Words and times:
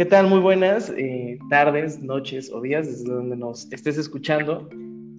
¿Qué 0.00 0.06
tal? 0.06 0.28
Muy 0.28 0.40
buenas 0.40 0.88
eh, 0.96 1.38
tardes, 1.50 2.02
noches 2.02 2.50
o 2.50 2.62
días 2.62 2.86
desde 2.86 3.12
donde 3.12 3.36
nos 3.36 3.70
estés 3.70 3.98
escuchando. 3.98 4.66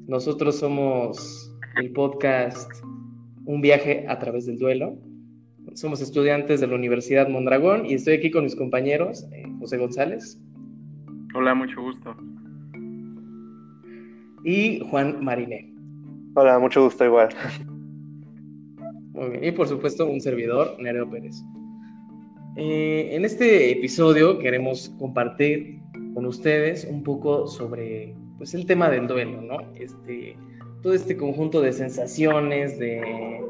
Nosotros 0.08 0.58
somos 0.58 1.56
el 1.76 1.92
podcast 1.92 2.68
Un 3.46 3.62
viaje 3.62 4.08
a 4.10 4.18
través 4.18 4.48
del 4.48 4.58
duelo. 4.58 4.98
Somos 5.76 6.02
estudiantes 6.02 6.62
de 6.62 6.66
la 6.66 6.74
Universidad 6.74 7.30
Mondragón 7.30 7.86
y 7.86 7.94
estoy 7.94 8.16
aquí 8.16 8.32
con 8.32 8.44
mis 8.44 8.56
compañeros, 8.56 9.28
eh, 9.32 9.44
José 9.60 9.78
González. 9.78 10.42
Hola, 11.36 11.54
mucho 11.54 11.80
gusto. 11.80 12.16
Y 14.44 14.80
Juan 14.90 15.24
Mariné. 15.24 15.72
Hola, 16.34 16.58
mucho 16.58 16.86
gusto 16.86 17.06
igual. 17.06 17.30
Muy 19.14 19.30
bien. 19.30 19.44
Y 19.44 19.52
por 19.52 19.68
supuesto, 19.68 20.08
un 20.08 20.20
servidor, 20.20 20.76
Nereo 20.80 21.08
Pérez. 21.08 21.40
Eh, 22.58 23.10
en 23.14 23.24
este 23.24 23.72
episodio 23.72 24.38
queremos 24.40 24.94
compartir 25.00 25.80
con 26.14 26.26
ustedes 26.26 26.86
un 26.86 27.02
poco 27.04 27.48
sobre 27.48 28.14
pues, 28.38 28.54
el 28.54 28.66
tema 28.66 28.90
del 28.90 29.08
duelo, 29.08 29.42
¿no? 29.42 29.60
Este, 29.76 30.36
todo 30.82 30.94
este 30.94 31.16
conjunto 31.16 31.62
de 31.62 31.72
sensaciones, 31.72 32.78
de, 32.78 33.42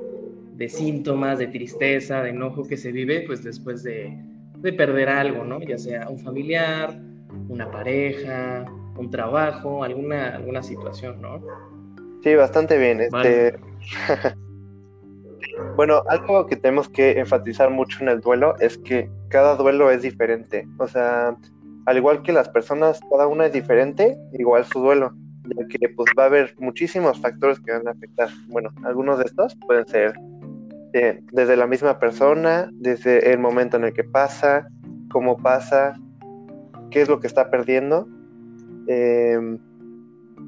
de 0.53 0.69
síntomas, 0.69 1.39
de 1.39 1.47
tristeza, 1.47 2.21
de 2.21 2.29
enojo 2.29 2.63
que 2.67 2.77
se 2.77 2.91
vive 2.91 3.23
pues, 3.25 3.43
después 3.43 3.81
de, 3.81 4.15
de 4.57 4.73
perder 4.73 5.09
algo, 5.09 5.43
¿no? 5.43 5.59
Ya 5.61 5.79
sea 5.79 6.07
un 6.07 6.19
familiar, 6.19 7.02
una 7.49 7.71
pareja, 7.71 8.65
un 8.97 9.09
trabajo, 9.09 9.83
alguna, 9.83 10.36
alguna 10.36 10.61
situación, 10.61 11.21
¿no? 11.21 11.41
Sí, 12.23 12.36
bastante 12.36 12.77
bien. 12.77 13.02
Este... 13.02 13.55
Bueno, 15.75 16.03
algo 16.07 16.45
que 16.47 16.55
tenemos 16.55 16.89
que 16.89 17.19
enfatizar 17.19 17.69
mucho 17.69 17.99
en 18.02 18.09
el 18.09 18.21
duelo 18.21 18.55
es 18.59 18.77
que 18.77 19.09
cada 19.30 19.55
duelo 19.55 19.89
es 19.91 20.02
diferente. 20.02 20.67
O 20.77 20.88
sea, 20.88 21.35
al 21.85 21.97
igual 21.97 22.21
que 22.21 22.31
las 22.31 22.49
personas, 22.49 22.99
cada 23.09 23.27
una 23.27 23.47
es 23.47 23.53
diferente, 23.53 24.17
igual 24.33 24.66
su 24.66 24.80
duelo, 24.80 25.13
ya 25.45 25.67
que 25.67 25.89
pues 25.89 26.11
va 26.17 26.23
a 26.23 26.27
haber 26.27 26.55
muchísimos 26.59 27.19
factores 27.19 27.59
que 27.59 27.71
van 27.71 27.88
a 27.88 27.91
afectar. 27.91 28.30
Bueno, 28.47 28.69
algunos 28.83 29.17
de 29.19 29.25
estos 29.25 29.55
pueden 29.67 29.88
ser 29.88 30.13
eh, 30.93 31.21
desde 31.31 31.55
la 31.55 31.67
misma 31.67 31.99
persona, 31.99 32.69
desde 32.73 33.31
el 33.31 33.39
momento 33.39 33.77
en 33.77 33.86
el 33.86 33.93
que 33.93 34.03
pasa, 34.03 34.67
cómo 35.09 35.38
pasa, 35.38 35.95
qué 36.91 37.02
es 37.02 37.09
lo 37.09 37.19
que 37.19 37.27
está 37.27 37.49
perdiendo. 37.49 38.08
Eh, 38.88 39.58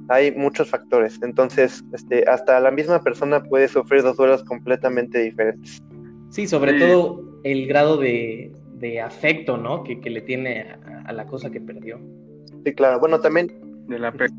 hay 0.09 0.31
muchos 0.31 0.69
factores. 0.69 1.19
Entonces, 1.21 1.83
este, 1.93 2.23
hasta 2.27 2.59
la 2.59 2.71
misma 2.71 3.01
persona 3.01 3.43
puede 3.43 3.67
sufrir 3.67 4.03
dos 4.03 4.17
duelos 4.17 4.43
completamente 4.43 5.19
diferentes. 5.19 5.81
Sí, 6.29 6.47
sobre 6.47 6.79
todo 6.79 7.21
el 7.43 7.67
grado 7.67 7.97
de, 7.97 8.51
afecto, 9.01 9.57
¿no? 9.57 9.83
Que, 9.83 9.95
le 10.09 10.21
tiene 10.21 10.65
a, 11.05 11.13
la 11.13 11.25
cosa 11.25 11.49
que 11.49 11.61
perdió. 11.61 11.99
Sí, 12.65 12.73
claro. 12.73 12.99
Bueno, 12.99 13.21
también, 13.21 13.49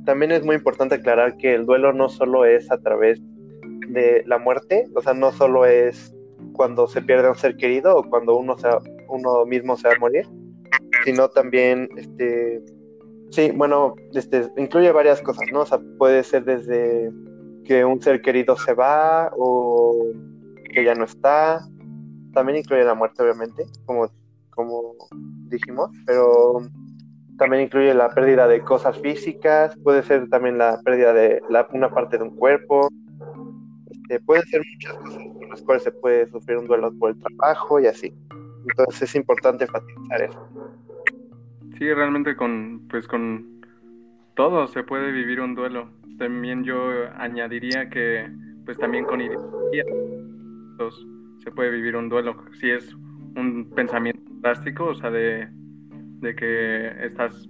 también 0.05 0.33
es 0.33 0.45
muy 0.45 0.57
importante 0.57 0.97
aclarar 0.97 1.37
que 1.39 1.55
el 1.55 1.65
duelo 1.65 1.93
no 1.93 2.09
solo 2.09 2.45
es 2.45 2.71
a 2.71 2.79
través 2.79 3.21
de 3.89 4.23
la 4.27 4.39
muerte, 4.39 4.87
o 4.95 5.01
sea, 5.01 5.15
no 5.15 5.33
solo 5.33 5.65
es 5.65 6.15
cuando 6.53 6.87
se 6.87 7.01
pierde 7.03 7.29
un 7.29 7.37
ser 7.37 7.57
querido 7.57 7.97
o 7.97 8.03
cuando 8.03 8.37
uno, 8.37 8.59
se, 8.59 8.69
uno 9.09 9.47
mismo 9.47 9.77
se 9.77 9.89
va 9.89 9.95
a 9.95 9.99
morir, 9.99 10.27
sino 11.05 11.29
también 11.29 11.89
este, 11.97 12.63
Sí, 13.31 13.51
bueno, 13.55 13.95
este, 14.13 14.49
incluye 14.57 14.93
varias 14.93 15.21
cosas, 15.21 15.45
¿no? 15.53 15.61
O 15.61 15.67
sea, 15.67 15.81
puede 15.99 16.23
ser 16.23 16.45
desde 16.45 17.13
que 17.65 17.85
un 17.85 18.01
ser 18.01 18.23
querido 18.23 18.57
se 18.57 18.75
va 18.75 19.31
o 19.37 20.07
que 20.73 20.85
ya 20.85 20.95
no 20.95 21.05
está. 21.05 21.67
También 22.33 22.59
incluye 22.59 22.85
la 22.85 22.95
muerte, 22.95 23.23
obviamente, 23.23 23.65
como, 23.87 24.09
como 24.51 24.95
dijimos, 25.49 25.91
pero 26.07 26.61
también 27.39 27.65
incluye 27.65 27.95
la 27.95 28.11
pérdida 28.11 28.47
de 28.47 28.63
cosas 28.63 28.99
físicas, 28.99 29.77
puede 29.83 30.03
ser 30.03 30.29
también 30.29 30.59
la 30.59 30.81
pérdida 30.85 31.13
de 31.13 31.43
una 31.73 31.91
parte 31.93 32.19
de 32.19 32.25
un 32.25 32.37
cuerpo. 32.37 32.89
Este, 33.91 34.21
pueden 34.21 34.45
ser 34.45 34.63
muchas 34.73 34.95
cosas 34.95 35.23
por 35.33 35.49
las 35.49 35.63
cuales 35.63 35.83
se 35.83 35.93
puede 35.93 36.29
sufrir 36.29 36.59
un 36.59 36.67
duelo 36.67 36.93
por 36.99 37.11
el 37.11 37.19
trabajo 37.19 37.81
y 37.81 37.87
así. 37.87 38.15
Entonces 38.69 39.03
es 39.03 39.15
importante 39.15 39.65
enfatizar 39.65 40.23
eso. 40.23 40.49
Sí, 41.79 41.93
realmente 41.93 42.37
con, 42.37 42.87
pues 42.89 43.09
con 43.09 43.61
todo 44.35 44.67
se 44.69 44.83
puede 44.85 45.11
vivir 45.13 45.41
un 45.41 45.55
duelo. 45.55 45.91
También 46.19 46.65
yo 46.65 46.77
añadiría 47.17 47.89
que, 47.91 48.31
pues 48.65 48.79
también 48.79 49.05
con 49.05 49.21
ideología 49.21 49.85
se 51.39 51.51
puede 51.51 51.71
vivir 51.71 51.97
un 51.97 52.09
duelo. 52.09 52.37
Si 52.59 52.71
es 52.71 52.95
un 53.37 53.71
pensamiento 53.75 54.23
drástico, 54.41 54.87
o 54.87 54.95
sea, 54.95 55.11
de, 55.11 55.49
de 56.21 56.35
que 56.35 57.05
estás, 57.05 57.49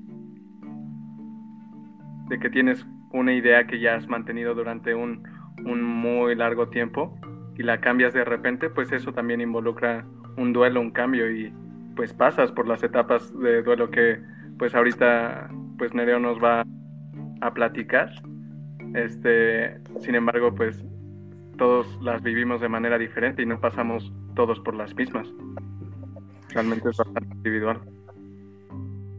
de 2.28 2.38
que 2.38 2.50
tienes 2.50 2.86
una 3.12 3.34
idea 3.34 3.66
que 3.66 3.78
ya 3.78 3.94
has 3.94 4.08
mantenido 4.08 4.54
durante 4.54 4.94
un, 4.94 5.22
un 5.64 5.82
muy 5.82 6.34
largo 6.34 6.68
tiempo 6.68 7.16
y 7.56 7.62
la 7.62 7.80
cambias 7.80 8.14
de 8.14 8.24
repente, 8.24 8.70
pues 8.70 8.90
eso 8.92 9.12
también 9.12 9.40
involucra 9.40 10.04
un 10.36 10.52
duelo, 10.52 10.80
un 10.80 10.90
cambio 10.90 11.30
y 11.30 11.52
pues 11.96 12.12
pasas 12.12 12.52
por 12.52 12.66
las 12.66 12.82
etapas 12.82 13.36
de 13.38 13.62
duelo 13.62 13.90
que 13.90 14.20
pues 14.58 14.74
ahorita 14.74 15.50
pues 15.78 15.94
Nereo 15.94 16.18
nos 16.18 16.42
va 16.42 16.64
a 17.40 17.54
platicar. 17.54 18.10
Este, 18.94 19.80
sin 20.00 20.14
embargo, 20.14 20.54
pues 20.54 20.84
todos 21.58 21.86
las 22.02 22.22
vivimos 22.22 22.60
de 22.60 22.68
manera 22.68 22.98
diferente 22.98 23.42
y 23.42 23.46
no 23.46 23.60
pasamos 23.60 24.12
todos 24.34 24.60
por 24.60 24.74
las 24.74 24.94
mismas. 24.94 25.28
Realmente 26.50 26.88
es 26.88 26.96
bastante 26.96 27.34
individual. 27.34 27.80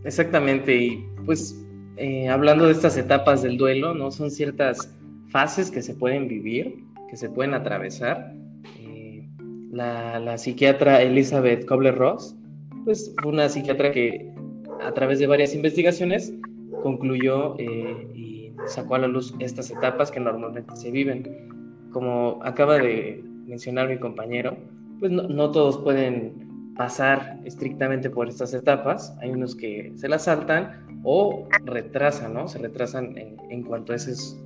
Exactamente, 0.04 0.76
y 0.76 1.10
pues 1.26 1.66
eh, 1.98 2.30
hablando 2.30 2.66
de 2.66 2.72
estas 2.72 2.98
etapas 2.98 3.42
del 3.42 3.58
duelo, 3.58 3.94
¿no? 3.94 4.12
Son 4.12 4.30
ciertas 4.32 4.94
fases 5.30 5.72
que 5.72 5.82
se 5.82 5.94
pueden 5.96 6.28
vivir, 6.28 6.84
que 7.10 7.18
se 7.18 7.30
pueden 7.30 7.54
atravesar. 7.54 8.34
Eh, 8.80 9.28
la, 9.72 10.20
la, 10.20 10.38
psiquiatra 10.38 11.02
Elizabeth 11.02 11.66
Kobler-Ross 11.66 12.36
pues 12.86 13.14
una 13.26 13.50
psiquiatra 13.50 13.92
que 13.92 14.32
a 14.82 14.94
través 14.94 15.20
de 15.20 15.28
varias 15.28 15.54
investigaciones 15.54 16.34
concluyó 16.84 17.58
eh, 17.58 18.08
y 18.14 18.54
sacó 18.68 18.96
a 18.96 19.00
la 19.00 19.08
luz 19.08 19.34
estas 19.40 19.72
etapas 19.72 20.12
que 20.12 20.20
normalmente 20.20 20.76
se 20.76 20.92
viven. 20.92 21.50
Como 21.92 22.40
acaba 22.44 22.78
de 22.78 23.24
mencionar 23.48 23.90
mi 23.90 23.98
compañero, 23.98 24.58
pues 25.00 25.12
no, 25.12 25.52
todos 25.52 25.78
pueden 25.80 26.74
pasar 26.76 27.40
estrictamente 27.46 28.10
por 28.10 28.28
estas 28.28 28.54
etapas, 28.54 29.18
hay 29.22 29.32
unos 29.32 29.56
que 29.56 29.94
se 29.96 30.10
las 30.10 30.26
saltan 30.26 30.86
o 31.04 31.48
retrasan, 31.64 32.34
¿no? 32.34 32.48
Se 32.48 32.60
retrasan 32.60 33.18
en, 33.18 33.64
cuanto 33.64 33.94
a 33.94 33.96
esos 33.96 34.38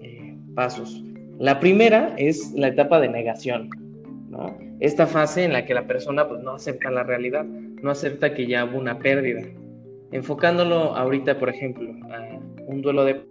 eh, 0.00 0.36
pasos. 0.54 1.02
La 1.38 1.58
primera 1.58 2.14
es 2.16 2.52
la 2.52 2.68
etapa 2.68 3.00
de 3.00 3.08
negación, 3.08 3.68
¿no? 4.30 4.56
Esta 4.80 5.06
fase 5.06 5.44
en 5.44 5.52
la 5.52 5.64
que 5.64 5.74
la 5.74 5.86
persona 5.86 6.28
pues, 6.28 6.42
no 6.42 6.52
acepta 6.52 6.90
la 6.90 7.02
realidad, 7.02 7.46
no 7.82 7.90
acepta 7.90 8.34
que 8.34 8.46
ya 8.46 8.64
hubo 8.64 8.78
una 8.78 8.98
pérdida. 8.98 9.42
Enfocándolo 10.12 10.96
ahorita, 10.96 11.38
por 11.38 11.48
ejemplo, 11.48 11.90
a 12.10 12.38
un 12.66 12.82
duelo 12.82 13.04
de 13.04 13.22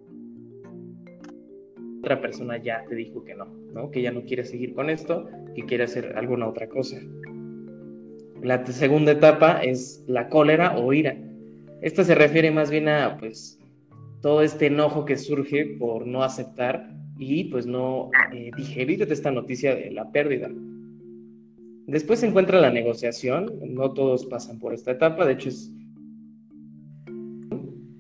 otra 2.00 2.22
persona 2.22 2.58
ya 2.58 2.86
te 2.88 2.96
dijo 2.96 3.24
que 3.24 3.34
no, 3.34 3.46
¿no? 3.74 3.90
Que 3.90 4.02
ya 4.02 4.12
no 4.12 4.22
quiere 4.24 4.44
seguir 4.44 4.74
con 4.76 4.90
esto, 4.90 5.28
que 5.56 5.66
quiere 5.66 5.86
hacer 5.86 6.14
alguna 6.16 6.48
otra 6.48 6.68
cosa. 6.68 6.98
La 8.42 8.64
segunda 8.68 9.14
etapa 9.14 9.64
es 9.64 10.04
la 10.08 10.30
cólera 10.30 10.78
o 10.78 10.94
ira. 10.94 11.18
Esta 11.82 12.04
se 12.04 12.14
refiere 12.14 12.52
más 12.52 12.70
bien 12.70 12.88
a 12.90 13.18
pues 13.18 13.60
todo 14.22 14.42
este 14.42 14.68
enojo 14.68 15.06
que 15.06 15.18
surge 15.18 15.78
por 15.80 16.06
no 16.06 16.24
aceptar 16.24 16.88
y 17.18 17.46
pues 17.46 17.66
no 17.66 18.12
eh, 18.34 18.52
digerir 18.56 19.02
esta 19.02 19.32
noticia 19.32 19.76
de 19.76 19.92
la 19.92 20.12
pérdida. 20.12 20.50
Después 21.88 22.20
se 22.20 22.28
encuentra 22.28 22.60
la 22.60 22.72
negociación, 22.72 23.52
no 23.62 23.92
todos 23.92 24.26
pasan 24.26 24.60
por 24.60 24.74
esta 24.74 24.92
etapa, 24.92 25.26
de 25.26 25.34
hecho 25.34 25.50
es, 25.50 25.72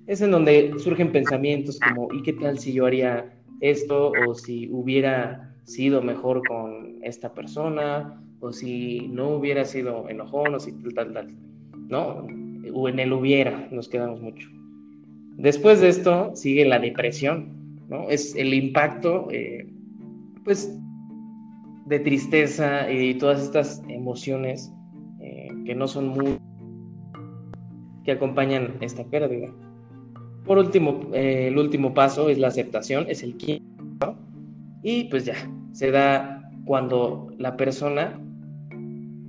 es 0.08 0.22
en 0.22 0.32
donde 0.32 0.74
surgen 0.80 1.12
pensamientos 1.12 1.80
como 1.80 2.12
¿y 2.14 2.24
qué 2.24 2.34
tal 2.34 2.58
si 2.58 2.74
yo 2.74 2.86
haría 2.86 3.32
esto? 3.62 4.12
o 4.28 4.34
si 4.34 4.70
hubiera 4.72 5.56
sido 5.66 6.02
mejor 6.02 6.42
con 6.48 7.00
esta 7.04 7.34
persona, 7.34 8.22
o 8.40 8.52
si 8.52 9.08
no 9.08 9.30
hubiera 9.30 9.66
sido 9.66 10.08
enojón, 10.10 10.56
o 10.56 10.60
si 10.60 10.72
tal, 10.72 10.94
tal, 10.94 11.14
tal, 11.14 11.36
¿no? 11.90 12.28
O 12.74 12.90
en 12.90 13.00
el 13.00 13.14
hubiera, 13.14 13.68
nos 13.72 13.90
quedamos 13.90 14.22
mucho. 14.22 14.50
Después 15.38 15.82
de 15.82 15.90
esto 15.90 16.32
sigue 16.36 16.66
la 16.66 16.80
depresión, 16.80 17.80
¿no? 17.90 18.10
Es 18.10 18.36
el 18.36 18.54
impacto, 18.54 19.28
eh, 19.32 19.68
pues, 20.44 20.78
de 21.86 22.00
tristeza 22.00 22.92
y 22.92 23.14
todas 23.16 23.42
estas 23.42 23.82
emociones 23.88 24.74
eh, 25.22 25.48
que 25.66 25.76
no 25.76 25.88
son 25.88 26.08
muy 26.08 26.40
que 28.04 28.12
acompañan 28.12 28.76
esta 28.82 29.04
pérdida. 29.04 29.52
Por 30.46 30.60
último, 30.60 31.02
eh, 31.14 31.48
el 31.48 31.58
último 31.58 31.94
paso 31.94 32.30
es 32.30 32.38
la 32.38 32.50
aceptación, 32.50 33.06
es 33.08 33.24
el 33.24 33.36
quinto, 33.36 34.16
y 34.84 35.06
pues 35.06 35.26
ya, 35.26 35.36
se 35.72 35.90
da 35.90 36.52
cuando 36.66 37.30
la 37.40 37.58
persona 37.58 38.20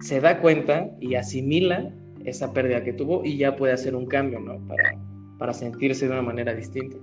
se 0.00 0.20
da 0.20 0.40
cuenta 0.40 0.90
y 1.00 1.14
asimila 1.14 1.90
esa 2.24 2.52
pérdida 2.52 2.84
que 2.84 2.92
tuvo 2.92 3.24
y 3.24 3.38
ya 3.38 3.56
puede 3.56 3.72
hacer 3.72 3.94
un 3.94 4.06
cambio, 4.06 4.40
¿no? 4.40 4.58
Para, 4.66 4.94
para 5.38 5.52
sentirse 5.54 6.06
de 6.06 6.12
una 6.12 6.22
manera 6.22 6.52
distinta. 6.54 6.96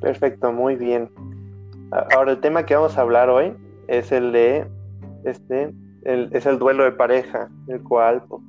Perfecto, 0.00 0.52
muy 0.52 0.76
bien. 0.76 1.08
Ahora 2.14 2.32
el 2.32 2.40
tema 2.40 2.66
que 2.66 2.74
vamos 2.74 2.98
a 2.98 3.00
hablar 3.00 3.30
hoy 3.30 3.54
es 3.90 4.12
el 4.12 4.32
de 4.32 4.66
este, 5.24 5.74
es 6.04 6.46
el 6.46 6.58
duelo 6.58 6.84
de 6.84 6.92
pareja, 6.92 7.48
el 7.68 7.82
cual 7.82 8.22
pues, 8.28 8.42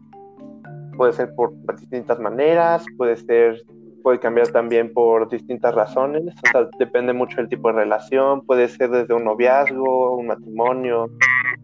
puede 0.96 1.14
ser 1.14 1.34
por 1.36 1.52
distintas 1.78 2.20
maneras, 2.20 2.86
puede 2.96 3.18
ser, 3.18 3.62
puede 4.04 4.20
cambiar 4.20 4.48
también 4.50 4.94
por 4.94 5.28
distintas 5.30 5.74
razones, 5.74 6.24
o 6.28 6.48
sea, 6.52 6.70
depende 6.78 7.12
mucho 7.12 7.38
del 7.38 7.50
tipo 7.50 7.70
de 7.70 7.80
relación, 7.80 8.46
puede 8.46 8.68
ser 8.68 8.92
desde 8.92 9.14
un 9.14 9.26
noviazgo, 9.26 10.16
un 10.16 10.28
matrimonio, 10.28 11.10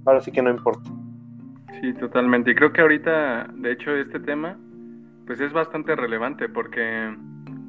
ahora 0.06 0.22
sí 0.22 0.32
que 0.32 0.42
no 0.42 0.50
importa. 0.50 0.90
Sí, 1.80 1.94
totalmente. 1.94 2.52
Y 2.52 2.56
creo 2.56 2.74
que 2.74 2.82
ahorita, 2.82 3.52
de 3.54 3.72
hecho, 3.72 3.96
este 3.96 4.20
tema, 4.20 4.58
pues 5.28 5.40
es 5.40 5.54
bastante 5.54 5.96
relevante 5.96 6.50
porque, 6.50 7.16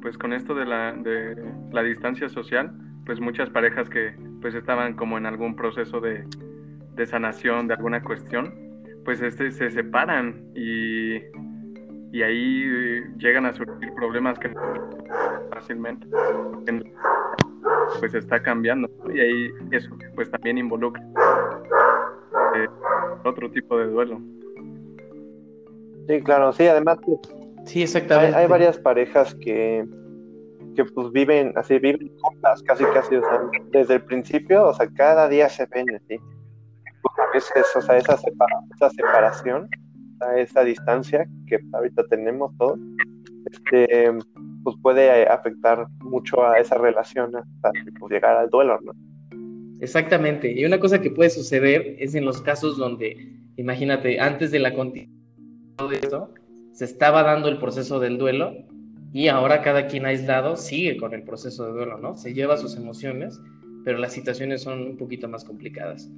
pues 0.01 0.17
con 0.17 0.33
esto 0.33 0.55
de 0.55 0.65
la, 0.65 0.93
de 0.93 1.35
la 1.71 1.83
distancia 1.83 2.27
social, 2.29 2.71
pues 3.05 3.19
muchas 3.19 3.51
parejas 3.51 3.87
que 3.89 4.15
pues 4.41 4.55
estaban 4.55 4.95
como 4.95 5.17
en 5.17 5.25
algún 5.25 5.55
proceso 5.55 5.99
de, 5.99 6.25
de 6.95 7.05
sanación 7.05 7.67
de 7.67 7.75
alguna 7.75 8.03
cuestión, 8.03 8.53
pues 9.05 9.21
este, 9.21 9.51
se 9.51 9.71
separan 9.71 10.51
y, 10.53 11.15
y 12.11 12.21
ahí 12.21 13.01
llegan 13.17 13.45
a 13.45 13.53
surgir 13.53 13.93
problemas 13.93 14.37
que 14.39 14.51
fácilmente 15.51 16.07
pues 17.99 18.13
está 18.13 18.41
cambiando 18.41 18.89
y 19.13 19.19
ahí 19.19 19.49
eso 19.71 19.89
pues 20.15 20.29
también 20.29 20.57
involucra 20.57 21.03
eh, 22.55 22.67
otro 23.23 23.49
tipo 23.51 23.77
de 23.77 23.85
duelo. 23.87 24.21
Sí, 26.07 26.21
claro, 26.21 26.51
sí, 26.53 26.67
además 26.67 26.99
sí, 27.65 27.83
exactamente. 27.83 28.35
Hay, 28.35 28.47
varias 28.47 28.77
parejas 28.77 29.35
que, 29.35 29.85
que 30.79 30.91
pues 30.93 31.11
viven 31.11 31.51
así, 31.57 31.77
viven 31.77 32.09
juntas, 32.21 32.63
casi 32.63 32.85
casi, 32.85 33.15
o 33.15 33.21
sea, 33.21 33.41
desde 33.71 33.95
el 33.95 34.01
principio, 34.03 34.67
o 34.67 34.73
sea, 34.73 34.87
cada 34.95 35.27
día 35.27 35.49
se 35.49 35.65
ven 35.65 35.85
así. 35.93 36.17
Pues, 37.01 37.15
a 37.17 37.33
veces, 37.33 37.75
o 37.75 37.81
sea, 37.81 37.97
esa, 37.97 38.13
esa 38.13 38.89
separación, 38.89 39.69
esa 40.37 40.63
distancia 40.63 41.27
que 41.47 41.59
ahorita 41.73 42.03
tenemos 42.09 42.55
todos, 42.57 42.79
este, 43.51 44.17
pues 44.63 44.75
puede 44.81 45.27
afectar 45.27 45.85
mucho 45.99 46.45
a 46.45 46.59
esa 46.59 46.77
relación 46.77 47.35
hasta 47.35 47.71
pues, 47.99 48.11
llegar 48.11 48.37
al 48.37 48.49
duelo, 48.49 48.79
¿no? 48.81 48.93
Exactamente. 49.81 50.49
Y 50.51 50.63
una 50.63 50.79
cosa 50.79 51.01
que 51.01 51.11
puede 51.11 51.29
suceder 51.29 51.95
es 51.99 52.15
en 52.15 52.23
los 52.23 52.41
casos 52.41 52.77
donde, 52.77 53.37
imagínate, 53.57 54.17
antes 54.19 54.51
de 54.51 54.59
la 54.59 54.73
continuidad 54.73 55.11
de 55.89 55.95
esto, 55.95 56.33
se 56.71 56.85
estaba 56.85 57.23
dando 57.23 57.49
el 57.49 57.57
proceso 57.57 57.99
del 57.99 58.17
duelo 58.17 58.53
y 59.11 59.27
ahora 59.27 59.61
cada 59.61 59.87
quien 59.87 60.05
aislado 60.05 60.55
sigue 60.55 60.97
con 60.97 61.13
el 61.13 61.23
proceso 61.23 61.65
de 61.65 61.71
duelo, 61.71 61.97
¿no? 61.97 62.15
Se 62.15 62.33
lleva 62.33 62.57
sus 62.57 62.75
emociones, 62.75 63.39
pero 63.83 63.97
las 63.97 64.13
situaciones 64.13 64.61
son 64.61 64.81
un 64.81 64.97
poquito 64.97 65.27
más 65.27 65.43
complicadas. 65.43 66.09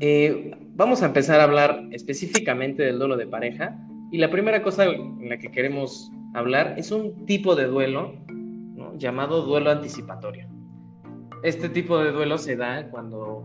Eh, 0.00 0.54
vamos 0.74 1.02
a 1.02 1.06
empezar 1.06 1.40
a 1.40 1.44
hablar 1.44 1.88
específicamente 1.90 2.82
del 2.82 2.98
duelo 2.98 3.16
de 3.16 3.26
pareja 3.26 3.78
y 4.10 4.18
la 4.18 4.30
primera 4.30 4.62
cosa 4.62 4.84
en 4.84 5.28
la 5.28 5.38
que 5.38 5.50
queremos 5.50 6.10
hablar 6.34 6.74
es 6.76 6.90
un 6.92 7.24
tipo 7.26 7.56
de 7.56 7.64
duelo 7.64 8.14
llamado 8.98 9.42
duelo 9.42 9.70
anticipatorio. 9.70 10.48
Este 11.42 11.68
tipo 11.68 11.98
de 11.98 12.12
duelo 12.12 12.38
se 12.38 12.56
da 12.56 12.88
cuando 12.90 13.44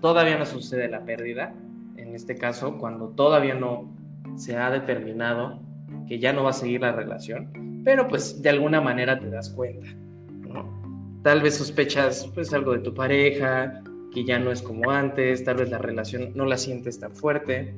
todavía 0.00 0.38
no 0.38 0.46
sucede 0.46 0.88
la 0.88 1.04
pérdida, 1.04 1.54
en 1.96 2.14
este 2.14 2.36
caso 2.36 2.78
cuando 2.78 3.08
todavía 3.10 3.54
no 3.54 3.94
se 4.36 4.56
ha 4.56 4.70
determinado 4.70 5.60
que 6.08 6.18
ya 6.18 6.32
no 6.32 6.44
va 6.44 6.50
a 6.50 6.54
seguir 6.54 6.80
la 6.80 6.92
relación, 6.92 7.82
pero 7.84 8.08
pues 8.08 8.42
de 8.42 8.48
alguna 8.48 8.80
manera 8.80 9.18
te 9.18 9.30
das 9.30 9.50
cuenta. 9.50 9.86
Tal 11.22 11.42
vez 11.42 11.56
sospechas 11.56 12.30
pues 12.34 12.52
algo 12.54 12.72
de 12.72 12.78
tu 12.78 12.94
pareja, 12.94 13.82
que 14.12 14.24
ya 14.24 14.38
no 14.38 14.50
es 14.50 14.62
como 14.62 14.90
antes, 14.90 15.44
tal 15.44 15.56
vez 15.56 15.70
la 15.70 15.78
relación 15.78 16.32
no 16.34 16.46
la 16.46 16.56
sientes 16.56 16.98
tan 16.98 17.14
fuerte, 17.14 17.74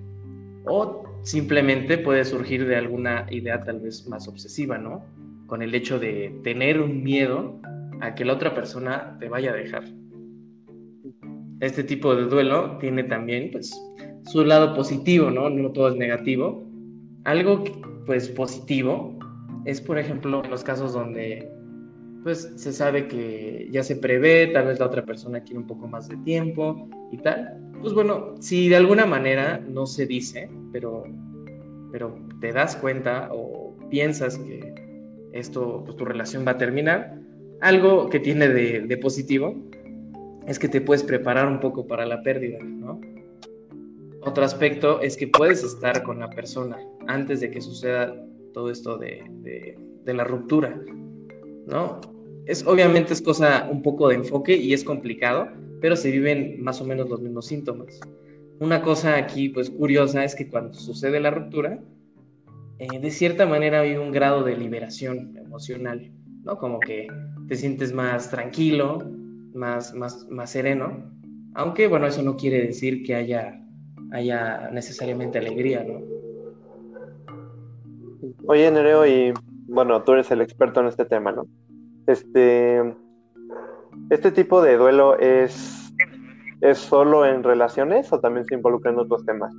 o 0.66 1.04
simplemente 1.22 1.98
puede 1.98 2.24
surgir 2.24 2.66
de 2.66 2.76
alguna 2.76 3.26
idea 3.30 3.62
tal 3.62 3.80
vez 3.80 4.06
más 4.08 4.28
obsesiva, 4.28 4.78
¿no? 4.78 5.04
Con 5.46 5.62
el 5.62 5.74
hecho 5.74 5.98
de 5.98 6.38
tener 6.44 6.80
un 6.80 7.02
miedo 7.02 7.60
a 8.00 8.14
que 8.14 8.24
la 8.24 8.34
otra 8.34 8.54
persona 8.54 9.16
te 9.18 9.28
vaya 9.28 9.52
a 9.52 9.56
dejar. 9.56 9.84
Este 11.60 11.82
tipo 11.82 12.14
de 12.14 12.24
duelo 12.24 12.78
tiene 12.78 13.04
también 13.04 13.50
pues 13.52 13.70
su 14.26 14.44
lado 14.44 14.74
positivo, 14.74 15.30
¿no? 15.30 15.50
No 15.50 15.72
todo 15.72 15.88
es 15.88 15.96
negativo. 15.96 16.64
Algo 17.24 17.64
pues 18.06 18.28
positivo 18.28 19.18
es 19.64 19.80
por 19.80 19.98
ejemplo 19.98 20.42
en 20.44 20.50
los 20.50 20.64
casos 20.64 20.92
donde 20.92 21.48
pues 22.22 22.52
se 22.56 22.72
sabe 22.72 23.08
que 23.08 23.68
ya 23.70 23.82
se 23.82 23.96
prevé, 23.96 24.48
tal 24.48 24.66
vez 24.66 24.78
la 24.78 24.86
otra 24.86 25.04
persona 25.04 25.40
quiere 25.40 25.58
un 25.58 25.66
poco 25.66 25.88
más 25.88 26.08
de 26.08 26.16
tiempo 26.18 26.88
y 27.10 27.16
tal. 27.18 27.58
Pues 27.80 27.94
bueno, 27.94 28.34
si 28.40 28.68
de 28.68 28.76
alguna 28.76 29.06
manera 29.06 29.58
no 29.58 29.86
se 29.86 30.06
dice, 30.06 30.50
pero, 30.70 31.04
pero 31.90 32.18
te 32.40 32.52
das 32.52 32.76
cuenta 32.76 33.30
o 33.32 33.74
piensas 33.88 34.36
que 34.38 34.74
esto, 35.32 35.82
pues 35.84 35.96
tu 35.96 36.04
relación 36.04 36.46
va 36.46 36.52
a 36.52 36.58
terminar, 36.58 37.18
algo 37.60 38.08
que 38.08 38.20
tiene 38.20 38.48
de, 38.48 38.96
positivo 38.98 39.54
es 40.46 40.58
que 40.58 40.68
te 40.68 40.80
puedes 40.80 41.02
preparar 41.02 41.46
un 41.46 41.60
poco 41.60 41.86
para 41.86 42.06
la 42.06 42.22
pérdida, 42.22 42.58
¿no? 42.62 43.00
Otro 44.22 44.44
aspecto 44.44 45.00
es 45.00 45.16
que 45.16 45.28
puedes 45.28 45.64
estar 45.64 46.02
con 46.02 46.20
la 46.20 46.30
persona 46.30 46.78
antes 47.06 47.40
de 47.40 47.50
que 47.50 47.60
suceda 47.60 48.14
todo 48.52 48.70
esto 48.70 48.98
de, 48.98 49.24
de, 50.04 50.14
la 50.14 50.24
ruptura, 50.24 50.80
¿no? 51.66 52.00
Es, 52.46 52.66
obviamente 52.66 53.12
es 53.12 53.22
cosa 53.22 53.68
un 53.70 53.80
poco 53.80 54.08
de 54.08 54.16
enfoque 54.16 54.56
y 54.56 54.72
es 54.72 54.82
complicado, 54.82 55.48
pero 55.80 55.94
se 55.94 56.10
viven 56.10 56.60
más 56.60 56.80
o 56.80 56.84
menos 56.84 57.08
los 57.08 57.20
mismos 57.20 57.46
síntomas. 57.46 58.00
Una 58.58 58.82
cosa 58.82 59.16
aquí, 59.16 59.48
pues 59.48 59.70
curiosa, 59.70 60.24
es 60.24 60.34
que 60.34 60.48
cuando 60.48 60.74
sucede 60.74 61.20
la 61.20 61.30
ruptura, 61.30 61.78
eh, 62.80 62.98
de 62.98 63.10
cierta 63.10 63.46
manera 63.46 63.80
hay 63.80 63.96
un 63.96 64.10
grado 64.10 64.42
de 64.42 64.56
liberación 64.56 65.36
emocional, 65.36 66.10
¿no? 66.44 66.58
Como 66.58 66.80
que 66.80 67.06
te 67.46 67.56
sientes 67.56 67.92
más 67.92 68.30
tranquilo, 68.30 68.98
más, 69.54 69.94
más, 69.94 70.26
más 70.28 70.50
sereno, 70.50 71.10
aunque 71.54 71.86
bueno, 71.86 72.06
eso 72.06 72.22
no 72.22 72.36
quiere 72.36 72.60
decir 72.62 73.02
que 73.02 73.14
haya, 73.14 73.62
haya 74.12 74.70
necesariamente 74.72 75.38
alegría, 75.38 75.84
¿no? 75.84 76.00
Oye, 78.46 78.70
Nereo, 78.70 79.06
y 79.06 79.32
bueno, 79.68 80.02
tú 80.02 80.12
eres 80.12 80.30
el 80.30 80.40
experto 80.40 80.80
en 80.80 80.86
este 80.86 81.04
tema, 81.04 81.32
¿no? 81.32 81.46
Este, 82.06 82.94
este 84.10 84.32
tipo 84.32 84.62
de 84.62 84.76
duelo 84.76 85.18
es, 85.18 85.92
es 86.60 86.78
solo 86.78 87.24
en 87.24 87.42
relaciones 87.42 88.12
o 88.12 88.20
también 88.20 88.44
se 88.46 88.54
involucra 88.54 88.90
en 88.90 88.98
otros 88.98 89.24
temas? 89.24 89.52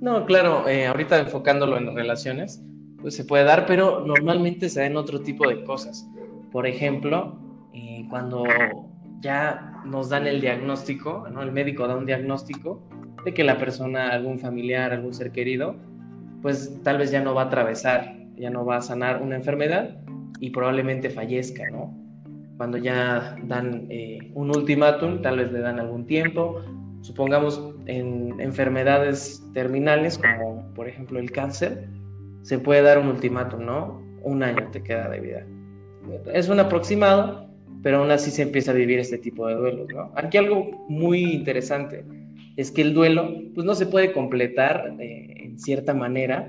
No, 0.00 0.24
claro, 0.24 0.66
eh, 0.68 0.86
ahorita 0.86 1.18
enfocándolo 1.18 1.76
en 1.76 1.94
relaciones, 1.94 2.62
pues 3.00 3.14
se 3.14 3.24
puede 3.24 3.44
dar, 3.44 3.66
pero 3.66 4.04
normalmente 4.06 4.68
se 4.68 4.80
da 4.80 4.86
en 4.86 4.96
otro 4.96 5.20
tipo 5.20 5.48
de 5.48 5.62
cosas. 5.64 6.06
Por 6.52 6.66
ejemplo, 6.66 7.38
eh, 7.72 8.06
cuando 8.08 8.44
ya 9.20 9.69
nos 9.84 10.08
dan 10.08 10.26
el 10.26 10.40
diagnóstico, 10.40 11.26
¿no? 11.30 11.42
el 11.42 11.52
médico 11.52 11.86
da 11.86 11.96
un 11.96 12.06
diagnóstico 12.06 12.82
de 13.24 13.34
que 13.34 13.44
la 13.44 13.58
persona, 13.58 14.10
algún 14.10 14.38
familiar, 14.38 14.92
algún 14.92 15.12
ser 15.12 15.32
querido, 15.32 15.76
pues 16.42 16.78
tal 16.82 16.98
vez 16.98 17.10
ya 17.10 17.20
no 17.22 17.34
va 17.34 17.42
a 17.42 17.44
atravesar, 17.46 18.16
ya 18.36 18.50
no 18.50 18.64
va 18.64 18.76
a 18.76 18.80
sanar 18.80 19.22
una 19.22 19.36
enfermedad 19.36 19.96
y 20.40 20.50
probablemente 20.50 21.10
fallezca, 21.10 21.68
¿no? 21.70 21.94
Cuando 22.56 22.78
ya 22.78 23.36
dan 23.44 23.86
eh, 23.90 24.30
un 24.34 24.50
ultimátum, 24.50 25.22
tal 25.22 25.38
vez 25.38 25.52
le 25.52 25.60
dan 25.60 25.78
algún 25.78 26.06
tiempo, 26.06 26.62
supongamos 27.02 27.74
en 27.86 28.40
enfermedades 28.40 29.42
terminales 29.54 30.18
como 30.18 30.72
por 30.74 30.88
ejemplo 30.88 31.18
el 31.18 31.30
cáncer, 31.30 31.88
se 32.42 32.58
puede 32.58 32.82
dar 32.82 32.98
un 32.98 33.08
ultimátum, 33.08 33.64
¿no? 33.64 34.02
Un 34.22 34.42
año 34.42 34.68
te 34.70 34.82
queda 34.82 35.08
de 35.08 35.20
vida. 35.20 35.46
Es 36.32 36.48
un 36.48 36.60
aproximado, 36.60 37.49
pero 37.82 37.98
aún 37.98 38.10
así 38.10 38.30
se 38.30 38.42
empieza 38.42 38.72
a 38.72 38.74
vivir 38.74 38.98
este 38.98 39.18
tipo 39.18 39.46
de 39.46 39.54
duelos, 39.54 39.88
¿no? 39.92 40.12
Aquí 40.14 40.38
algo 40.38 40.86
muy 40.88 41.32
interesante 41.32 42.04
es 42.56 42.70
que 42.70 42.82
el 42.82 42.94
duelo, 42.94 43.34
pues 43.54 43.64
no 43.66 43.74
se 43.74 43.86
puede 43.86 44.12
completar 44.12 44.94
eh, 44.98 45.44
en 45.44 45.58
cierta 45.58 45.94
manera 45.94 46.46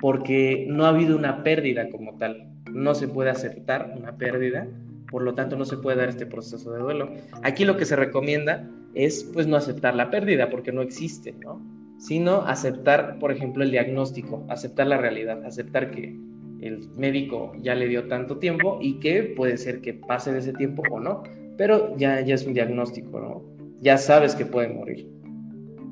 porque 0.00 0.66
no 0.68 0.84
ha 0.84 0.90
habido 0.90 1.16
una 1.16 1.42
pérdida 1.42 1.88
como 1.90 2.16
tal. 2.18 2.48
No 2.72 2.94
se 2.94 3.08
puede 3.08 3.30
aceptar 3.30 3.94
una 3.96 4.16
pérdida, 4.16 4.66
por 5.10 5.22
lo 5.22 5.34
tanto 5.34 5.56
no 5.56 5.64
se 5.64 5.78
puede 5.78 5.96
dar 5.96 6.08
este 6.10 6.26
proceso 6.26 6.72
de 6.72 6.80
duelo. 6.80 7.10
Aquí 7.42 7.64
lo 7.64 7.76
que 7.76 7.86
se 7.86 7.96
recomienda 7.96 8.68
es 8.94 9.24
pues 9.32 9.46
no 9.46 9.56
aceptar 9.56 9.94
la 9.94 10.10
pérdida 10.10 10.50
porque 10.50 10.72
no 10.72 10.82
existe, 10.82 11.32
¿no? 11.32 11.60
sino 11.98 12.42
aceptar, 12.42 13.18
por 13.18 13.32
ejemplo, 13.32 13.64
el 13.64 13.72
diagnóstico, 13.72 14.44
aceptar 14.48 14.86
la 14.86 14.96
realidad, 14.96 15.44
aceptar 15.44 15.90
que 15.90 16.16
el 16.60 16.88
médico 16.96 17.52
ya 17.60 17.74
le 17.74 17.88
dio 17.88 18.08
tanto 18.08 18.38
tiempo 18.38 18.78
y 18.80 18.98
que 19.00 19.34
puede 19.36 19.56
ser 19.56 19.80
que 19.80 19.94
pase 19.94 20.32
de 20.32 20.38
ese 20.38 20.52
tiempo 20.52 20.82
o 20.90 21.00
no, 21.00 21.22
pero 21.56 21.96
ya, 21.96 22.20
ya 22.20 22.34
es 22.34 22.46
un 22.46 22.54
diagnóstico, 22.54 23.20
¿no? 23.20 23.42
Ya 23.80 23.96
sabes 23.96 24.34
que 24.34 24.44
puede 24.44 24.68
morir, 24.68 25.08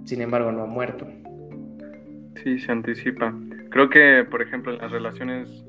sin 0.04 0.20
embargo 0.20 0.50
no 0.52 0.62
ha 0.62 0.66
muerto. 0.66 1.06
Sí, 2.42 2.58
se 2.58 2.72
anticipa. 2.72 3.34
Creo 3.70 3.88
que, 3.88 4.24
por 4.30 4.42
ejemplo, 4.42 4.72
en 4.72 4.78
las 4.78 4.90
relaciones 4.90 5.64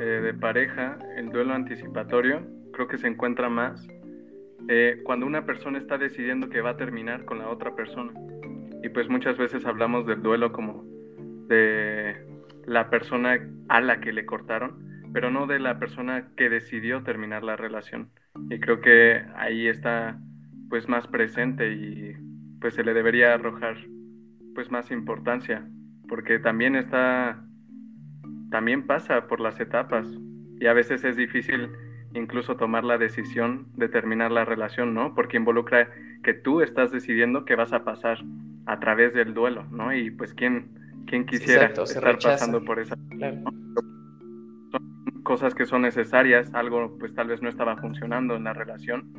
eh, 0.00 0.04
de 0.04 0.34
pareja, 0.34 0.98
el 1.16 1.30
duelo 1.30 1.54
anticipatorio 1.54 2.42
creo 2.72 2.88
que 2.88 2.98
se 2.98 3.06
encuentra 3.06 3.48
más 3.48 3.86
eh, 4.68 5.00
cuando 5.04 5.26
una 5.26 5.46
persona 5.46 5.78
está 5.78 5.96
decidiendo 5.96 6.48
que 6.48 6.60
va 6.60 6.70
a 6.70 6.76
terminar 6.76 7.24
con 7.24 7.38
la 7.38 7.48
otra 7.48 7.74
persona. 7.74 8.12
Y 8.82 8.88
pues 8.90 9.08
muchas 9.08 9.38
veces 9.38 9.64
hablamos 9.64 10.06
del 10.06 10.22
duelo 10.22 10.52
como 10.52 10.84
de 11.48 12.16
la 12.66 12.90
persona 12.90 13.38
a 13.68 13.80
la 13.80 14.00
que 14.00 14.12
le 14.12 14.26
cortaron, 14.26 15.02
pero 15.12 15.30
no 15.30 15.46
de 15.46 15.58
la 15.58 15.78
persona 15.78 16.28
que 16.36 16.50
decidió 16.50 17.02
terminar 17.02 17.42
la 17.42 17.56
relación. 17.56 18.10
Y 18.50 18.60
creo 18.60 18.80
que 18.80 19.24
ahí 19.36 19.68
está 19.68 20.18
pues 20.68 20.88
más 20.88 21.06
presente 21.06 21.72
y 21.72 22.14
pues 22.60 22.74
se 22.74 22.84
le 22.84 22.92
debería 22.94 23.34
arrojar 23.34 23.76
pues 24.54 24.70
más 24.70 24.90
importancia, 24.90 25.68
porque 26.08 26.38
también 26.38 26.76
está 26.76 27.42
también 28.50 28.86
pasa 28.86 29.26
por 29.26 29.40
las 29.40 29.58
etapas 29.60 30.06
y 30.60 30.66
a 30.66 30.72
veces 30.72 31.04
es 31.04 31.16
difícil 31.16 31.68
incluso 32.14 32.56
tomar 32.56 32.84
la 32.84 32.98
decisión 32.98 33.66
de 33.76 33.88
terminar 33.88 34.30
la 34.32 34.44
relación, 34.44 34.94
¿no? 34.94 35.14
Porque 35.14 35.36
involucra 35.36 35.90
que 36.22 36.34
tú 36.34 36.62
estás 36.62 36.90
decidiendo 36.90 37.44
qué 37.44 37.54
vas 37.54 37.72
a 37.72 37.84
pasar 37.84 38.18
a 38.64 38.80
través 38.80 39.14
del 39.14 39.34
duelo, 39.34 39.64
¿no? 39.70 39.94
Y 39.94 40.10
pues 40.10 40.34
quién, 40.34 40.70
quién 41.06 41.26
quisiera 41.26 41.66
estar 41.66 42.18
pasando 42.18 42.64
por 42.64 42.78
esa... 42.80 42.96
Son 44.70 45.22
cosas 45.22 45.54
que 45.54 45.66
son 45.66 45.82
necesarias, 45.82 46.52
algo 46.54 46.96
pues 46.98 47.14
tal 47.14 47.28
vez 47.28 47.42
no 47.42 47.48
estaba 47.48 47.76
funcionando 47.76 48.36
en 48.36 48.44
la 48.44 48.52
relación 48.52 49.12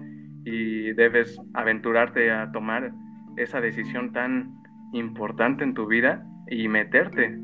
y 0.46 0.94
debes 0.94 1.40
aventurarte 1.54 2.32
a 2.32 2.52
tomar 2.52 2.92
esa 3.36 3.60
decisión 3.60 4.14
tan 4.14 4.54
importante 4.94 5.64
en 5.64 5.74
tu 5.74 5.88
vida 5.88 6.26
y 6.50 6.68
meterte 6.68 7.38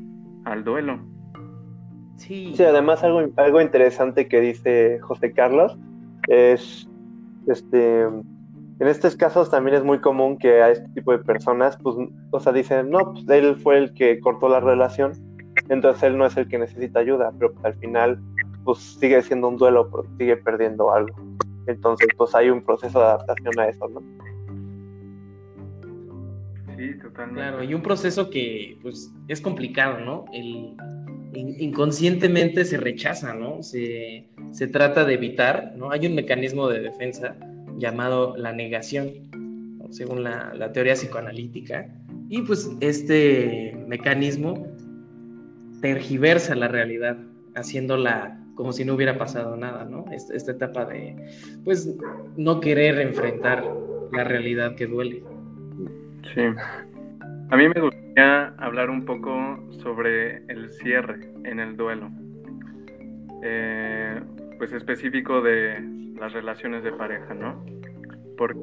al 0.44 0.64
duelo. 0.64 1.00
Sí. 2.16 2.54
además 2.60 3.02
algo, 3.02 3.30
algo 3.36 3.60
interesante 3.60 4.28
que 4.28 4.40
dice 4.40 5.00
José 5.00 5.32
Carlos 5.32 5.76
es, 6.28 6.88
este, 7.46 8.06
en 8.80 8.88
estos 8.88 9.16
casos 9.16 9.50
también 9.50 9.76
es 9.76 9.84
muy 9.84 10.00
común 10.00 10.36
que 10.38 10.60
a 10.62 10.70
este 10.70 10.88
tipo 10.90 11.12
de 11.12 11.18
personas, 11.18 11.78
pues, 11.82 11.96
o 12.30 12.40
sea, 12.40 12.52
dicen, 12.52 12.90
no, 12.90 13.12
pues 13.12 13.28
él 13.28 13.56
fue 13.56 13.78
el 13.78 13.94
que 13.94 14.18
cortó 14.20 14.48
la 14.48 14.60
relación, 14.60 15.12
entonces 15.68 16.02
él 16.02 16.18
no 16.18 16.26
es 16.26 16.36
el 16.36 16.48
que 16.48 16.58
necesita 16.58 17.00
ayuda, 17.00 17.32
pero 17.38 17.52
pues, 17.52 17.64
al 17.64 17.74
final, 17.76 18.20
pues 18.64 18.78
sigue 18.78 19.22
siendo 19.22 19.48
un 19.48 19.56
duelo, 19.56 19.88
porque 19.90 20.10
sigue 20.18 20.36
perdiendo 20.38 20.92
algo. 20.92 21.14
Entonces, 21.66 22.08
pues 22.16 22.34
hay 22.34 22.50
un 22.50 22.62
proceso 22.62 22.98
de 22.98 23.04
adaptación 23.04 23.58
a 23.58 23.68
eso, 23.68 23.88
¿no? 23.88 24.02
Sí, 26.76 26.98
totalmente. 26.98 27.40
Claro, 27.40 27.62
y 27.62 27.72
un 27.72 27.82
proceso 27.82 28.28
que, 28.28 28.78
pues, 28.82 29.14
es 29.28 29.40
complicado, 29.40 30.00
¿no? 30.00 30.24
El 30.32 30.76
inconscientemente 31.36 32.64
se 32.64 32.76
rechaza, 32.76 33.34
¿no? 33.34 33.62
Se, 33.62 34.28
trata 34.72 35.04
de 35.04 35.14
evitar, 35.14 35.72
¿no? 35.76 35.90
Hay 35.90 36.06
un 36.06 36.14
mecanismo 36.14 36.68
de 36.68 36.80
defensa 36.80 37.36
llamado 37.76 38.36
la 38.36 38.52
negación, 38.52 39.10
según 39.90 40.24
la, 40.24 40.72
teoría 40.72 40.94
psicoanalítica, 40.94 41.86
y 42.28 42.42
pues 42.42 42.70
este 42.80 43.76
mecanismo 43.86 44.66
tergiversa 45.80 46.54
la 46.54 46.68
realidad, 46.68 47.18
haciéndola 47.54 48.40
como 48.54 48.72
si 48.72 48.84
no 48.84 48.94
hubiera 48.94 49.18
pasado 49.18 49.56
nada, 49.56 49.84
¿no? 49.84 50.04
Esta, 50.12 50.34
esta 50.34 50.52
etapa 50.52 50.84
de, 50.84 51.16
pues, 51.64 51.92
no 52.36 52.60
querer 52.60 53.00
enfrentar 53.00 53.64
la 54.12 54.24
realidad 54.24 54.76
que 54.76 54.86
duele. 54.86 55.22
Sí. 56.34 56.42
A 57.50 57.56
mí 57.56 57.68
me 57.68 57.80
gustaría 57.80 58.48
hablar 58.58 58.90
un 58.90 59.04
poco 59.04 59.58
sobre 59.82 60.38
el 60.46 60.70
cierre 60.70 61.28
en 61.44 61.60
el 61.60 61.76
duelo, 61.76 62.10
eh, 63.42 64.20
pues 64.58 64.72
específico 64.72 65.42
de 65.42 66.03
las 66.18 66.32
relaciones 66.32 66.82
de 66.84 66.92
pareja, 66.92 67.34
¿no? 67.34 67.64
Porque 68.36 68.60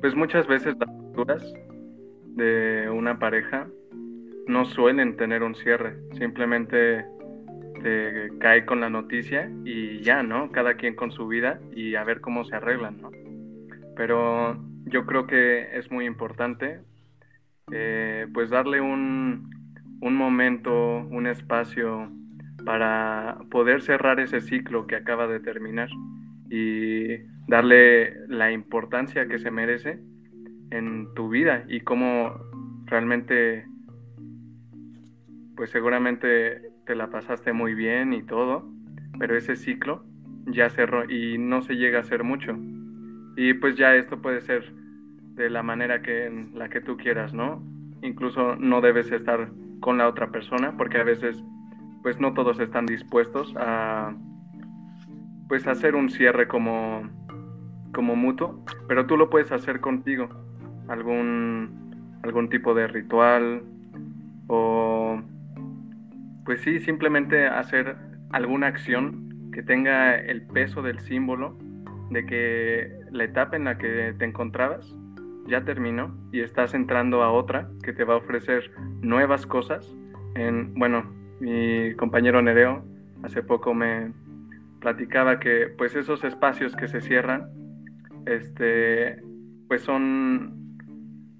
pues 0.00 0.14
muchas 0.14 0.46
veces 0.46 0.76
las 0.78 0.88
rupturas 0.88 1.42
de 2.36 2.88
una 2.90 3.18
pareja 3.18 3.66
no 4.46 4.64
suelen 4.64 5.16
tener 5.16 5.42
un 5.42 5.54
cierre, 5.54 5.96
simplemente 6.16 7.04
te 7.82 8.30
cae 8.38 8.64
con 8.64 8.80
la 8.80 8.90
noticia 8.90 9.50
y 9.64 10.00
ya, 10.00 10.22
¿no? 10.22 10.50
Cada 10.50 10.74
quien 10.74 10.94
con 10.94 11.12
su 11.12 11.28
vida 11.28 11.60
y 11.74 11.94
a 11.94 12.04
ver 12.04 12.20
cómo 12.20 12.44
se 12.44 12.56
arreglan, 12.56 13.00
¿no? 13.00 13.10
Pero 13.96 14.56
yo 14.86 15.06
creo 15.06 15.26
que 15.26 15.76
es 15.76 15.90
muy 15.90 16.06
importante 16.06 16.80
eh, 17.70 18.26
pues 18.32 18.50
darle 18.50 18.80
un, 18.80 19.50
momento, 20.00 20.98
un 21.10 21.26
espacio 21.26 22.10
para 22.64 23.38
poder 23.50 23.82
cerrar 23.82 24.20
ese 24.20 24.40
ciclo 24.40 24.86
que 24.86 24.96
acaba 24.96 25.26
de 25.26 25.40
terminar 25.40 25.88
y 26.50 27.18
darle 27.46 28.26
la 28.28 28.52
importancia 28.52 29.26
que 29.26 29.38
se 29.38 29.50
merece 29.50 30.00
en 30.70 31.08
tu 31.14 31.28
vida 31.28 31.64
y 31.68 31.80
cómo 31.80 32.34
realmente 32.86 33.66
pues 35.56 35.70
seguramente 35.70 36.70
te 36.86 36.94
la 36.94 37.10
pasaste 37.10 37.52
muy 37.52 37.74
bien 37.74 38.12
y 38.12 38.22
todo, 38.22 38.70
pero 39.18 39.36
ese 39.36 39.56
ciclo 39.56 40.04
ya 40.46 40.70
cerró 40.70 41.10
y 41.10 41.36
no 41.36 41.62
se 41.62 41.74
llega 41.74 41.98
a 41.98 42.02
hacer 42.02 42.22
mucho. 42.22 42.56
Y 43.36 43.54
pues 43.54 43.76
ya 43.76 43.94
esto 43.96 44.22
puede 44.22 44.40
ser 44.40 44.72
de 45.34 45.50
la 45.50 45.62
manera 45.62 46.00
que 46.02 46.26
en 46.26 46.56
la 46.56 46.68
que 46.68 46.80
tú 46.80 46.96
quieras, 46.96 47.34
¿no? 47.34 47.62
Incluso 48.02 48.56
no 48.56 48.80
debes 48.80 49.10
estar 49.10 49.50
con 49.80 49.98
la 49.98 50.08
otra 50.08 50.30
persona 50.30 50.76
porque 50.76 50.98
a 50.98 51.04
veces 51.04 51.42
pues 52.02 52.20
no 52.20 52.34
todos 52.34 52.60
están 52.60 52.86
dispuestos 52.86 53.52
a 53.56 54.14
pues 55.48 55.66
hacer 55.66 55.94
un 55.94 56.10
cierre 56.10 56.48
como 56.48 57.02
como 57.92 58.14
mutuo, 58.16 58.64
pero 58.86 59.06
tú 59.06 59.16
lo 59.16 59.30
puedes 59.30 59.50
hacer 59.50 59.80
contigo. 59.80 60.28
Algún 60.88 62.18
algún 62.22 62.48
tipo 62.48 62.74
de 62.74 62.86
ritual 62.86 63.62
o 64.48 65.20
pues 66.44 66.62
sí, 66.62 66.80
simplemente 66.80 67.46
hacer 67.46 67.96
alguna 68.30 68.68
acción 68.68 69.50
que 69.52 69.62
tenga 69.62 70.14
el 70.14 70.42
peso 70.42 70.82
del 70.82 71.00
símbolo 71.00 71.58
de 72.10 72.24
que 72.24 73.00
la 73.10 73.24
etapa 73.24 73.56
en 73.56 73.64
la 73.64 73.76
que 73.76 74.14
te 74.18 74.24
encontrabas 74.24 74.96
ya 75.46 75.64
terminó 75.64 76.14
y 76.32 76.40
estás 76.40 76.74
entrando 76.74 77.22
a 77.22 77.30
otra 77.32 77.68
que 77.82 77.92
te 77.92 78.04
va 78.04 78.14
a 78.14 78.16
ofrecer 78.18 78.70
nuevas 79.02 79.46
cosas. 79.46 79.94
En, 80.34 80.74
bueno, 80.74 81.04
mi 81.40 81.94
compañero 81.96 82.40
Nereo 82.42 82.84
hace 83.22 83.42
poco 83.42 83.74
me 83.74 84.12
platicaba 84.80 85.40
que 85.40 85.68
pues 85.76 85.94
esos 85.96 86.24
espacios 86.24 86.76
que 86.76 86.88
se 86.88 87.00
cierran, 87.00 87.48
este, 88.26 89.20
pues 89.68 89.82
son, 89.82 90.76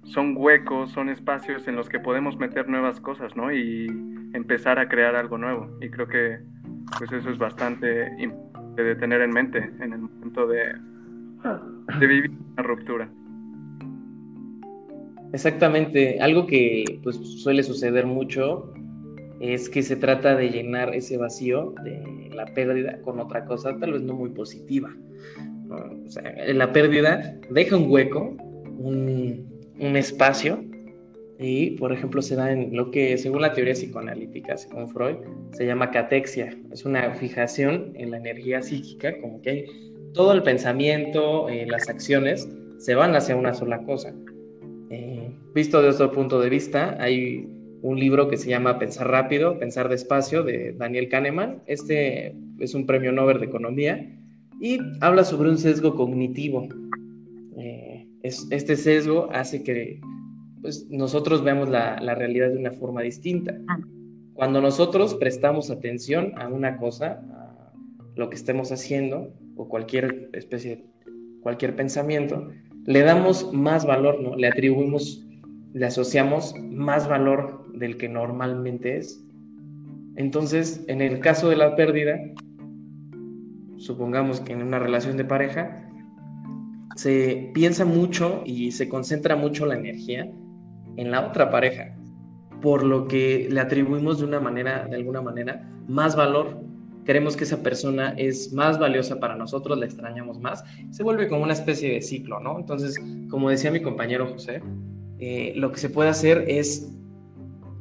son 0.03 0.35
huecos, 0.37 0.91
son 0.91 1.09
espacios 1.09 1.67
en 1.67 1.75
los 1.75 1.89
que 1.89 1.99
podemos 1.99 2.37
meter 2.37 2.67
nuevas 2.67 2.99
cosas, 2.99 3.35
¿no? 3.35 3.51
Y 3.51 3.87
empezar 4.33 4.79
a 4.79 4.87
crear 4.87 5.15
algo 5.15 5.37
nuevo. 5.37 5.77
Y 5.81 5.89
creo 5.89 6.07
que 6.07 6.39
pues 6.97 7.11
eso 7.11 7.29
es 7.29 7.37
bastante 7.37 8.11
importante 8.19 8.83
de 8.83 8.95
tener 8.95 9.21
en 9.21 9.31
mente 9.31 9.57
en 9.79 9.93
el 9.93 9.99
momento 9.99 10.47
de, 10.47 10.73
de 11.99 12.07
vivir 12.07 12.31
una 12.53 12.63
ruptura. 12.63 13.09
Exactamente, 15.31 16.19
algo 16.21 16.47
que 16.47 16.99
pues 17.03 17.15
suele 17.15 17.61
suceder 17.61 18.05
mucho 18.07 18.73
es 19.39 19.69
que 19.69 19.81
se 19.83 19.95
trata 19.95 20.35
de 20.35 20.49
llenar 20.49 20.93
ese 20.93 21.17
vacío 21.17 21.73
de 21.83 22.29
la 22.33 22.45
pérdida 22.45 23.01
con 23.01 23.19
otra 23.19 23.45
cosa, 23.45 23.77
tal 23.77 23.93
vez 23.93 24.01
no 24.01 24.13
muy 24.13 24.29
positiva. 24.31 24.95
La 26.47 26.71
pérdida 26.73 27.37
deja 27.49 27.77
un 27.77 27.89
hueco, 27.89 28.35
un, 28.77 29.47
un, 29.79 29.95
espacio, 29.95 30.63
y 31.37 31.71
por 31.71 31.93
ejemplo 31.93 32.21
se 32.21 32.35
da 32.35 32.51
en 32.51 32.75
lo 32.75 32.91
que 32.91 33.17
según 33.17 33.41
la 33.41 33.53
teoría 33.53 33.73
psicoanalítica, 33.73 34.57
según 34.57 34.89
Freud, 34.89 35.17
se 35.51 35.65
llama 35.65 35.91
catexia. 35.91 36.57
Es 36.71 36.85
una 36.85 37.13
fijación 37.13 37.93
en 37.95 38.11
la 38.11 38.17
energía 38.17 38.61
psíquica, 38.61 39.19
como 39.21 39.41
que 39.41 39.65
todo 40.13 40.33
el 40.33 40.43
pensamiento, 40.43 41.49
eh, 41.49 41.65
las 41.67 41.87
acciones 41.87 42.49
se 42.77 42.95
van 42.95 43.15
hacia 43.15 43.35
una 43.35 43.53
sola 43.53 43.83
cosa. 43.83 44.13
Eh, 44.89 45.31
visto 45.53 45.81
desde 45.81 46.03
otro 46.03 46.15
punto 46.15 46.41
de 46.41 46.49
vista, 46.49 46.97
hay 46.99 47.47
un 47.81 47.99
libro 47.99 48.27
que 48.27 48.37
se 48.37 48.49
llama 48.49 48.79
Pensar 48.79 49.09
rápido, 49.09 49.57
Pensar 49.59 49.89
despacio 49.89 50.43
de 50.43 50.73
Daniel 50.73 51.09
Kahneman. 51.09 51.61
Este 51.65 52.35
es 52.59 52.73
un 52.73 52.85
premio 52.85 53.11
Nobel 53.11 53.39
de 53.39 53.45
Economía 53.45 54.19
y 54.59 54.79
habla 55.01 55.23
sobre 55.23 55.49
un 55.49 55.57
sesgo 55.57 55.95
cognitivo. 55.95 56.67
Eh, 57.57 58.07
este 58.23 58.75
sesgo 58.75 59.29
hace 59.31 59.63
que 59.63 60.01
pues, 60.61 60.87
nosotros 60.89 61.43
veamos 61.43 61.69
la, 61.69 61.99
la, 62.01 62.15
realidad 62.15 62.49
de 62.49 62.57
una 62.57 62.71
forma 62.71 63.01
distinta. 63.01 63.57
Cuando 64.33 64.61
nosotros 64.61 65.15
prestamos 65.15 65.69
atención 65.69 66.33
a 66.37 66.47
una 66.47 66.77
cosa, 66.77 67.21
a 67.31 67.73
lo 68.15 68.29
que 68.29 68.35
estemos 68.35 68.71
haciendo 68.71 69.33
o 69.55 69.67
cualquier 69.67 70.29
especie, 70.33 70.85
cualquier 71.41 71.75
pensamiento, 71.75 72.49
le 72.85 73.01
damos 73.01 73.53
más 73.53 73.85
valor, 73.85 74.21
¿no? 74.21 74.35
Le 74.35 74.47
atribuimos, 74.47 75.25
le 75.73 75.85
asociamos 75.85 76.55
más 76.59 77.07
valor 77.07 77.58
del 77.79 77.97
que 77.97 78.09
normalmente 78.09 78.97
es. 78.97 79.23
Entonces, 80.15 80.83
en 80.87 81.01
el 81.01 81.19
caso 81.19 81.49
de 81.49 81.55
la 81.55 81.75
pérdida, 81.75 82.19
supongamos 83.77 84.41
que 84.41 84.53
en 84.53 84.61
una 84.61 84.77
relación 84.77 85.17
de 85.17 85.25
pareja, 85.25 85.85
se 86.95 87.51
piensa 87.53 87.85
mucho 87.85 88.43
y 88.45 88.71
se 88.71 88.89
concentra 88.89 89.37
mucho 89.37 89.65
la 89.65 89.75
energía 89.75 90.29
en 90.97 91.11
la 91.11 91.25
otra 91.25 91.49
pareja, 91.49 91.95
por 92.61 92.83
lo 92.83 93.07
que 93.07 93.47
le 93.49 93.61
atribuimos 93.61 94.19
de 94.19 94.25
una 94.25 94.41
manera, 94.41 94.85
de 94.85 94.97
alguna 94.97 95.21
manera, 95.21 95.71
más 95.87 96.17
valor. 96.17 96.61
Creemos 97.05 97.37
que 97.37 97.45
esa 97.45 97.63
persona 97.63 98.13
es 98.17 98.51
más 98.51 98.77
valiosa 98.77 99.19
para 99.19 99.37
nosotros, 99.37 99.79
la 99.79 99.85
extrañamos 99.85 100.39
más, 100.39 100.63
se 100.89 101.03
vuelve 101.03 101.29
como 101.29 101.43
una 101.43 101.53
especie 101.53 101.93
de 101.93 102.01
ciclo, 102.01 102.41
¿no? 102.41 102.59
Entonces, 102.59 102.99
como 103.29 103.49
decía 103.49 103.71
mi 103.71 103.81
compañero 103.81 104.27
José, 104.27 104.61
eh, 105.19 105.53
lo 105.55 105.71
que 105.71 105.79
se 105.79 105.89
puede 105.89 106.09
hacer 106.09 106.43
es 106.49 106.98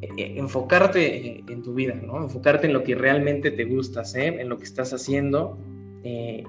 enfocarte 0.00 1.44
en 1.50 1.62
tu 1.62 1.74
vida, 1.74 1.94
¿no? 1.94 2.22
Enfocarte 2.22 2.66
en 2.66 2.72
lo 2.72 2.84
que 2.84 2.94
realmente 2.94 3.50
te 3.50 3.64
gusta 3.64 4.02
hacer, 4.02 4.40
en 4.40 4.48
lo 4.48 4.58
que 4.58 4.64
estás 4.64 4.92
haciendo. 4.92 5.58
Eh, 6.04 6.44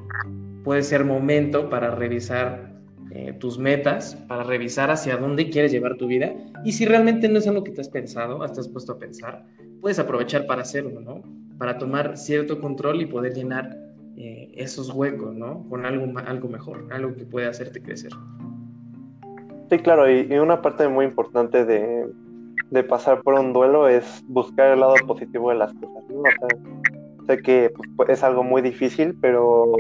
puede 0.64 0.84
ser 0.84 1.04
momento 1.04 1.70
para 1.70 1.92
revisar 1.92 2.74
eh, 3.12 3.34
tus 3.40 3.58
metas, 3.58 4.16
para 4.28 4.44
revisar 4.44 4.92
hacia 4.92 5.18
dónde 5.18 5.50
quieres 5.50 5.72
llevar 5.72 5.98
tu 5.98 6.08
vida. 6.08 6.34
Y 6.64 6.74
si 6.74 6.86
realmente 6.86 7.28
no 7.28 7.40
es 7.40 7.48
algo 7.48 7.64
que 7.64 7.72
te 7.72 7.82
has 7.82 7.90
pensado, 7.90 8.44
estás 8.46 8.68
puesto 8.68 8.94
a 8.94 9.00
pensar, 9.00 9.46
puedes 9.82 9.98
aprovechar 9.98 10.46
para 10.46 10.62
hacerlo, 10.62 11.02
¿no? 11.02 11.24
Para 11.58 11.78
tomar 11.78 12.18
cierto 12.18 12.62
control 12.62 13.02
y 13.02 13.06
poder 13.06 13.34
llenar 13.34 13.78
esos 14.54 14.90
huecos, 14.94 15.34
¿no? 15.34 15.66
Con 15.70 15.86
algo, 15.86 16.06
algo 16.20 16.50
mejor, 16.50 16.90
algo 16.92 17.16
que 17.16 17.24
pueda 17.24 17.50
hacerte 17.50 17.82
crecer. 17.82 18.12
Sí, 19.70 19.78
claro, 19.78 20.12
y 20.12 20.30
una 20.38 20.62
parte 20.62 20.90
muy 20.90 21.06
importante 21.06 21.64
de, 21.64 22.06
de 22.72 22.84
pasar 22.84 23.22
por 23.22 23.34
un 23.34 23.54
duelo 23.54 23.88
es 23.88 24.24
buscar 24.28 24.74
el 24.74 24.80
lado 24.82 24.96
positivo 25.08 25.50
de 25.50 25.58
las 25.58 25.74
cosas. 25.74 26.04
sé 27.28 27.38
que 27.42 27.72
pues, 27.96 28.10
es 28.10 28.24
algo 28.24 28.44
muy 28.44 28.62
difícil, 28.62 29.18
pero 29.22 29.74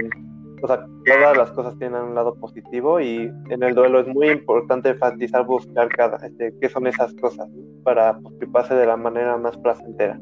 o 0.61 0.67
sea, 0.67 0.85
todas 1.05 1.37
las 1.37 1.51
cosas 1.51 1.77
tienen 1.77 2.01
un 2.01 2.15
lado 2.15 2.35
positivo 2.35 2.99
y 2.99 3.31
en 3.49 3.63
el 3.63 3.73
duelo 3.75 4.01
es 4.01 4.07
muy 4.07 4.29
importante 4.29 4.89
enfatizar, 4.89 5.45
buscar 5.45 5.87
cada, 5.89 6.17
este, 6.25 6.53
qué 6.59 6.69
son 6.69 6.87
esas 6.87 7.13
cosas 7.15 7.47
para 7.83 8.17
pues, 8.17 8.35
que 8.39 8.47
pase 8.47 8.75
de 8.75 8.85
la 8.85 8.97
manera 8.97 9.37
más 9.37 9.57
placentera. 9.57 10.19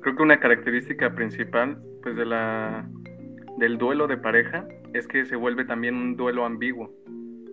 Creo 0.00 0.16
que 0.16 0.22
una 0.22 0.40
característica 0.40 1.14
principal 1.14 1.80
pues, 2.02 2.16
de 2.16 2.26
la, 2.26 2.88
del 3.58 3.78
duelo 3.78 4.08
de 4.08 4.16
pareja 4.16 4.66
es 4.94 5.06
que 5.06 5.24
se 5.24 5.36
vuelve 5.36 5.64
también 5.64 5.94
un 5.94 6.16
duelo 6.16 6.44
ambiguo, 6.44 6.90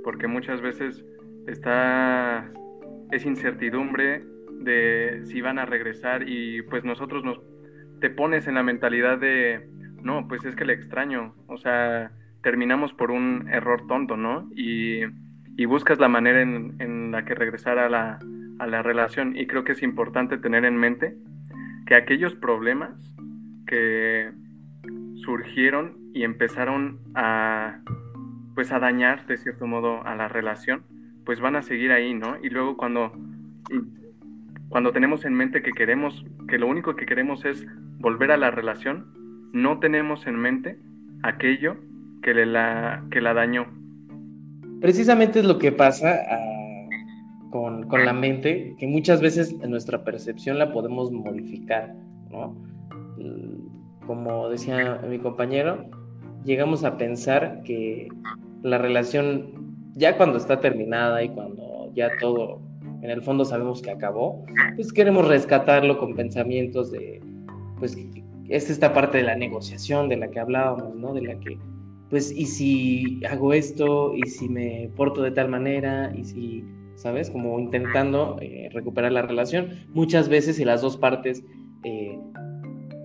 porque 0.04 0.28
muchas 0.28 0.60
veces 0.60 1.06
está 1.48 2.52
es 3.12 3.26
incertidumbre 3.26 4.24
de 4.52 5.22
si 5.26 5.42
van 5.42 5.60
a 5.60 5.66
regresar 5.66 6.28
y 6.28 6.62
pues 6.64 6.84
nosotros 6.84 7.24
nos 7.24 7.40
te 8.00 8.10
pones 8.10 8.48
en 8.48 8.56
la 8.56 8.64
mentalidad 8.64 9.18
de 9.18 9.70
no, 10.02 10.28
pues 10.28 10.46
es 10.46 10.56
que 10.56 10.66
le 10.66 10.74
extraño, 10.74 11.36
o 11.48 11.58
sea, 11.58 12.12
terminamos 12.42 12.94
por 12.94 13.12
un 13.12 13.50
error 13.52 13.86
tonto, 13.88 14.16
¿no? 14.16 14.50
Y, 14.56 15.02
y 15.58 15.66
buscas 15.66 16.00
la 16.00 16.08
manera 16.08 16.42
en, 16.42 16.76
en, 16.80 17.12
la 17.12 17.26
que 17.26 17.36
regresar 17.36 17.78
a 17.80 17.90
la, 17.90 18.20
a 18.60 18.68
la 18.68 18.82
relación 18.82 19.36
y 19.36 19.48
creo 19.48 19.64
que 19.66 19.74
es 19.74 19.84
importante 19.84 20.38
tener 20.38 20.64
en 20.64 20.78
mente 20.78 21.18
que 21.86 21.96
aquellos 21.96 22.36
problemas 22.36 23.16
que 23.68 24.32
surgieron 25.16 25.98
y 26.14 26.24
empezaron 26.24 27.00
a 27.16 27.80
pues 28.56 28.72
a 28.72 28.80
dañar 28.80 29.26
de 29.28 29.38
cierto 29.38 29.68
modo 29.68 30.06
a 30.06 30.16
la 30.16 30.28
relación 30.28 30.84
pues 31.30 31.42
van 31.42 31.56
a 31.56 31.62
seguir 31.62 31.92
ahí, 31.92 32.16
¿no? 32.16 32.38
Y 32.42 32.50
luego 32.50 32.76
cuando, 32.76 33.12
cuando 34.68 34.92
tenemos 34.92 35.26
en 35.26 35.36
mente 35.36 35.62
que 35.62 35.74
queremos, 35.74 36.26
que 36.48 36.58
lo 36.58 36.66
único 36.66 36.96
que 36.96 37.06
queremos 37.06 37.46
es 37.46 37.68
volver 38.00 38.32
a 38.32 38.38
la 38.38 38.50
relación, 38.50 39.06
no 39.54 39.78
tenemos 39.78 40.26
en 40.26 40.38
mente 40.38 40.80
aquello 41.22 41.76
que, 42.24 42.34
le 42.34 42.48
la, 42.48 43.06
que 43.12 43.22
la 43.22 43.36
dañó. 43.36 43.68
Precisamente 44.82 45.42
es 45.42 45.46
lo 45.46 45.60
que 45.60 45.72
pasa 45.72 46.16
ah, 46.32 46.90
con, 47.52 47.88
con, 47.88 48.08
la 48.08 48.14
mente, 48.14 48.76
que 48.80 48.88
muchas 48.88 49.22
veces 49.22 49.56
nuestra 49.60 50.04
percepción 50.04 50.58
la 50.58 50.74
podemos 50.74 51.12
modificar, 51.12 51.94
¿no? 52.32 52.58
Como 54.08 54.50
decía 54.50 55.00
mi 55.08 55.20
compañero, 55.20 55.92
llegamos 56.44 56.84
a 56.84 56.98
pensar 56.98 57.62
que 57.64 58.08
la 58.64 58.80
relación 58.80 59.59
ya 59.96 60.18
cuando 60.18 60.38
está 60.38 60.60
terminada 60.60 61.24
y 61.24 61.30
cuando 61.30 61.92
ya 61.94 62.10
todo 62.20 62.62
en 63.02 63.10
el 63.10 63.22
fondo 63.22 63.46
sabemos 63.46 63.82
que 63.82 63.92
acabó, 63.92 64.44
pues 64.76 64.92
queremos 64.92 65.28
rescatarlo 65.28 65.98
con 65.98 66.16
pensamientos 66.16 66.92
de, 66.92 67.22
pues 67.78 67.98
es 68.50 68.70
esta 68.70 68.94
parte 68.94 69.20
de 69.20 69.24
la 69.24 69.36
negociación 69.36 70.10
de 70.10 70.18
la 70.18 70.30
que 70.30 70.40
hablábamos, 70.40 70.96
¿no? 70.96 71.14
De 71.14 71.22
la 71.22 71.40
que, 71.40 71.58
pues, 72.10 72.32
y 72.32 72.46
si 72.46 73.22
hago 73.26 73.54
esto, 73.54 74.14
y 74.16 74.24
si 74.24 74.50
me 74.50 74.90
porto 74.96 75.22
de 75.22 75.32
tal 75.32 75.50
manera, 75.50 76.12
y 76.16 76.26
si, 76.26 76.66
¿sabes? 76.96 77.30
Como 77.30 77.60
intentando 77.60 78.38
eh, 78.42 78.70
recuperar 78.74 79.12
la 79.12 79.22
relación. 79.22 79.70
Muchas 79.94 80.28
veces 80.28 80.58
si 80.58 80.66
las 80.66 80.82
dos 80.82 80.98
partes 80.98 81.44
eh, 81.84 82.20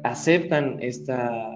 aceptan 0.03 0.79
esta 0.81 1.51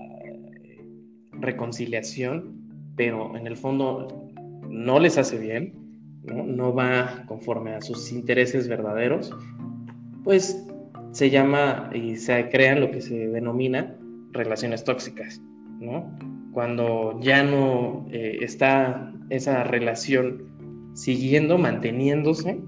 reconciliación, 1.32 2.92
pero 2.96 3.36
en 3.36 3.46
el 3.46 3.56
fondo 3.56 4.27
no 4.68 4.98
les 4.98 5.18
hace 5.18 5.38
bien, 5.38 5.74
¿no? 6.24 6.74
va 6.74 7.24
conforme 7.26 7.74
a 7.74 7.80
sus 7.80 8.12
intereses 8.12 8.68
verdaderos, 8.68 9.34
pues 10.24 10.64
se 11.12 11.30
llama 11.30 11.90
y 11.94 12.16
se 12.16 12.48
crean 12.50 12.80
lo 12.80 12.90
que 12.90 13.00
se 13.00 13.28
denomina 13.28 13.96
relaciones 14.32 14.84
tóxicas, 14.84 15.40
¿no? 15.80 16.14
Cuando 16.52 17.18
ya 17.20 17.42
no 17.42 18.06
eh, 18.10 18.38
está 18.40 19.12
esa 19.30 19.64
relación 19.64 20.42
siguiendo, 20.94 21.56
manteniéndose, 21.56 22.60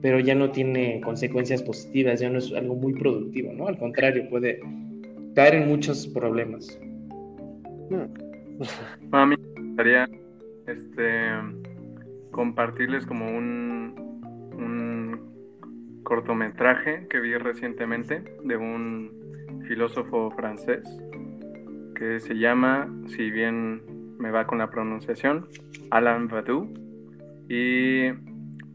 pero 0.00 0.20
ya 0.20 0.34
no 0.34 0.50
tiene 0.50 1.00
consecuencias 1.00 1.62
positivas, 1.62 2.20
ya 2.20 2.30
no 2.30 2.38
es 2.38 2.52
algo 2.52 2.74
muy 2.74 2.94
productivo, 2.94 3.52
¿no? 3.52 3.68
Al 3.68 3.78
contrario, 3.78 4.28
puede 4.28 4.60
caer 5.34 5.54
en 5.54 5.68
muchos 5.68 6.06
problemas. 6.08 6.78
A 9.12 9.26
mí 9.26 9.36
me 9.36 9.62
gustaría 9.62 10.08
este, 10.66 11.30
compartirles 12.30 13.06
como 13.06 13.26
un, 13.26 13.94
un 14.56 16.02
cortometraje 16.02 17.06
que 17.08 17.20
vi 17.20 17.36
recientemente 17.36 18.22
de 18.42 18.56
un 18.56 19.10
filósofo 19.66 20.30
francés 20.32 20.82
que 21.94 22.20
se 22.20 22.36
llama, 22.36 22.88
si 23.06 23.30
bien 23.30 23.82
me 24.18 24.30
va 24.30 24.46
con 24.46 24.58
la 24.58 24.70
pronunciación, 24.70 25.48
Alain 25.90 26.28
Badiou. 26.28 26.72
Y 27.48 28.12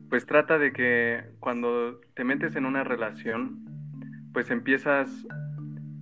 pues 0.10 0.26
trata 0.26 0.58
de 0.58 0.72
que 0.72 1.24
cuando 1.40 2.00
te 2.16 2.24
metes 2.24 2.56
en 2.56 2.66
una 2.66 2.84
relación, 2.84 3.60
pues 4.34 4.50
empiezas 4.52 5.10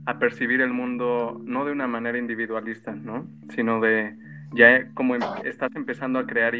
a 0.05 0.19
percibir 0.19 0.61
el 0.61 0.71
mundo 0.71 1.41
no 1.43 1.65
de 1.65 1.71
una 1.71 1.87
manera 1.87 2.17
individualista, 2.17 2.93
¿no? 2.93 3.27
Sino 3.49 3.81
de 3.81 4.17
ya 4.53 4.91
como 4.93 5.15
em, 5.15 5.21
estás 5.45 5.75
empezando 5.75 6.19
a 6.19 6.25
crear 6.25 6.55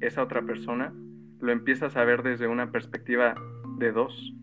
esa 0.00 0.22
otra 0.22 0.42
persona, 0.42 0.92
lo 1.40 1.52
empiezas 1.52 1.96
a 1.96 2.04
ver 2.04 2.22
desde 2.22 2.46
una 2.46 2.70
perspectiva 2.70 3.34
de 3.78 3.92
dos, 3.92 4.34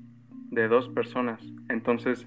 de 0.52 0.68
dos 0.68 0.90
personas. 0.90 1.42
Entonces, 1.70 2.26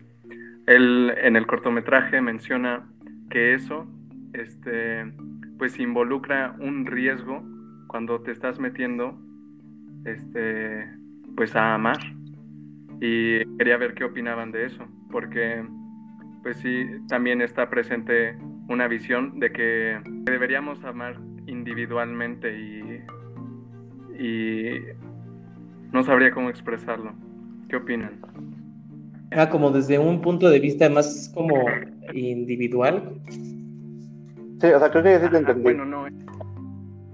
él 0.67 1.13
en 1.23 1.37
el 1.37 1.47
cortometraje 1.47 2.21
menciona 2.21 2.87
que 3.31 3.55
eso, 3.55 3.87
este, 4.33 5.11
pues 5.59 5.79
involucra 5.79 6.55
un 6.59 6.87
riesgo 6.87 7.43
cuando 7.87 8.21
te 8.21 8.33
estás 8.33 8.61
metiendo, 8.61 9.19
este, 10.05 10.87
pues 11.37 11.57
a 11.57 11.75
amar. 11.75 11.99
Y 13.01 13.45
quería 13.57 13.77
ver 13.77 13.95
qué 13.95 14.05
opinaban 14.05 14.51
de 14.51 14.67
eso, 14.67 14.87
porque 15.11 15.65
pues 16.43 16.57
sí, 16.59 16.87
también 17.09 17.41
está 17.43 17.69
presente 17.69 18.37
una 18.69 18.87
visión 18.87 19.41
de 19.41 19.51
que 19.51 20.01
deberíamos 20.25 20.83
amar 20.85 21.19
individualmente 21.47 22.57
y, 22.57 23.03
y 24.23 24.71
no 25.93 26.03
sabría 26.03 26.31
cómo 26.31 26.51
expresarlo. 26.51 27.13
¿Qué 27.69 27.77
opinan? 27.77 28.21
Ah, 29.33 29.49
como 29.49 29.71
desde 29.71 29.99
un 29.99 30.21
punto 30.21 30.49
de 30.49 30.59
vista 30.59 30.89
más 30.89 31.31
como 31.35 31.65
individual. 32.15 33.21
Sí, 34.61 34.67
o 34.67 34.79
sea, 34.79 34.91
creo 34.91 35.03
que 35.03 35.21
sí 35.21 35.31
te 35.31 35.39
entendí. 35.39 35.63
Bueno, 35.63 35.85
no. 35.85 36.07
Eh. 36.07 36.13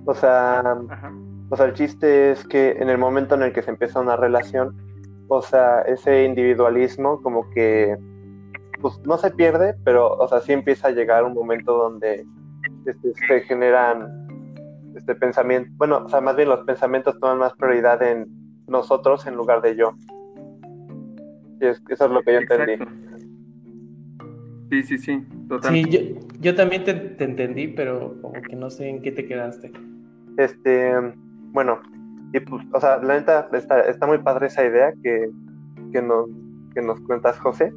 O 0.07 0.14
sea, 0.14 0.62
o 1.51 1.57
sea, 1.57 1.67
el 1.67 1.75
chiste 1.75 2.33
es 2.33 2.47
que 2.47 2.73
en 2.73 2.88
el 2.88 2.99
momento 2.99 3.35
en 3.35 3.43
el 3.43 3.53
que 3.53 3.62
se 3.62 3.71
empieza 3.71 4.01
una 4.01 4.17
relación, 4.17 4.77
o 5.29 5.43
sea, 5.43 5.83
ese 5.83 6.25
individualismo 6.25 7.21
como 7.23 7.49
que 7.51 7.97
pues 8.85 9.01
no 9.07 9.16
se 9.16 9.31
pierde, 9.31 9.75
pero, 9.83 10.12
o 10.12 10.29
sea, 10.29 10.42
sí 10.42 10.53
empieza 10.53 10.88
a 10.88 10.90
llegar 10.90 11.25
un 11.25 11.33
momento 11.33 11.73
donde 11.73 12.27
este, 12.85 13.14
se 13.27 13.40
generan 13.40 14.29
este 14.94 15.14
pensamiento, 15.14 15.70
bueno, 15.79 16.03
o 16.05 16.09
sea, 16.11 16.20
más 16.20 16.37
bien 16.37 16.51
los 16.51 16.66
pensamientos 16.66 17.18
toman 17.18 17.38
más 17.38 17.55
prioridad 17.55 18.03
en 18.03 18.27
nosotros 18.68 19.27
en 19.27 19.37
lugar 19.37 19.62
de 19.62 19.77
yo. 19.77 19.97
eso 21.61 21.81
es 21.88 22.11
lo 22.11 22.23
que 22.23 22.35
yo 22.35 22.40
entendí. 22.40 22.85
Sí, 24.70 24.83
sí, 24.83 24.99
sí, 24.99 25.27
totalmente. 25.49 25.99
Sí, 25.99 26.18
yo, 26.40 26.55
también 26.55 26.85
te, 26.85 27.25
entendí, 27.25 27.68
pero 27.68 28.20
como 28.20 28.35
que 28.35 28.55
no 28.55 28.68
sé 28.68 28.90
en 28.90 29.01
qué 29.01 29.12
te 29.12 29.25
quedaste. 29.25 29.73
Este, 30.37 30.92
bueno, 31.55 31.81
y 32.35 32.40
pues, 32.40 32.62
o 32.75 32.79
sea, 32.79 32.99
la 32.99 33.14
neta 33.14 33.49
está, 33.55 33.81
está 33.81 34.07
muy 34.07 34.18
padre 34.18 34.49
esa 34.49 34.62
idea 34.62 34.92
que, 35.03 35.31
que, 35.90 36.03
nos, 36.03 36.29
que 36.75 36.83
nos 36.83 37.01
cuentas, 37.01 37.38
José. 37.38 37.73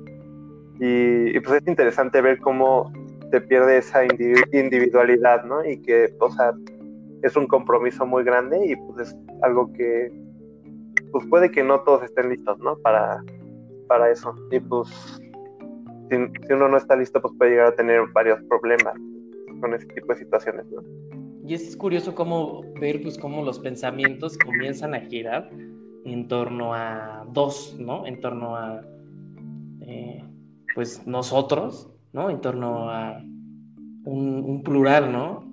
Y, 0.80 1.40
pues 1.40 1.62
es 1.62 1.68
interesante 1.68 2.22
ver 2.22 2.40
cómo 2.40 2.92
te 3.32 3.42
pierde 3.42 3.78
esa 3.78 4.04
individualidad, 4.06 5.44
¿no? 5.44 5.66
Y 5.66 5.82
que, 5.82 6.14
o 6.20 6.30
sea, 6.32 6.54
es 7.24 7.36
un 7.36 7.48
compromiso 7.48 8.06
muy 8.06 8.24
grande 8.24 8.66
y 8.66 8.76
pues 8.76 9.10
es 9.10 9.18
algo 9.42 9.72
que, 9.74 10.12
pues 11.12 11.26
puede 11.28 11.52
que 11.52 11.64
no 11.64 11.82
todos 11.82 12.04
estén 12.04 12.30
listos, 12.30 12.60
¿no? 12.60 12.78
Para, 12.78 13.24
para 13.88 14.12
eso. 14.12 14.34
Y 14.52 14.60
pues, 14.60 14.88
si, 16.10 16.54
uno 16.54 16.70
no 16.70 16.78
está 16.78 16.96
listo, 16.96 17.22
pues 17.22 17.34
puede 17.38 17.52
llegar 17.52 17.68
a 17.68 17.76
tener 17.76 18.02
varios 18.14 18.42
problemas 18.44 18.94
con 19.60 19.74
ese 19.74 19.88
tipo 19.88 20.14
de 20.14 20.20
situaciones, 20.20 20.66
¿no? 20.72 20.82
Y 21.46 21.54
es 21.54 21.76
curioso 21.78 22.14
cómo 22.14 22.62
ver, 22.80 23.02
pues, 23.02 23.18
cómo 23.18 23.44
los 23.44 23.60
pensamientos 23.60 24.38
comienzan 24.38 24.94
a 24.94 25.00
girar 25.00 25.50
en 26.04 26.28
torno 26.28 26.74
a 26.74 27.26
dos, 27.32 27.76
¿no? 27.80 28.06
En 28.06 28.20
torno 28.20 28.56
a, 28.56 28.82
eh, 29.82 30.24
pues, 30.78 31.08
nosotros, 31.08 31.90
¿no? 32.14 32.30
En 32.30 32.40
torno 32.40 32.92
a 32.92 33.20
un, 34.06 34.62
plural, 34.64 35.12
¿no? 35.12 35.44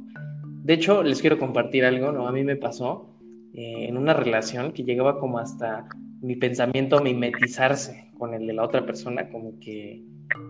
De 0.63 0.75
hecho, 0.75 1.03
les 1.03 1.23
quiero 1.23 1.39
compartir 1.39 1.87
algo, 1.87 2.13
¿no? 2.13 2.29
A 2.29 2.33
mí 2.33 2.45
me 2.45 2.57
pasó 2.57 3.09
eh, 3.55 3.87
en 3.89 3.97
una 3.97 4.13
relación 4.13 4.73
que 4.73 4.85
llegaba 4.85 5.19
como 5.19 5.39
hasta 5.39 5.89
mi 6.21 6.37
pensamiento 6.37 7.01
mimetizarse 7.01 8.11
con 8.19 8.35
el 8.35 8.47
de 8.47 8.53
la 8.53 8.65
otra 8.65 8.85
persona, 8.85 9.31
como 9.31 9.59
que 9.61 10.05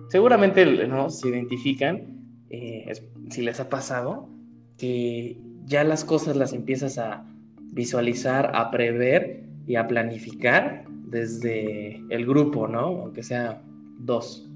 seguramente 0.09 0.67
¿no? 0.89 1.09
se 1.09 1.29
identifican, 1.29 2.27
eh, 2.51 2.91
si 3.31 3.43
les 3.43 3.61
ha 3.61 3.69
pasado, 3.69 4.29
que 4.77 5.39
ya 5.67 5.85
las 5.85 6.05
cosas 6.05 6.35
las 6.35 6.53
empiezas 6.53 6.99
a 6.99 7.25
visualizar, 7.61 8.51
a 8.57 8.73
prever 8.73 9.45
y 9.69 9.77
a 9.77 9.87
planificar 9.87 10.85
desde 11.07 12.03
el 12.11 12.27
grupo, 12.27 12.67
¿no? 12.67 13.03
Aunque 13.03 13.23
sea 13.23 13.63
dos. 14.01 14.51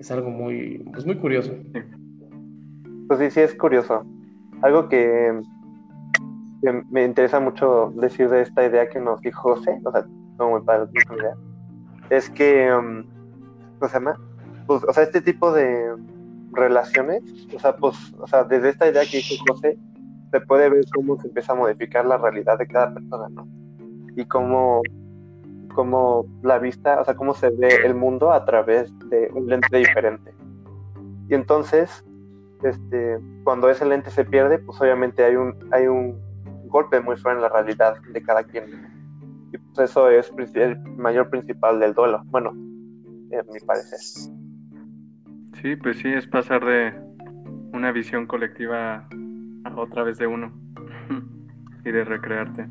Es 0.00 0.10
algo 0.10 0.30
muy, 0.30 0.78
pues 0.94 1.04
muy 1.04 1.18
curioso. 1.18 1.52
Pues 3.06 3.20
sí, 3.20 3.30
sí 3.30 3.40
es 3.40 3.54
curioso. 3.54 4.02
Algo 4.62 4.88
que, 4.88 5.42
me 6.90 7.04
interesa 7.04 7.38
mucho 7.38 7.92
decir 7.96 8.30
de 8.30 8.40
esta 8.40 8.64
idea 8.64 8.88
que 8.88 8.98
nos 8.98 9.20
dijo 9.20 9.56
José, 9.56 9.78
o 9.84 9.92
sea, 9.92 10.06
como 10.38 10.52
muy 10.52 10.62
padre 10.62 10.88
idea, 10.94 11.36
es 12.08 12.30
que, 12.30 12.72
um, 12.72 13.04
¿cómo 13.78 13.88
se 13.88 13.94
llama? 13.94 14.16
Pues, 14.66 14.82
o 14.84 14.92
sea, 14.94 15.02
este 15.02 15.20
tipo 15.20 15.52
de 15.52 15.94
relaciones, 16.52 17.22
o 17.54 17.58
sea, 17.58 17.76
pues, 17.76 17.96
o 18.18 18.26
sea, 18.26 18.44
desde 18.44 18.70
esta 18.70 18.88
idea 18.88 19.02
que 19.02 19.18
dijo 19.18 19.44
José, 19.48 19.78
se 20.30 20.40
puede 20.40 20.70
ver 20.70 20.84
cómo 20.94 21.20
se 21.20 21.28
empieza 21.28 21.52
a 21.52 21.56
modificar 21.56 22.06
la 22.06 22.16
realidad 22.16 22.58
de 22.58 22.66
cada 22.66 22.94
persona, 22.94 23.28
¿no? 23.28 23.46
Y 24.16 24.24
cómo, 24.24 24.80
cómo 25.74 26.26
la 26.42 26.58
vista, 26.58 27.00
o 27.00 27.04
sea, 27.04 27.14
cómo 27.14 27.34
se 27.34 27.50
ve 27.50 27.68
el 27.84 27.94
mundo 27.94 28.32
a 28.32 28.44
través 28.44 28.92
de 29.08 29.30
un 29.32 29.46
lente 29.46 29.76
diferente. 29.76 30.32
Y 31.28 31.34
entonces, 31.34 32.04
este, 32.62 33.18
cuando 33.44 33.70
ese 33.70 33.86
lente 33.86 34.10
se 34.10 34.24
pierde, 34.24 34.58
pues 34.58 34.80
obviamente 34.80 35.24
hay 35.24 35.36
un, 35.36 35.54
hay 35.72 35.86
un 35.86 36.18
golpe 36.66 37.00
muy 37.00 37.16
fuerte 37.16 37.38
en 37.38 37.42
la 37.42 37.48
realidad 37.48 37.96
de 38.12 38.22
cada 38.22 38.44
quien. 38.44 38.90
Y 39.52 39.58
pues 39.58 39.90
eso 39.90 40.08
es 40.08 40.32
el 40.54 40.78
mayor 40.96 41.30
principal 41.30 41.80
del 41.80 41.94
duelo, 41.94 42.22
bueno, 42.26 42.50
en 42.50 43.46
mi 43.52 43.60
parecer. 43.66 43.98
Sí, 45.60 45.76
pues 45.76 45.98
sí, 45.98 46.08
es 46.08 46.26
pasar 46.26 46.64
de 46.64 46.94
una 47.72 47.92
visión 47.92 48.26
colectiva 48.26 49.08
otra 49.76 50.02
vez 50.02 50.18
de 50.18 50.26
uno 50.26 50.52
y 51.84 51.90
de 51.90 52.04
recrearte. 52.04 52.66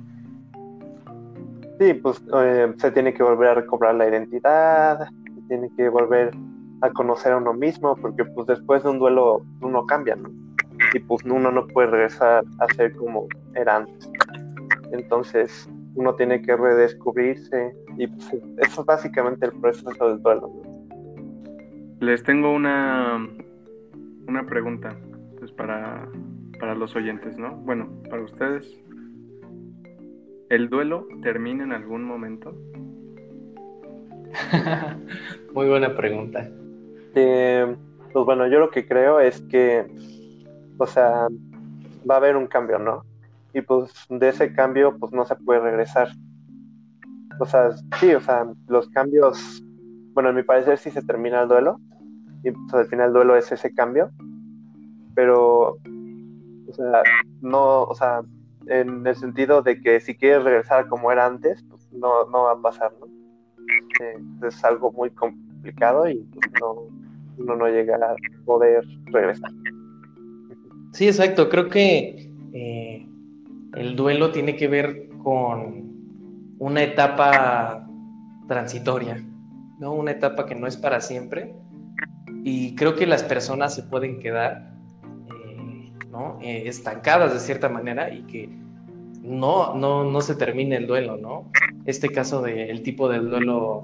Sí, 1.79 1.93
pues 1.93 2.21
eh, 2.33 2.73
se 2.77 2.91
tiene 2.91 3.13
que 3.13 3.23
volver 3.23 3.49
a 3.49 3.53
recobrar 3.55 3.95
la 3.95 4.07
identidad, 4.07 5.07
se 5.07 5.41
tiene 5.47 5.69
que 5.77 5.89
volver 5.89 6.31
a 6.81 6.89
conocer 6.91 7.31
a 7.31 7.37
uno 7.37 7.53
mismo, 7.53 7.95
porque 7.95 8.25
pues 8.25 8.47
después 8.47 8.83
de 8.83 8.89
un 8.89 8.99
duelo 8.99 9.41
uno 9.61 9.85
cambia, 9.85 10.15
¿no? 10.15 10.29
Y 10.93 10.99
pues 10.99 11.23
uno 11.23 11.51
no 11.51 11.67
puede 11.67 11.87
regresar 11.87 12.43
a 12.59 12.73
ser 12.73 12.95
como 12.95 13.27
era 13.55 13.77
antes. 13.77 14.11
Entonces 14.91 15.69
uno 15.95 16.13
tiene 16.15 16.41
que 16.41 16.55
redescubrirse 16.55 17.73
y 17.97 18.07
pues 18.07 18.33
eso 18.57 18.81
es 18.81 18.85
básicamente 18.85 19.45
el 19.45 19.53
proceso 19.53 20.09
del 20.09 20.21
duelo. 20.21 20.51
Les 21.99 22.23
tengo 22.23 22.51
una, 22.51 23.27
una 24.27 24.45
pregunta 24.45 24.95
pues, 25.37 25.51
para 25.51 26.07
para 26.59 26.75
los 26.75 26.95
oyentes, 26.95 27.39
¿no? 27.39 27.55
Bueno, 27.55 27.89
para 28.09 28.21
ustedes. 28.21 28.77
¿El 30.49 30.69
duelo 30.69 31.07
termina 31.21 31.63
en 31.63 31.71
algún 31.73 32.03
momento? 32.03 32.53
Muy 35.53 35.67
buena 35.67 35.95
pregunta. 35.95 36.49
Eh, 37.15 37.75
pues 38.11 38.25
bueno, 38.25 38.47
yo 38.47 38.59
lo 38.59 38.69
que 38.71 38.87
creo 38.87 39.19
es 39.19 39.41
que, 39.41 39.85
o 40.77 40.87
sea, 40.87 41.27
va 42.09 42.15
a 42.15 42.17
haber 42.17 42.35
un 42.35 42.47
cambio, 42.47 42.79
¿no? 42.79 43.03
Y 43.53 43.61
pues 43.61 43.91
de 44.09 44.29
ese 44.29 44.53
cambio, 44.53 44.97
pues 44.97 45.11
no 45.11 45.25
se 45.25 45.35
puede 45.35 45.59
regresar. 45.59 46.09
O 47.39 47.45
sea, 47.45 47.71
sí, 47.99 48.13
o 48.13 48.21
sea, 48.21 48.47
los 48.67 48.89
cambios, 48.89 49.63
bueno, 50.13 50.29
en 50.29 50.35
mi 50.35 50.43
parecer 50.43 50.77
sí 50.77 50.91
se 50.91 51.01
termina 51.01 51.41
el 51.41 51.47
duelo. 51.47 51.79
Y 52.43 52.51
pues 52.51 52.73
al 52.73 52.85
final 52.87 53.07
el 53.07 53.13
duelo 53.13 53.35
es 53.35 53.51
ese 53.51 53.73
cambio. 53.73 54.11
Pero 55.13 55.77
o 56.69 56.73
sea, 56.73 57.03
no, 57.41 57.83
o 57.83 57.95
sea, 57.95 58.21
en 58.69 59.05
el 59.05 59.15
sentido 59.15 59.61
de 59.61 59.81
que 59.81 59.99
si 59.99 60.15
quieres 60.15 60.43
regresar 60.43 60.87
como 60.87 61.11
era 61.11 61.25
antes, 61.25 61.63
pues 61.69 61.91
no, 61.91 62.25
no 62.29 62.43
va 62.43 62.53
a 62.53 62.61
pasar, 62.61 62.91
¿no? 62.99 63.07
Eh, 63.99 64.47
es 64.47 64.63
algo 64.63 64.91
muy 64.91 65.09
complicado 65.11 66.07
y 66.07 66.15
pues, 66.15 66.51
no, 66.61 66.87
uno 67.37 67.55
no 67.55 67.67
llega 67.67 67.95
a 67.95 68.15
poder 68.45 68.85
regresar. 69.05 69.51
Sí, 70.93 71.07
exacto. 71.07 71.49
Creo 71.49 71.69
que 71.69 72.31
eh, 72.53 73.07
el 73.75 73.95
duelo 73.95 74.31
tiene 74.31 74.55
que 74.55 74.67
ver 74.67 75.09
con 75.23 75.89
una 76.59 76.83
etapa 76.83 77.87
transitoria, 78.47 79.23
¿no? 79.79 79.93
Una 79.93 80.11
etapa 80.11 80.45
que 80.45 80.55
no 80.55 80.67
es 80.67 80.77
para 80.77 81.01
siempre. 81.01 81.53
Y 82.43 82.75
creo 82.75 82.95
que 82.95 83.05
las 83.05 83.23
personas 83.23 83.75
se 83.75 83.83
pueden 83.83 84.19
quedar 84.19 84.78
eh, 86.41 86.63
estancadas 86.67 87.33
de 87.33 87.39
cierta 87.39 87.69
manera 87.69 88.13
y 88.13 88.23
que 88.23 88.49
no, 89.21 89.75
no, 89.75 90.03
no 90.03 90.21
se 90.21 90.35
termine 90.35 90.77
el 90.77 90.87
duelo, 90.87 91.17
¿no? 91.17 91.51
Este 91.85 92.09
caso 92.09 92.41
del 92.41 92.81
tipo 92.83 93.09
del 93.09 93.29
duelo 93.29 93.83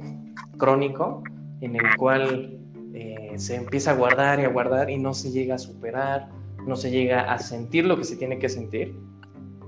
crónico, 0.58 1.24
en 1.62 1.76
el 1.76 1.95
cual 1.98 2.58
eh, 2.93 3.34
se 3.36 3.56
empieza 3.56 3.91
a 3.91 3.95
guardar 3.95 4.39
y 4.39 4.43
a 4.43 4.50
guardar 4.50 4.89
y 4.89 4.98
no 4.98 5.13
se 5.13 5.32
llega 5.32 5.56
a 5.56 5.58
superar, 5.58 6.30
no 6.65 6.76
se 6.76 6.91
llega 6.91 7.32
a 7.32 7.38
sentir 7.39 7.86
lo 7.86 7.98
que 7.98 8.04
se 8.04 8.15
tiene 8.15 8.39
que 8.39 8.50
sentir 8.50 8.98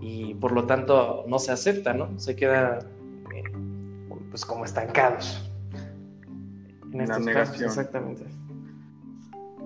y 0.01 0.33
por 0.35 0.51
lo 0.51 0.65
tanto 0.65 1.25
no 1.27 1.39
se 1.39 1.51
acepta, 1.51 1.93
¿no? 1.93 2.17
Se 2.19 2.35
queda 2.35 2.79
eh, 3.35 3.43
pues 4.29 4.45
como 4.45 4.65
estancados. 4.65 5.51
En 6.93 7.01
estos 7.01 7.25
Casos, 7.25 7.61
exactamente. 7.61 8.23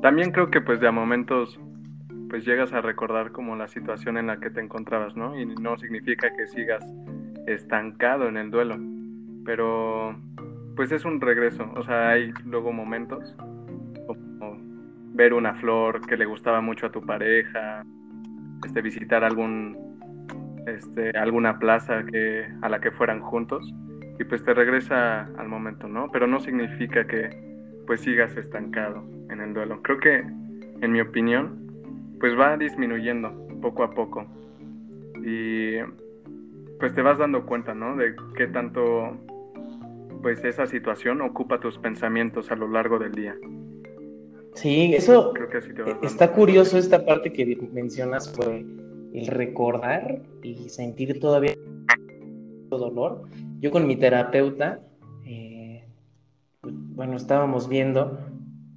También 0.02 0.32
creo 0.32 0.50
que 0.50 0.60
pues 0.60 0.82
de 0.82 0.88
a 0.88 0.92
momentos 0.92 1.60
pues 2.32 2.46
llegas 2.46 2.72
a 2.72 2.80
recordar 2.80 3.34
como 3.34 3.58
la 3.58 3.68
situación 3.68 4.16
en 4.16 4.28
la 4.28 4.40
que 4.40 4.50
te 4.50 4.62
encontrabas, 4.62 5.18
¿no? 5.18 5.38
Y 5.38 5.46
no 5.46 5.78
significa 5.78 6.34
que 6.34 6.48
sigas 6.48 6.82
estancado 7.46 8.30
en 8.30 8.38
el 8.38 8.50
duelo, 8.50 8.80
pero 9.44 10.16
pues 10.78 10.94
es 10.94 11.04
un 11.04 11.20
regreso, 11.20 11.70
o 11.76 11.84
sea, 11.84 12.12
hay 12.12 12.32
luego 12.46 12.72
momentos 12.72 13.36
como 14.08 14.58
ver 15.14 15.34
una 15.34 15.56
flor 15.56 16.08
que 16.08 16.16
le 16.16 16.24
gustaba 16.24 16.62
mucho 16.62 16.86
a 16.86 16.92
tu 16.92 17.02
pareja, 17.02 17.84
este 18.66 18.82
visitar 18.82 19.26
algún 19.26 19.78
este 20.68 21.10
alguna 21.10 21.60
plaza 21.60 22.06
que 22.06 22.48
a 22.62 22.70
la 22.70 22.80
que 22.80 22.92
fueran 22.92 23.20
juntos 23.20 23.74
y 24.18 24.24
pues 24.24 24.42
te 24.46 24.54
regresa 24.54 25.24
al 25.38 25.50
momento, 25.50 25.90
¿no? 25.90 26.10
Pero 26.14 26.28
no 26.28 26.40
significa 26.40 27.06
que 27.06 27.30
pues 27.86 28.00
sigas 28.00 28.38
estancado 28.38 29.04
en 29.30 29.42
el 29.42 29.54
duelo. 29.54 29.82
Creo 29.82 30.00
que 30.00 30.20
en 30.20 30.92
mi 30.94 31.02
opinión 31.02 31.61
pues 32.22 32.40
va 32.40 32.56
disminuyendo 32.56 33.34
poco 33.62 33.84
a 33.84 33.92
poco. 33.92 34.26
Y 35.26 35.80
pues 36.80 36.96
te 36.96 37.02
vas 37.02 37.18
dando 37.18 37.46
cuenta, 37.46 37.76
¿no? 37.76 37.98
De 37.98 38.16
qué 38.38 38.48
tanto 38.48 39.18
pues 40.22 40.44
esa 40.46 40.68
situación 40.68 41.22
ocupa 41.22 41.60
tus 41.60 41.78
pensamientos 41.78 42.52
a 42.52 42.56
lo 42.56 42.70
largo 42.70 42.98
del 42.98 43.12
día. 43.12 43.36
Sí, 44.54 44.94
eso 44.94 45.34
está 46.04 46.32
curioso 46.32 46.78
esta 46.78 47.06
parte 47.06 47.34
que 47.34 47.58
mencionas 47.74 48.34
fue 48.34 48.64
el 49.14 49.28
recordar 49.28 50.22
y 50.44 50.70
sentir 50.70 51.20
todavía 51.20 51.56
dolor 52.70 53.24
yo 53.62 53.70
con 53.70 53.86
mi 53.86 53.96
terapeuta, 53.96 54.80
eh, 55.24 55.86
bueno, 56.64 57.16
estábamos 57.16 57.70
viendo 57.70 58.18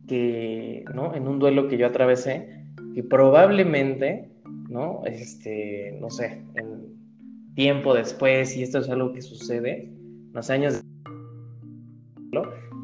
que, 0.06 0.84
¿no? 0.94 1.14
En 1.14 1.26
un 1.26 1.38
duelo 1.38 1.68
que 1.68 1.78
yo 1.78 1.86
atravesé, 1.86 2.63
que 2.94 3.02
probablemente, 3.02 4.28
¿no? 4.68 5.02
Este, 5.04 5.96
no 6.00 6.10
sé, 6.10 6.42
en 6.54 6.94
tiempo 7.54 7.94
después, 7.94 8.56
y 8.56 8.62
esto 8.62 8.78
es 8.78 8.88
algo 8.88 9.12
que 9.12 9.22
sucede, 9.22 9.88
los 10.32 10.50
años 10.50 10.82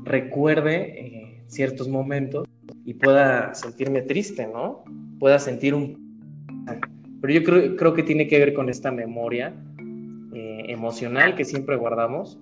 recuerde 0.04 0.76
eh, 0.98 1.42
ciertos 1.46 1.88
momentos 1.88 2.46
y 2.84 2.94
pueda 2.94 3.54
sentirme 3.54 4.02
triste, 4.02 4.46
¿no? 4.46 4.84
Pueda 5.18 5.38
sentir 5.38 5.74
un... 5.74 6.10
Pero 7.20 7.32
yo 7.34 7.44
creo, 7.44 7.76
creo 7.76 7.94
que 7.94 8.02
tiene 8.02 8.26
que 8.26 8.38
ver 8.38 8.54
con 8.54 8.68
esta 8.68 8.90
memoria 8.90 9.54
eh, 10.34 10.64
emocional 10.68 11.36
que 11.36 11.44
siempre 11.44 11.76
guardamos. 11.76 12.38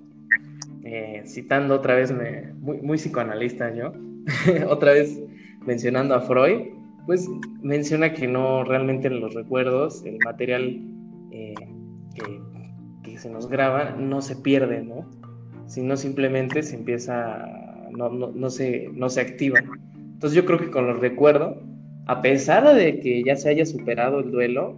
Eh, 0.85 1.23
citando 1.27 1.75
otra 1.75 1.95
vez, 1.95 2.13
me, 2.13 2.53
muy, 2.55 2.81
muy 2.81 2.97
psicoanalista 2.97 3.75
yo, 3.75 3.93
otra 4.69 4.93
vez 4.93 5.21
mencionando 5.67 6.15
a 6.15 6.21
Freud, 6.21 6.69
pues 7.09 7.27
menciona 7.63 8.13
que 8.13 8.29
no 8.29 8.65
realmente 8.65 9.09
en 9.09 9.21
los 9.21 9.33
recuerdos, 9.33 10.05
el 10.05 10.19
material 10.27 10.79
que, 11.31 11.55
que, 13.03 13.19
se 13.19 13.31
nos 13.31 13.49
graba 13.49 13.93
no 13.99 14.21
se 14.21 14.37
pierde, 14.37 14.83
¿no? 14.83 15.09
Sino 15.67 15.97
simplemente 15.97 16.63
se 16.63 16.77
empieza, 16.77 17.49
no, 17.93 18.11
no, 18.11 18.31
no, 18.33 18.51
se, 18.51 18.91
no 18.93 19.09
se 19.09 19.23
activa. 19.23 19.59
Entonces 19.95 20.37
yo 20.37 20.45
creo 20.45 20.59
que 20.59 20.71
con 20.71 20.87
los 20.87 21.01
recuerdos, 21.01 21.57
a 22.05 22.21
pesar 22.21 22.75
de 22.75 23.01
que 23.01 23.25
ya 23.25 23.37
se 23.37 23.49
haya 23.49 23.65
superado 23.65 24.21
el 24.21 24.31
duelo, 24.31 24.77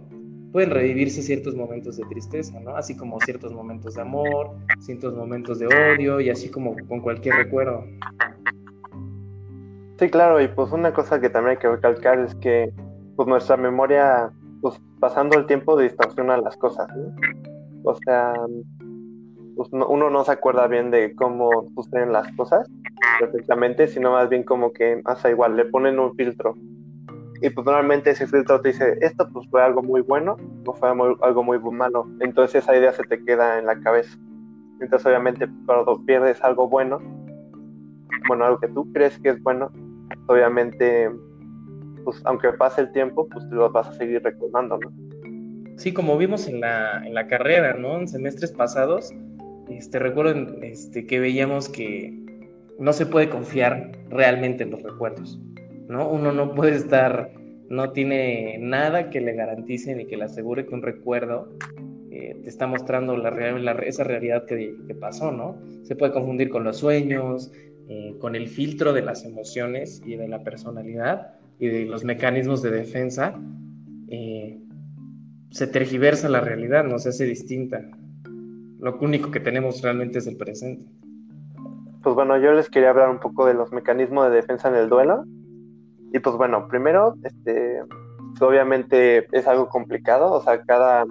pueden 0.53 0.69
revivirse 0.69 1.21
ciertos 1.21 1.53
momentos 1.53 1.97
de 1.97 2.05
tristeza, 2.05 2.57
¿no? 2.61 2.77
Así 2.77 2.95
como 2.95 3.19
ciertos 3.19 3.51
momentos 3.51 3.95
de 3.95 4.03
amor, 4.03 4.51
ciertos 4.79 5.17
momentos 5.17 5.59
de 5.59 5.67
odio 5.67 6.21
y 6.21 6.29
así 6.29 6.47
como 6.47 6.77
con 6.87 7.01
cualquier 7.01 7.35
recuerdo. 7.35 7.83
Sí, 10.01 10.09
claro, 10.09 10.41
y 10.41 10.47
pues 10.47 10.71
una 10.71 10.91
cosa 10.95 11.21
que 11.21 11.29
también 11.29 11.57
hay 11.57 11.61
que 11.61 11.69
recalcar 11.69 12.17
es 12.17 12.33
que 12.33 12.73
pues 13.15 13.27
nuestra 13.27 13.55
memoria, 13.55 14.31
pues 14.59 14.81
pasando 14.99 15.37
el 15.37 15.45
tiempo 15.45 15.77
distorsiona 15.77 16.37
las 16.37 16.57
cosas, 16.57 16.87
¿no? 16.97 17.13
O 17.83 17.93
sea, 17.93 18.33
pues, 19.55 19.69
uno 19.71 20.09
no 20.09 20.23
se 20.23 20.31
acuerda 20.31 20.65
bien 20.65 20.89
de 20.89 21.13
cómo 21.13 21.67
suceden 21.75 22.13
las 22.13 22.27
cosas 22.35 22.67
perfectamente, 23.19 23.85
sino 23.85 24.13
más 24.13 24.27
bien 24.27 24.41
como 24.41 24.73
que 24.73 25.03
hasta 25.05 25.29
igual, 25.29 25.55
le 25.55 25.65
ponen 25.65 25.99
un 25.99 26.15
filtro. 26.15 26.55
Y 27.39 27.51
pues 27.51 27.63
normalmente 27.63 28.09
ese 28.09 28.25
filtro 28.25 28.59
te 28.59 28.69
dice, 28.69 28.97
esto 29.01 29.29
pues 29.31 29.47
fue 29.51 29.61
algo 29.61 29.83
muy 29.83 30.01
bueno 30.01 30.35
o 30.65 30.73
fue 30.73 30.89
algo 30.89 31.43
muy 31.43 31.59
malo. 31.59 32.07
Entonces 32.21 32.63
esa 32.63 32.75
idea 32.75 32.91
se 32.91 33.03
te 33.03 33.23
queda 33.23 33.59
en 33.59 33.67
la 33.67 33.79
cabeza. 33.79 34.17
Entonces 34.79 35.05
obviamente 35.05 35.47
cuando 35.67 36.03
pierdes 36.07 36.43
algo 36.43 36.67
bueno, 36.67 36.97
bueno, 38.27 38.45
algo 38.45 38.59
que 38.59 38.67
tú 38.67 38.91
crees 38.93 39.19
que 39.19 39.29
es 39.29 39.43
bueno, 39.43 39.71
obviamente, 40.27 41.09
pues 42.03 42.21
aunque 42.25 42.51
pase 42.53 42.81
el 42.81 42.91
tiempo, 42.91 43.27
pues 43.29 43.45
lo 43.45 43.69
vas 43.71 43.87
a 43.87 43.93
seguir 43.93 44.23
recordando, 44.23 44.77
¿no? 44.77 44.91
Sí, 45.77 45.93
como 45.93 46.17
vimos 46.17 46.47
en 46.47 46.61
la, 46.61 47.05
en 47.05 47.13
la 47.13 47.27
carrera, 47.27 47.73
¿no? 47.73 47.99
En 47.99 48.07
semestres 48.07 48.51
pasados, 48.51 49.13
este, 49.69 49.99
recuerdo 49.99 50.35
este, 50.61 51.05
que 51.05 51.19
veíamos 51.19 51.69
que 51.69 52.13
no 52.77 52.93
se 52.93 53.05
puede 53.05 53.29
confiar 53.29 53.91
realmente 54.09 54.63
en 54.63 54.71
los 54.71 54.83
recuerdos, 54.83 55.39
¿no? 55.87 56.09
Uno 56.09 56.31
no 56.31 56.53
puede 56.53 56.75
estar, 56.75 57.31
no 57.69 57.91
tiene 57.91 58.57
nada 58.59 59.09
que 59.09 59.21
le 59.21 59.33
garantice 59.33 59.95
ni 59.95 60.05
que 60.05 60.17
le 60.17 60.25
asegure 60.25 60.65
que 60.65 60.73
un 60.73 60.81
recuerdo 60.81 61.49
eh, 62.11 62.35
te 62.43 62.49
está 62.49 62.67
mostrando 62.67 63.15
la, 63.15 63.29
esa 63.83 64.03
realidad 64.03 64.45
que, 64.45 64.75
pasó, 64.99 65.31
¿no? 65.31 65.57
Se 65.83 65.95
puede 65.95 66.11
confundir 66.11 66.49
con 66.49 66.63
los 66.63 66.77
sueños, 66.77 67.51
eh, 67.91 68.15
con 68.19 68.35
el 68.35 68.47
filtro 68.47 68.93
de 68.93 69.01
las 69.01 69.25
emociones 69.25 70.01
y 70.05 70.15
de 70.15 70.27
la 70.27 70.43
personalidad 70.43 71.33
y 71.59 71.67
de 71.67 71.85
los 71.85 72.03
mecanismos 72.03 72.61
de 72.61 72.71
defensa. 72.71 73.39
Eh, 74.07 74.59
se 75.49 75.67
tergiversa 75.67 76.29
la 76.29 76.39
realidad, 76.39 76.85
no 76.85 76.99
se 76.99 77.09
hace 77.09 77.25
distinta 77.25 77.81
lo 78.81 78.97
único 78.97 79.29
que 79.29 79.39
tenemos 79.39 79.81
realmente 79.81 80.17
es 80.17 80.27
el 80.27 80.37
presente. 80.37 80.91
Pues 82.01 82.15
bueno, 82.15 82.37
yo 82.39 82.51
les 82.51 82.67
quería 82.67 82.89
hablar 82.89 83.09
un 83.09 83.19
poco 83.19 83.45
de 83.45 83.53
los 83.53 83.71
mecanismos 83.71 84.27
de 84.27 84.35
defensa 84.35 84.69
en 84.69 84.75
el 84.75 84.89
duelo. 84.89 85.23
Y 86.11 86.17
pues 86.17 86.35
bueno, 86.35 86.67
primero, 86.67 87.15
este, 87.23 87.79
obviamente 88.39 89.27
es 89.31 89.47
algo 89.47 89.69
complicado, 89.69 90.33
o 90.33 90.41
sea, 90.41 90.63
cada, 90.63 91.05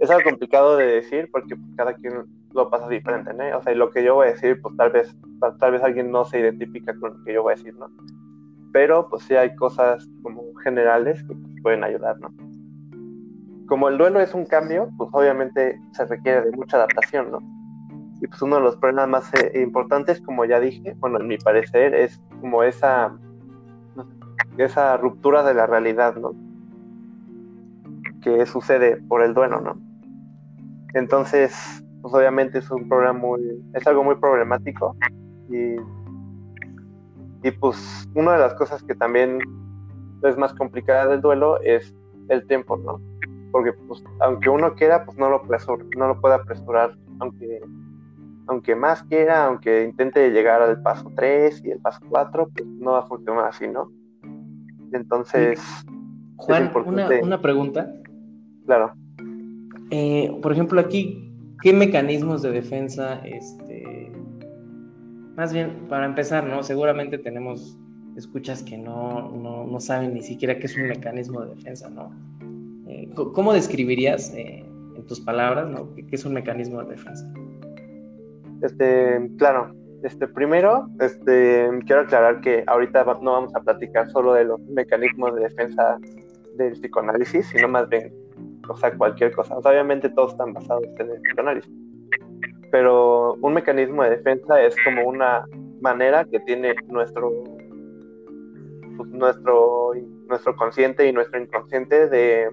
es 0.00 0.10
algo 0.10 0.28
complicado 0.28 0.76
de 0.76 0.86
decir 0.86 1.28
porque 1.30 1.54
cada 1.76 1.94
quien 1.94 2.24
lo 2.56 2.70
pasa 2.70 2.88
diferente, 2.88 3.32
¿no? 3.32 3.56
O 3.56 3.62
sea, 3.62 3.72
y 3.72 3.76
lo 3.76 3.90
que 3.90 4.02
yo 4.02 4.16
voy 4.16 4.28
a 4.28 4.32
decir, 4.32 4.60
pues 4.60 4.76
tal 4.76 4.90
vez, 4.90 5.16
tal 5.60 5.72
vez 5.72 5.82
alguien 5.82 6.10
no 6.10 6.24
se 6.24 6.40
identifica 6.40 6.94
con 6.98 7.18
lo 7.18 7.24
que 7.24 7.34
yo 7.34 7.42
voy 7.42 7.52
a 7.52 7.56
decir, 7.56 7.74
¿no? 7.74 7.86
Pero 8.72 9.08
pues 9.08 9.22
sí 9.22 9.36
hay 9.36 9.54
cosas 9.54 10.08
como 10.22 10.42
generales 10.64 11.22
que 11.22 11.34
pues, 11.34 11.62
pueden 11.62 11.84
ayudar, 11.84 12.18
¿no? 12.18 12.30
como 13.66 13.88
el 13.88 13.98
duelo 13.98 14.20
es 14.20 14.34
un 14.34 14.46
cambio, 14.46 14.90
pues 14.96 15.10
obviamente 15.12 15.80
se 15.92 16.04
requiere 16.06 16.42
de 16.42 16.52
mucha 16.52 16.76
adaptación, 16.76 17.30
¿no? 17.30 17.38
Y 18.20 18.26
pues 18.26 18.40
uno 18.40 18.56
de 18.56 18.62
los 18.62 18.76
problemas 18.76 19.08
más 19.08 19.34
eh, 19.34 19.60
importantes, 19.60 20.20
como 20.20 20.44
ya 20.44 20.58
dije, 20.58 20.94
bueno, 20.98 21.20
en 21.20 21.26
mi 21.26 21.36
parecer, 21.36 21.94
es 21.94 22.20
como 22.40 22.62
esa, 22.62 23.16
esa 24.56 24.96
ruptura 24.96 25.42
de 25.42 25.54
la 25.54 25.66
realidad, 25.66 26.16
¿no? 26.16 26.32
Que 28.22 28.46
sucede 28.46 28.96
por 29.08 29.22
el 29.22 29.34
duelo, 29.34 29.60
¿no? 29.60 29.78
Entonces, 30.94 31.84
pues 32.06 32.22
obviamente 32.22 32.58
es 32.58 32.70
un 32.70 32.88
problema 32.88 33.14
muy, 33.14 33.40
es 33.74 33.84
algo 33.84 34.04
muy 34.04 34.14
problemático 34.14 34.94
y, 35.50 35.74
y 37.42 37.50
pues 37.50 38.08
una 38.14 38.34
de 38.34 38.38
las 38.38 38.54
cosas 38.54 38.80
que 38.84 38.94
también 38.94 39.40
es 40.22 40.36
más 40.36 40.54
complicada 40.54 41.08
del 41.08 41.20
duelo 41.20 41.60
es 41.62 41.92
el 42.28 42.46
tiempo, 42.46 42.76
¿no? 42.76 43.00
porque 43.50 43.72
pues, 43.72 44.04
aunque 44.20 44.50
uno 44.50 44.74
quiera, 44.74 45.04
pues 45.04 45.18
no 45.18 45.30
lo, 45.30 45.42
no 45.96 46.08
lo 46.08 46.20
puede 46.20 46.34
apresurar, 46.36 46.96
aunque, 47.18 47.60
aunque 48.46 48.76
más 48.76 49.02
quiera, 49.04 49.46
aunque 49.46 49.82
intente 49.82 50.30
llegar 50.30 50.62
al 50.62 50.80
paso 50.82 51.10
3 51.16 51.64
y 51.64 51.70
el 51.70 51.80
paso 51.80 52.00
4, 52.08 52.50
pues 52.54 52.66
no 52.66 52.92
va 52.92 52.98
a 53.00 53.06
funcionar 53.06 53.46
así, 53.46 53.66
¿no? 53.66 53.90
Entonces... 54.92 55.60
Juan, 56.36 56.70
una, 57.22 57.40
pregunta. 57.40 57.90
Claro. 58.66 58.92
Eh, 59.90 60.38
por 60.42 60.52
ejemplo, 60.52 60.78
aquí, 60.78 61.25
¿qué 61.62 61.72
mecanismos 61.72 62.42
de 62.42 62.50
defensa, 62.50 63.20
este, 63.24 64.12
más 65.36 65.52
bien, 65.52 65.86
para 65.88 66.06
empezar, 66.06 66.44
¿no? 66.44 66.62
Seguramente 66.62 67.18
tenemos 67.18 67.78
escuchas 68.16 68.62
que 68.62 68.78
no, 68.78 69.30
no, 69.32 69.66
no 69.66 69.80
saben 69.80 70.14
ni 70.14 70.22
siquiera 70.22 70.58
qué 70.58 70.66
es 70.66 70.76
un 70.76 70.88
mecanismo 70.88 71.42
de 71.42 71.54
defensa, 71.54 71.90
¿no? 71.90 72.10
Eh, 72.88 73.10
¿Cómo 73.14 73.52
describirías 73.52 74.32
eh, 74.34 74.64
en 74.96 75.06
tus 75.06 75.20
palabras 75.20 75.68
qué 75.96 76.16
es 76.16 76.24
un 76.24 76.34
mecanismo 76.34 76.82
de 76.82 76.90
defensa? 76.90 77.30
Este, 78.62 79.30
claro, 79.36 79.74
este, 80.02 80.26
primero, 80.28 80.88
este, 81.00 81.68
quiero 81.84 82.02
aclarar 82.02 82.40
que 82.40 82.64
ahorita 82.66 83.04
no 83.22 83.32
vamos 83.32 83.54
a 83.54 83.60
platicar 83.60 84.08
solo 84.10 84.32
de 84.32 84.44
los 84.44 84.60
mecanismos 84.60 85.34
de 85.34 85.42
defensa 85.42 85.98
del 86.56 86.72
psicoanálisis, 86.72 87.46
sino 87.46 87.68
más 87.68 87.88
bien, 87.88 88.12
o 88.68 88.76
sea, 88.76 88.96
cualquier 88.96 89.34
cosa. 89.34 89.56
obviamente 89.56 90.08
todos 90.10 90.32
están 90.32 90.52
basados 90.52 90.84
en 90.98 91.10
el 91.10 91.20
psicoanálisis, 91.20 91.72
pero 92.70 93.34
un 93.34 93.54
mecanismo 93.54 94.02
de 94.02 94.10
defensa 94.10 94.60
es 94.62 94.76
como 94.84 95.06
una 95.06 95.44
manera 95.80 96.24
que 96.24 96.40
tiene 96.40 96.74
nuestro, 96.88 97.30
pues, 98.96 99.10
nuestro, 99.10 99.92
nuestro 100.28 100.56
consciente 100.56 101.06
y 101.06 101.12
nuestro 101.12 101.40
inconsciente 101.40 102.08
de 102.08 102.50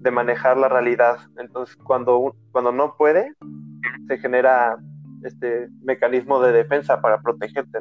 de 0.00 0.10
manejar 0.10 0.56
la 0.56 0.68
realidad. 0.68 1.18
Entonces, 1.38 1.76
cuando, 1.76 2.34
cuando 2.52 2.72
no 2.72 2.94
puede, 2.96 3.34
se 4.06 4.18
genera 4.18 4.78
este 5.24 5.68
mecanismo 5.82 6.40
de 6.40 6.52
defensa 6.52 7.00
para 7.00 7.20
protegerte 7.20 7.78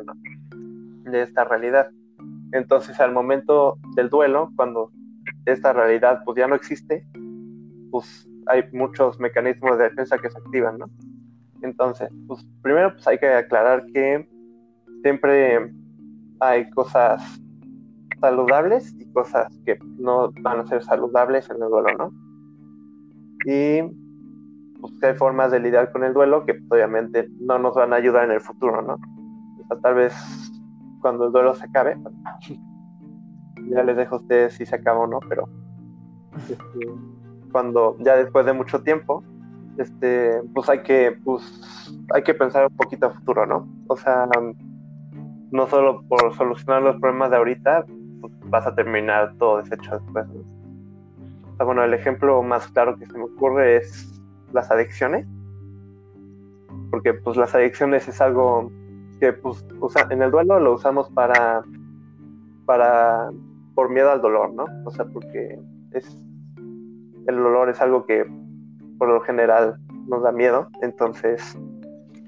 de 1.04 1.22
esta 1.22 1.44
realidad. 1.44 1.90
Entonces, 2.52 3.00
al 3.00 3.12
momento 3.12 3.78
del 3.96 4.10
duelo, 4.10 4.52
cuando 4.56 4.92
esta 5.52 5.74
realidad 5.74 6.22
pues 6.26 6.38
ya 6.38 6.48
no 6.48 6.56
existe, 6.56 7.08
pues 7.92 8.28
hay 8.48 8.64
muchos 8.74 9.20
mecanismos 9.20 9.78
de 9.78 9.86
defensa 9.86 10.18
que 10.18 10.30
se 10.30 10.38
activan, 10.38 10.78
¿no? 10.78 10.90
Entonces, 11.62 12.10
pues 12.28 12.46
primero 12.62 12.94
pues 12.94 13.08
hay 13.08 13.18
que 13.18 13.28
aclarar 13.28 13.86
que 13.88 14.28
siempre 15.02 15.72
hay 16.40 16.70
cosas 16.72 17.42
saludables 18.20 18.94
y 19.00 19.12
cosas 19.12 19.48
que 19.66 19.78
no 19.98 20.32
van 20.42 20.60
a 20.60 20.68
ser 20.68 20.84
saludables 20.84 21.50
en 21.50 21.62
el 21.62 21.70
duelo, 21.70 21.98
¿no? 21.98 22.12
Y 23.46 23.82
pues 24.80 24.94
hay 25.02 25.16
formas 25.16 25.52
de 25.52 25.60
lidiar 25.60 25.92
con 25.92 26.04
el 26.04 26.14
duelo 26.14 26.46
que 26.46 26.60
obviamente 26.70 27.28
no 27.40 27.58
nos 27.58 27.76
van 27.76 27.94
a 27.94 27.98
ayudar 27.98 28.26
en 28.26 28.32
el 28.32 28.42
futuro, 28.42 28.82
¿no? 28.82 28.94
O 28.94 29.68
sea, 29.68 29.78
tal 29.80 29.96
vez 29.96 30.14
cuando 31.02 31.26
el 31.28 31.32
duelo 31.32 31.56
se 31.56 31.66
acabe, 31.66 31.98
ya 33.70 33.84
les 33.84 33.98
dejo 33.98 34.16
a 34.16 34.20
ustedes 34.20 34.54
si 34.54 34.66
se 34.66 34.76
acaba 34.76 35.00
o 35.00 35.08
no, 35.08 35.20
pero 35.28 35.48
este, 36.50 36.88
cuando 37.52 37.96
ya 38.00 38.16
después 38.16 38.46
de 38.46 38.54
mucho 38.54 38.82
tiempo, 38.82 39.24
este, 39.78 40.42
pues 40.54 40.70
hay 40.70 40.82
que, 40.84 41.18
pues, 41.24 41.94
hay 42.14 42.24
que 42.24 42.34
pensar 42.34 42.68
un 42.70 42.76
poquito 42.76 43.08
a 43.08 43.12
futuro, 43.12 43.46
¿no? 43.46 43.68
O 43.88 43.98
sea, 43.98 44.28
no 45.52 45.68
solo 45.68 46.04
por 46.08 46.36
solucionar 46.36 46.82
los 46.82 47.00
problemas 47.00 47.32
de 47.32 47.38
ahorita, 47.38 47.86
pues, 48.22 48.34
vas 48.46 48.66
a 48.66 48.76
terminar 48.76 49.34
todo 49.38 49.58
deshecho 49.58 50.00
después, 50.00 50.26
bueno, 51.66 51.84
el 51.84 51.94
ejemplo 51.94 52.42
más 52.44 52.68
claro 52.68 52.98
que 52.98 53.06
se 53.06 53.18
me 53.18 53.24
ocurre 53.24 53.78
es 53.78 54.22
las 54.54 54.70
adicciones, 54.70 55.26
porque 56.92 57.14
pues 57.14 57.36
las 57.36 57.54
adicciones 57.56 58.08
es 58.08 58.22
algo 58.22 58.72
que 59.20 59.34
pues 59.34 59.66
en 60.10 60.22
el 60.22 60.32
duelo 60.32 60.60
lo 60.60 60.74
usamos 60.76 61.10
para, 61.10 61.64
para, 62.66 63.32
por 63.78 63.92
miedo 63.92 64.10
al 64.10 64.22
dolor, 64.22 64.56
¿no? 64.56 64.66
O 64.86 64.90
sea, 64.90 65.06
porque 65.06 65.60
es, 65.92 66.04
el 67.28 67.36
dolor 67.36 67.70
es 67.70 67.80
algo 67.80 68.08
que 68.08 68.26
por 68.98 69.08
lo 69.08 69.22
general 69.22 69.78
nos 70.08 70.24
da 70.24 70.32
miedo. 70.32 70.68
Entonces, 70.82 71.56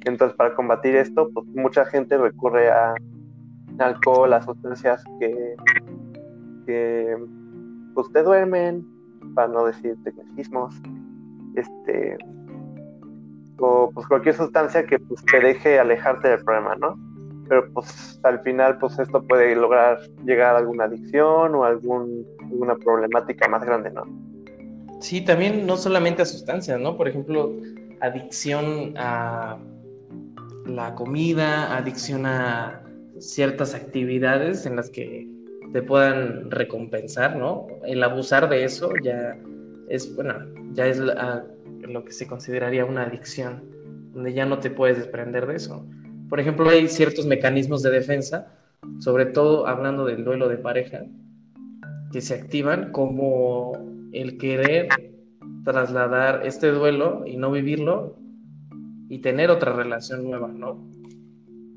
entonces 0.06 0.38
para 0.38 0.54
combatir 0.54 0.96
esto, 0.96 1.28
pues 1.34 1.48
mucha 1.48 1.86
gente 1.86 2.20
recurre 2.20 2.70
a 2.70 2.94
alcohol, 3.80 4.32
a 4.32 4.44
sustancias 4.44 5.04
que, 5.20 5.56
que 6.68 7.18
pues 7.96 8.12
te 8.12 8.22
duermen, 8.22 8.86
para 9.34 9.48
no 9.48 9.66
decir 9.66 9.98
tecnicismos, 10.04 10.80
este, 11.56 12.16
o 13.58 13.90
pues 13.92 14.06
cualquier 14.06 14.36
sustancia 14.36 14.86
que 14.86 15.00
pues 15.00 15.26
te 15.26 15.40
deje 15.40 15.80
alejarte 15.80 16.30
del 16.30 16.44
problema, 16.44 16.76
¿no? 16.76 16.96
Pero 17.50 17.68
pues 17.74 18.20
al 18.24 18.40
final 18.42 18.78
pues 18.78 18.98
esto 19.00 19.22
puede 19.24 19.56
lograr 19.56 20.00
llegar 20.24 20.56
a 20.56 20.60
alguna 20.60 20.86
adicción 20.86 21.56
o 21.56 21.66
algún, 21.66 22.26
alguna 22.42 22.76
problemática 22.76 23.48
más 23.48 23.66
grande, 23.66 23.92
¿no? 23.92 24.04
Sí, 25.02 25.22
también 25.22 25.66
no 25.66 25.76
solamente 25.78 26.22
a 26.22 26.26
sustancias, 26.26 26.80
¿no? 26.80 26.96
Por 26.96 27.08
ejemplo, 27.08 27.54
adicción 28.02 28.94
a 28.98 29.58
la 30.66 30.96
comida, 30.96 31.76
adicción 31.76 32.26
a 32.26 32.84
ciertas 33.18 33.74
actividades 33.74 34.66
en 34.66 34.76
las 34.76 34.90
que 34.90 35.28
te 35.74 35.82
puedan 35.82 36.50
recompensar, 36.52 37.36
¿no? 37.36 37.68
El 37.84 38.04
abusar 38.04 38.50
de 38.50 38.64
eso 38.64 38.92
ya 39.04 39.38
es, 39.90 40.16
bueno, 40.16 40.36
ya 40.74 40.88
es 40.88 41.00
lo 41.00 42.04
que 42.04 42.12
se 42.12 42.28
consideraría 42.28 42.86
una 42.86 43.04
adicción, 43.04 43.64
donde 44.14 44.34
ya 44.34 44.46
no 44.46 44.60
te 44.60 44.70
puedes 44.70 44.98
desprender 44.98 45.48
de 45.48 45.56
eso. 45.56 45.86
Por 46.30 46.40
ejemplo, 46.40 46.70
hay 46.70 46.88
ciertos 46.88 47.26
mecanismos 47.26 47.82
de 47.82 47.90
defensa, 47.90 48.54
sobre 49.00 49.26
todo 49.26 49.68
hablando 49.68 50.06
del 50.06 50.24
duelo 50.24 50.48
de 50.48 50.58
pareja, 50.58 51.06
que 52.12 52.22
se 52.22 52.36
activan 52.36 52.92
como 52.92 53.74
el 54.14 54.38
querer 54.38 54.90
trasladar 55.64 56.46
este 56.46 56.72
duelo 56.72 57.24
y 57.26 57.38
no 57.38 57.52
vivirlo 57.52 58.16
y 59.10 59.20
tener 59.20 59.50
otra 59.50 59.74
relación 59.74 60.24
nueva, 60.24 60.48
¿no? 60.48 60.88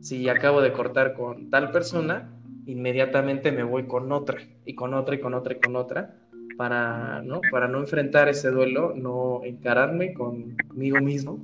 Si 0.01 0.29
acabo 0.29 0.61
de 0.61 0.73
cortar 0.73 1.15
con 1.15 1.49
tal 1.49 1.71
persona, 1.71 2.31
inmediatamente 2.67 3.53
me 3.53 3.63
voy 3.63 3.87
con 3.87 4.13
otra 4.13 4.39
y 4.65 4.75
con 4.75 4.95
otra 4.95 5.15
y 5.15 5.21
con 5.21 5.35
otra 5.35 5.55
y 5.55 5.61
con 5.61 5.77
otra 5.77 6.15
para 6.57 7.23
no, 7.23 7.41
para 7.51 7.69
no 7.69 7.79
enfrentar 7.79 8.29
ese 8.29 8.51
duelo, 8.51 8.93
no 8.95 9.41
encararme 9.45 10.13
conmigo 10.13 11.01
mismo. 11.01 11.39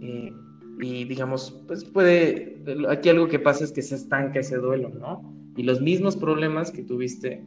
Eh, 0.00 0.32
y 0.82 1.04
digamos, 1.04 1.62
pues 1.66 1.84
puede, 1.84 2.62
aquí 2.90 3.08
algo 3.08 3.28
que 3.28 3.38
pasa 3.38 3.64
es 3.64 3.72
que 3.72 3.82
se 3.82 3.94
estanca 3.94 4.40
ese 4.40 4.56
duelo, 4.56 4.90
¿no? 4.90 5.22
Y 5.56 5.62
los 5.62 5.80
mismos 5.80 6.16
problemas 6.16 6.70
que 6.70 6.82
tuviste 6.82 7.42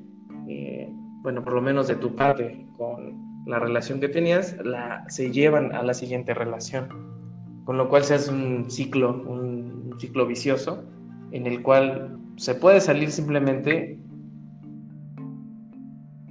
eh, 0.48 0.90
bueno, 1.26 1.44
por 1.44 1.54
lo 1.54 1.62
menos 1.62 1.88
de 1.88 1.96
tu 1.96 2.16
parte, 2.16 2.68
con 2.78 3.44
la 3.48 3.58
relación 3.58 4.00
que 4.00 4.08
tenías, 4.08 4.56
la, 4.64 5.06
se 5.10 5.32
llevan 5.32 5.74
a 5.74 5.82
la 5.82 5.94
siguiente 5.94 6.36
relación. 6.36 6.88
Con 7.64 7.78
lo 7.78 7.90
cual 7.90 8.04
se 8.04 8.14
hace 8.14 8.32
un 8.32 8.70
ciclo, 8.70 9.24
un, 9.28 9.96
ciclo 9.98 10.28
vicioso, 10.28 10.84
en 11.32 11.48
el 11.48 11.64
cual 11.64 12.20
se 12.36 12.54
puede 12.54 12.80
salir 12.80 13.10
simplemente 13.10 13.98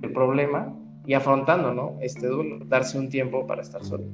del 0.00 0.12
problema 0.12 0.72
y 1.06 1.14
afrontando, 1.14 1.74
¿no? 1.74 1.96
Este 2.00 2.28
duelo, 2.28 2.64
darse 2.66 2.96
un 2.96 3.08
tiempo 3.08 3.48
para 3.48 3.62
estar 3.62 3.84
solo. 3.84 4.04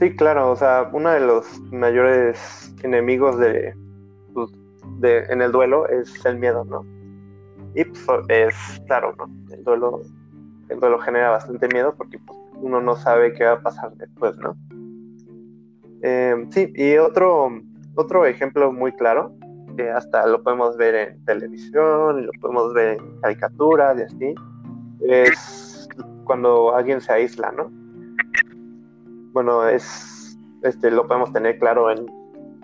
Sí, 0.00 0.16
claro, 0.16 0.50
o 0.50 0.56
sea, 0.56 0.88
uno 0.94 1.10
de 1.10 1.20
los 1.20 1.60
mayores 1.72 2.74
enemigos 2.82 3.38
de, 3.38 3.74
pues, 4.32 4.50
de, 4.98 5.24
en 5.28 5.42
el 5.42 5.52
duelo 5.52 5.86
es 5.88 6.24
el 6.24 6.38
miedo, 6.38 6.64
¿no? 6.64 6.86
Y 7.74 7.84
pues, 7.84 8.24
es 8.28 8.54
claro, 8.86 9.14
¿no? 9.18 9.26
El 9.54 9.62
duelo, 9.62 10.00
el 10.70 10.80
duelo 10.80 10.98
genera 11.00 11.28
bastante 11.28 11.68
miedo 11.68 11.94
porque 11.94 12.18
pues, 12.18 12.38
uno 12.62 12.80
no 12.80 12.96
sabe 12.96 13.34
qué 13.34 13.44
va 13.44 13.52
a 13.52 13.60
pasar 13.60 13.92
después, 13.96 14.38
¿no? 14.38 14.56
Eh, 16.00 16.46
sí, 16.48 16.72
y 16.76 16.96
otro, 16.96 17.50
otro 17.94 18.24
ejemplo 18.24 18.72
muy 18.72 18.92
claro, 18.92 19.34
que 19.76 19.90
hasta 19.90 20.26
lo 20.26 20.42
podemos 20.42 20.78
ver 20.78 20.94
en 20.94 21.24
televisión, 21.26 22.24
lo 22.24 22.32
podemos 22.40 22.72
ver 22.72 22.96
en 22.96 23.20
caricaturas 23.20 23.98
y 23.98 24.02
así, 24.04 24.34
es 25.02 25.88
cuando 26.24 26.74
alguien 26.74 27.02
se 27.02 27.12
aísla, 27.12 27.52
¿no? 27.52 27.79
Bueno, 29.32 29.68
es, 29.68 30.38
este, 30.62 30.90
lo 30.90 31.06
podemos 31.06 31.32
tener 31.32 31.58
claro 31.58 31.90
en 31.90 32.06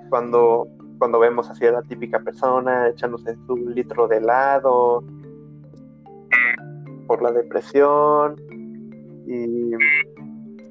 cuando 0.08 0.66
cuando 0.98 1.18
vemos 1.18 1.50
así 1.50 1.66
a 1.66 1.72
la 1.72 1.82
típica 1.82 2.18
persona 2.20 2.88
echándose 2.88 3.36
su 3.46 3.56
litro 3.56 4.08
de 4.08 4.16
helado 4.18 5.04
por 7.06 7.22
la 7.22 7.30
depresión 7.32 8.36
y, 9.26 9.72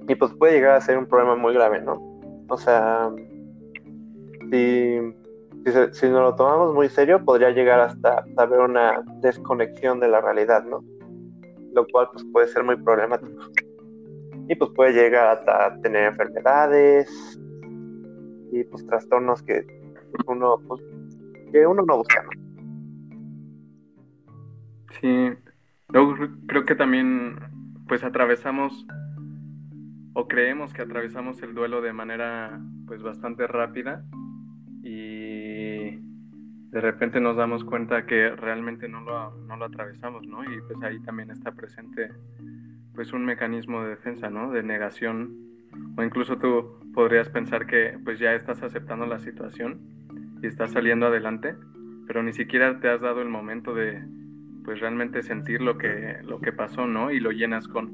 y 0.08 0.16
pues 0.16 0.34
puede 0.34 0.54
llegar 0.54 0.76
a 0.76 0.82
ser 0.82 0.98
un 0.98 1.06
problema 1.06 1.36
muy 1.36 1.54
grave, 1.54 1.82
¿no? 1.82 2.02
O 2.50 2.58
sea, 2.58 3.12
si, 4.52 5.00
si, 5.94 6.10
nos 6.10 6.22
lo 6.22 6.36
tomamos 6.36 6.74
muy 6.74 6.90
serio, 6.90 7.24
podría 7.24 7.52
llegar 7.52 7.80
hasta 7.80 8.24
haber 8.38 8.60
una 8.60 9.04
desconexión 9.22 10.00
de 10.00 10.08
la 10.10 10.22
realidad, 10.22 10.64
¿no? 10.64 10.84
Lo 11.74 11.86
cual 11.88 12.10
pues 12.12 12.26
puede 12.32 12.48
ser 12.48 12.64
muy 12.64 12.76
problemático. 12.78 13.44
Y 14.48 14.56
pues 14.56 14.72
puede 14.76 14.94
llegar 14.94 15.38
hasta 15.38 15.82
tener 15.82 16.06
enfermedades 16.06 17.40
y 18.52 18.64
pues 18.66 18.86
trastornos 18.86 19.42
que 19.44 19.66
uno, 20.28 20.58
pues, 20.68 20.82
que 21.52 21.66
uno 21.66 21.84
no 21.84 21.98
busca. 21.98 22.24
Sí, 25.02 25.30
luego 25.90 26.16
creo 26.48 26.66
que 26.66 26.76
también 26.76 27.38
pues 27.88 28.04
atravesamos 28.04 28.86
o 30.14 30.28
creemos 30.28 30.74
que 30.74 30.82
atravesamos 30.82 31.42
el 31.44 31.54
duelo 31.54 31.82
de 31.82 31.94
manera 31.94 32.60
pues 32.88 33.04
bastante 33.04 33.48
rápida 33.48 34.06
y 34.82 35.98
de 36.76 36.82
repente 36.82 37.20
nos 37.20 37.36
damos 37.36 37.64
cuenta 37.64 38.06
que 38.06 38.30
realmente 38.30 38.88
no 38.88 39.02
lo, 39.02 39.36
no 39.46 39.58
lo 39.58 39.66
atravesamos, 39.66 40.26
¿no? 40.28 40.44
Y 40.44 40.62
pues 40.62 40.82
ahí 40.84 41.00
también 41.02 41.32
está 41.32 41.52
presente 41.52 42.12
pues 42.96 43.14
un 43.14 43.26
mecanismo 43.26 43.84
de 43.84 43.90
defensa, 43.90 44.30
¿no? 44.30 44.52
De 44.52 44.64
negación 44.64 45.46
o 45.98 46.04
incluso 46.04 46.38
tú 46.38 46.80
podrías 46.94 47.30
pensar 47.30 47.66
que 47.68 47.98
pues 48.04 48.20
ya 48.20 48.34
estás 48.34 48.64
aceptando 48.64 49.06
la 49.06 49.20
situación 49.20 49.80
y 50.42 50.48
estás 50.48 50.72
saliendo 50.72 51.08
adelante, 51.08 51.56
pero 52.08 52.24
ni 52.24 52.34
siquiera 52.34 52.80
te 52.80 52.90
has 52.90 53.02
dado 53.02 53.22
el 53.22 53.30
momento 53.30 53.74
de 53.74 54.02
pues 54.64 54.80
realmente 54.80 55.22
sentir 55.22 55.62
lo 55.62 55.78
que, 55.78 56.18
lo 56.24 56.40
que 56.40 56.52
pasó, 56.52 56.88
¿no? 56.88 57.12
Y 57.12 57.20
lo 57.20 57.32
llenas 57.32 57.68
con, 57.68 57.94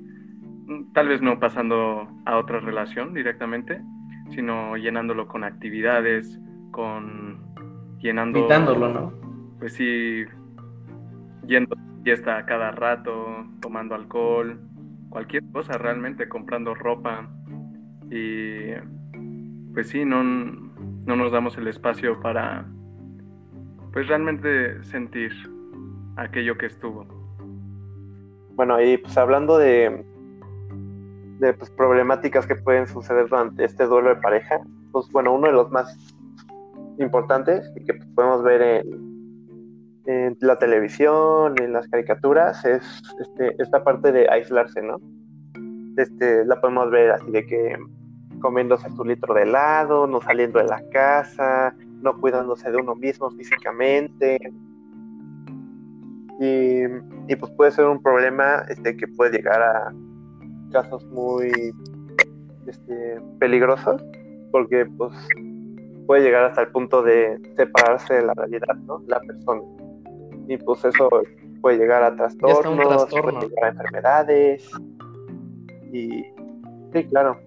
tal 0.94 1.10
vez 1.10 1.22
no 1.22 1.40
pasando 1.40 2.08
a 2.26 2.38
otra 2.38 2.60
relación 2.60 3.14
directamente, 3.14 3.82
sino 4.30 4.78
llenándolo 4.78 5.28
con 5.28 5.44
actividades, 5.44 6.40
con 6.72 7.40
llenando... 8.00 8.40
Invitándolo, 8.40 8.90
¿no? 8.90 9.14
Pues 9.60 9.74
sí, 9.74 10.24
yendo 11.46 11.76
a 11.76 12.04
fiesta 12.04 12.46
cada 12.46 12.72
rato, 12.72 13.46
tomando 13.60 13.94
alcohol, 13.94 14.58
cualquier 15.12 15.44
cosa 15.52 15.74
realmente, 15.78 16.28
comprando 16.28 16.74
ropa. 16.74 17.30
Y 18.10 18.72
pues 19.74 19.90
sí, 19.90 20.04
no, 20.04 20.24
no 20.24 21.16
nos 21.16 21.32
damos 21.32 21.56
el 21.58 21.68
espacio 21.68 22.20
para, 22.20 22.66
pues 23.94 24.08
realmente 24.08 24.84
sentir 24.84 25.32
aquello 26.16 26.58
que 26.58 26.66
estuvo. 26.66 27.06
Bueno, 28.56 28.82
y 28.82 28.98
pues 28.98 29.16
hablando 29.18 29.58
de, 29.58 30.04
de 31.40 31.54
pues, 31.54 31.70
problemáticas 31.70 32.48
que 32.48 32.56
pueden 32.56 32.88
suceder 32.88 33.30
durante 33.30 33.66
este 33.66 33.86
duelo 33.86 34.10
de 34.10 34.22
pareja, 34.22 34.60
pues 34.92 35.08
bueno, 35.12 35.34
uno 35.34 35.48
de 35.48 35.54
los 35.54 35.70
más 35.72 35.96
importantes 37.00 37.72
y 37.76 37.86
que 37.86 37.94
pues, 37.94 38.10
podemos 38.16 38.44
ver 38.44 38.62
en, 38.62 39.11
en, 40.06 40.38
la 40.42 40.58
televisión, 40.58 41.56
en 41.62 41.74
las 41.74 41.88
caricaturas, 41.88 42.64
es 42.66 42.84
este, 43.20 43.56
esta 43.62 43.84
parte 43.84 44.12
de 44.12 44.30
aislarse, 44.30 44.82
¿no? 44.82 45.00
Este, 45.98 46.46
la 46.46 46.60
podemos 46.60 46.90
ver 46.90 47.12
así 47.12 47.30
de 47.32 47.46
que 47.46 47.78
comiéndose 48.42 48.90
su 48.96 49.04
litro 49.04 49.34
de 49.34 49.44
helado, 49.44 50.08
no 50.08 50.22
saliendo 50.22 50.60
de 50.60 50.66
la 50.66 50.82
casa, 50.92 51.76
no 52.02 52.20
cuidándose 52.20 52.72
de 52.72 52.78
uno 52.78 52.96
mismo 52.96 53.30
físicamente. 53.32 54.40
Y, 56.40 57.36
pues 57.36 57.52
puede 57.52 57.72
ser 57.72 57.86
un 57.86 58.02
problema 58.02 58.66
este, 58.68 58.98
que 58.98 59.08
puede 59.08 59.38
llegar 59.38 59.62
a, 59.62 59.94
casos 60.72 61.06
muy 61.08 61.52
este, 62.66 63.22
peligrosos, 63.40 64.04
porque 64.52 64.86
pues 64.86 65.14
puede 66.08 66.24
llegar 66.24 66.46
hasta 66.46 66.62
el 66.62 66.70
punto 66.70 67.04
de 67.04 67.40
separarse 67.56 68.16
de 68.16 68.24
la 68.24 68.34
realidad, 68.34 68.76
¿no? 68.88 69.04
La 69.08 69.20
persona. 69.20 69.62
Y 70.48 70.58
pues 70.58 70.84
eso 70.86 71.10
puede 71.62 71.78
llegar 71.78 72.04
a 72.04 72.16
trastornos, 72.16 73.08
puede 73.10 73.48
llegar 73.48 73.66
a 73.66 73.70
enfermedades. 73.70 74.70
Y 75.92 76.24
sí, 76.94 77.04
claro. 77.10 77.38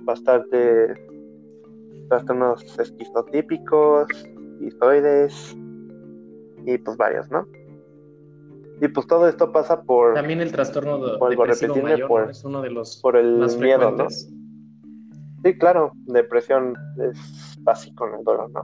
bastante 0.00 0.94
trastornos 2.08 2.78
esquistotípicos, 2.78 4.08
histoides 4.60 5.56
y 6.66 6.78
pues 6.78 6.96
varios, 6.96 7.30
¿no? 7.30 7.46
Y 8.80 8.88
pues 8.88 9.06
todo 9.06 9.28
esto 9.28 9.52
pasa 9.52 9.82
por... 9.82 10.14
También 10.14 10.40
el 10.40 10.50
trastorno 10.52 10.98
de, 10.98 11.18
por 11.18 11.36
mayor, 11.36 12.30
es 12.30 12.44
uno 12.44 12.62
de 12.62 12.70
los 12.70 12.96
por 12.96 13.16
el 13.16 13.46
miedo, 13.58 13.90
¿no? 13.90 14.08
Sí, 14.08 15.58
claro, 15.58 15.92
depresión 16.06 16.74
es 16.98 17.56
básico 17.60 18.08
en 18.08 18.14
el 18.14 18.24
dolor, 18.24 18.50
¿no? 18.50 18.62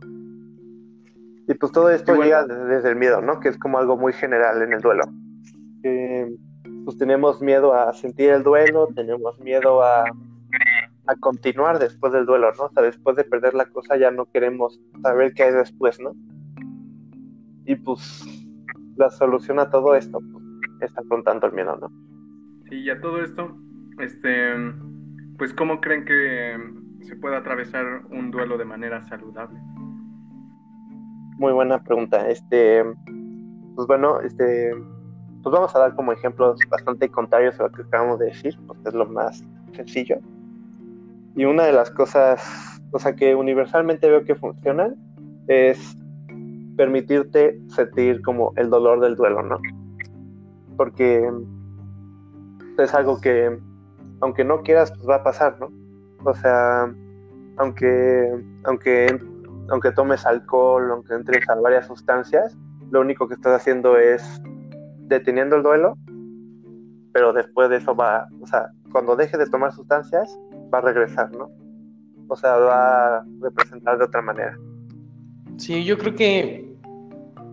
Y 1.48 1.54
pues 1.54 1.72
todo 1.72 1.90
esto 1.90 2.14
llega 2.14 2.44
desde 2.44 2.90
el 2.90 2.96
miedo, 2.96 3.20
¿no? 3.20 3.40
Que 3.40 3.48
es 3.48 3.58
como 3.58 3.78
algo 3.78 3.96
muy 3.96 4.12
general 4.12 4.62
en 4.62 4.72
el 4.72 4.80
duelo. 4.80 5.04
pues 6.84 6.98
tenemos 6.98 7.40
miedo 7.40 7.72
a 7.72 7.92
sentir 7.92 8.30
el 8.30 8.42
duelo, 8.42 8.88
tenemos 8.94 9.38
miedo 9.40 9.82
a, 9.82 10.04
a 11.06 11.16
continuar 11.20 11.78
después 11.78 12.12
del 12.12 12.26
duelo, 12.26 12.52
¿no? 12.58 12.64
O 12.64 12.70
sea, 12.70 12.82
después 12.82 13.16
de 13.16 13.24
perder 13.24 13.54
la 13.54 13.66
cosa 13.66 13.96
ya 13.96 14.10
no 14.10 14.26
queremos 14.26 14.80
saber 15.02 15.34
qué 15.34 15.44
hay 15.44 15.52
después, 15.52 16.00
¿no? 16.00 16.12
Y 17.64 17.76
pues 17.76 18.24
la 18.96 19.10
solución 19.10 19.58
a 19.58 19.70
todo 19.70 19.94
esto 19.94 20.18
pues, 20.32 20.44
es 20.80 20.98
afrontando 20.98 21.46
el 21.46 21.52
miedo, 21.52 21.76
¿no? 21.76 21.88
Sí, 22.68 22.76
y 22.76 22.90
a 22.90 23.00
todo 23.00 23.22
esto, 23.22 23.56
este, 24.00 24.54
pues, 25.38 25.52
¿cómo 25.54 25.80
creen 25.80 26.04
que 26.04 26.56
se 27.02 27.16
puede 27.16 27.36
atravesar 27.36 28.02
un 28.10 28.30
duelo 28.30 28.58
de 28.58 28.64
manera 28.64 29.02
saludable? 29.02 29.60
Muy 31.38 31.52
buena 31.52 31.82
pregunta. 31.82 32.28
Este, 32.28 32.82
pues 33.74 33.86
bueno, 33.86 34.20
este, 34.20 34.72
pues 35.42 35.52
vamos 35.52 35.74
a 35.76 35.78
dar 35.78 35.94
como 35.94 36.12
ejemplos 36.12 36.58
bastante 36.68 37.10
contrarios 37.10 37.60
a 37.60 37.64
lo 37.64 37.72
que 37.72 37.82
acabamos 37.82 38.18
de 38.18 38.26
decir, 38.26 38.58
porque 38.66 38.88
es 38.88 38.94
lo 38.94 39.06
más 39.06 39.44
sencillo. 39.74 40.18
Y 41.36 41.44
una 41.44 41.64
de 41.64 41.72
las 41.72 41.90
cosas, 41.90 42.80
o 42.90 42.98
sea, 42.98 43.14
que 43.14 43.34
universalmente 43.34 44.08
veo 44.08 44.24
que 44.24 44.34
funcionan 44.34 44.96
es 45.46 45.96
permitirte 46.76 47.60
sentir 47.68 48.22
como 48.22 48.52
el 48.56 48.70
dolor 48.70 49.00
del 49.00 49.16
duelo, 49.16 49.42
¿no? 49.42 49.60
Porque 50.76 51.30
es 52.78 52.94
algo 52.94 53.20
que, 53.20 53.58
aunque 54.20 54.44
no 54.44 54.62
quieras, 54.62 54.92
pues 54.92 55.08
va 55.08 55.16
a 55.16 55.22
pasar, 55.22 55.58
¿no? 55.60 55.70
O 56.24 56.34
sea, 56.34 56.92
aunque, 57.58 58.44
aunque, 58.64 59.20
aunque 59.70 59.92
tomes 59.92 60.26
alcohol, 60.26 60.90
aunque 60.90 61.14
entres 61.14 61.48
a 61.48 61.54
varias 61.56 61.86
sustancias, 61.86 62.56
lo 62.90 63.00
único 63.00 63.28
que 63.28 63.34
estás 63.34 63.60
haciendo 63.60 63.96
es 63.96 64.40
deteniendo 65.00 65.56
el 65.56 65.62
duelo, 65.62 65.96
pero 67.12 67.32
después 67.32 67.70
de 67.70 67.76
eso 67.76 67.94
va, 67.94 68.28
o 68.40 68.46
sea, 68.46 68.70
cuando 68.92 69.16
deje 69.16 69.38
de 69.38 69.46
tomar 69.46 69.72
sustancias, 69.72 70.38
va 70.72 70.78
a 70.78 70.82
regresar, 70.82 71.30
¿no? 71.32 71.50
O 72.28 72.36
sea, 72.36 72.56
va 72.56 73.18
a 73.18 73.24
representar 73.40 73.98
de 73.98 74.04
otra 74.04 74.22
manera. 74.22 74.56
Sí, 75.56 75.84
yo 75.84 75.96
creo 75.96 76.14
que 76.14 76.76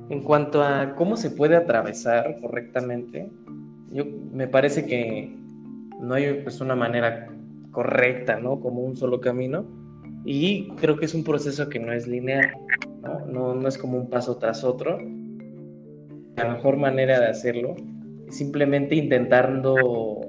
en 0.09 0.23
cuanto 0.23 0.63
a 0.63 0.95
cómo 0.95 1.15
se 1.15 1.31
puede 1.31 1.55
atravesar 1.55 2.35
correctamente, 2.41 3.31
yo 3.91 4.05
me 4.31 4.47
parece 4.47 4.85
que 4.85 5.37
no 5.99 6.15
hay 6.15 6.41
pues 6.41 6.59
una 6.59 6.75
manera 6.75 7.27
correcta, 7.71 8.39
¿no? 8.39 8.59
Como 8.59 8.81
un 8.81 8.95
solo 8.95 9.21
camino. 9.21 9.65
Y 10.25 10.69
creo 10.77 10.97
que 10.97 11.05
es 11.05 11.13
un 11.13 11.23
proceso 11.23 11.67
que 11.69 11.79
no 11.79 11.91
es 11.91 12.07
lineal, 12.07 12.53
¿no? 13.01 13.25
No, 13.25 13.55
no 13.55 13.67
es 13.67 13.77
como 13.77 13.97
un 13.97 14.09
paso 14.09 14.37
tras 14.37 14.63
otro. 14.63 14.97
La 16.35 16.53
mejor 16.53 16.77
manera 16.77 17.19
de 17.19 17.27
hacerlo 17.27 17.75
es 18.27 18.37
simplemente 18.37 18.95
intentando 18.95 20.21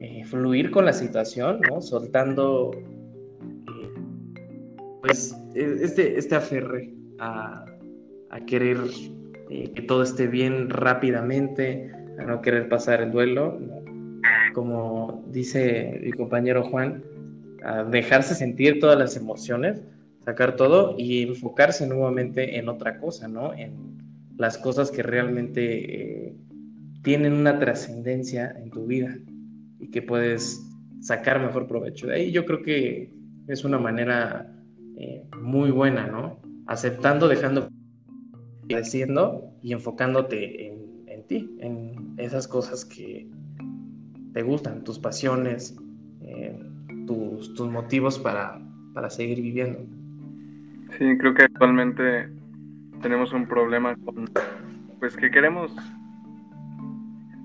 eh, 0.00 0.24
fluir 0.24 0.70
con 0.70 0.84
la 0.84 0.92
situación, 0.92 1.60
¿no? 1.68 1.80
Soltando 1.80 2.70
eh, 2.74 3.90
pues 5.02 5.36
e, 5.54 5.76
este, 5.82 6.18
este 6.18 6.34
aferre 6.34 6.92
a, 7.18 7.64
a 8.30 8.40
querer 8.46 8.78
eh, 9.50 9.72
que 9.74 9.82
todo 9.82 10.02
esté 10.02 10.26
bien 10.26 10.70
rápidamente, 10.70 11.90
a 12.18 12.24
no 12.24 12.40
querer 12.42 12.68
pasar 12.68 13.02
el 13.02 13.10
duelo, 13.10 13.58
como 14.54 15.24
dice 15.30 16.00
mi 16.02 16.12
compañero 16.12 16.64
Juan, 16.64 17.02
a 17.64 17.84
dejarse 17.84 18.34
sentir 18.34 18.80
todas 18.80 18.98
las 18.98 19.16
emociones, 19.16 19.82
sacar 20.24 20.56
todo 20.56 20.94
y 20.98 21.22
enfocarse 21.22 21.86
nuevamente 21.86 22.58
en 22.58 22.68
otra 22.68 22.98
cosa, 22.98 23.28
¿no? 23.28 23.54
En 23.54 23.98
las 24.36 24.58
cosas 24.58 24.90
que 24.90 25.02
realmente 25.02 26.26
eh, 26.26 26.36
tienen 27.02 27.32
una 27.32 27.58
trascendencia 27.58 28.54
en 28.56 28.70
tu 28.70 28.86
vida 28.86 29.16
y 29.80 29.88
que 29.88 30.02
puedes 30.02 30.62
sacar 31.00 31.40
mejor 31.40 31.66
provecho 31.66 32.06
de 32.06 32.14
ahí. 32.14 32.32
Yo 32.32 32.44
creo 32.44 32.62
que 32.62 33.10
es 33.46 33.64
una 33.64 33.78
manera 33.78 34.52
eh, 34.96 35.24
muy 35.40 35.70
buena, 35.70 36.06
¿no? 36.06 36.40
Aceptando, 36.66 37.28
dejando 37.28 37.68
creciendo 38.68 39.54
y 39.62 39.72
enfocándote 39.72 40.68
en, 40.68 41.22
ti, 41.26 41.50
en 41.60 42.14
esas 42.18 42.46
cosas 42.46 42.84
que 42.84 43.26
te 44.32 44.42
gustan, 44.42 44.84
tus 44.84 44.98
pasiones, 44.98 45.76
tus, 47.08 47.58
motivos 47.60 48.18
para, 48.18 48.60
para 48.94 49.10
seguir 49.10 49.40
viviendo. 49.40 49.80
Sí, 50.96 51.18
creo 51.18 51.34
que 51.34 51.44
actualmente 51.44 52.28
tenemos 53.02 53.32
un 53.32 53.46
problema 53.46 53.96
con, 53.96 54.26
pues 55.00 55.16
que 55.16 55.30
queremos 55.30 55.74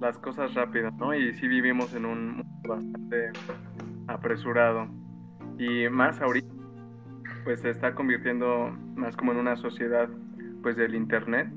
las 0.01 0.17
cosas 0.17 0.53
rápidas, 0.53 0.93
¿no? 0.95 1.13
Y 1.13 1.33
sí 1.33 1.47
vivimos 1.47 1.93
en 1.93 2.05
un 2.05 2.37
mundo 2.37 2.67
bastante 2.67 3.31
apresurado. 4.07 4.87
Y 5.57 5.87
más 5.89 6.21
ahorita, 6.21 6.53
pues 7.43 7.61
se 7.61 7.69
está 7.69 7.95
convirtiendo 7.95 8.75
más 8.95 9.15
como 9.15 9.31
en 9.31 9.37
una 9.37 9.55
sociedad 9.55 10.09
pues 10.61 10.75
del 10.75 10.95
internet. 10.95 11.47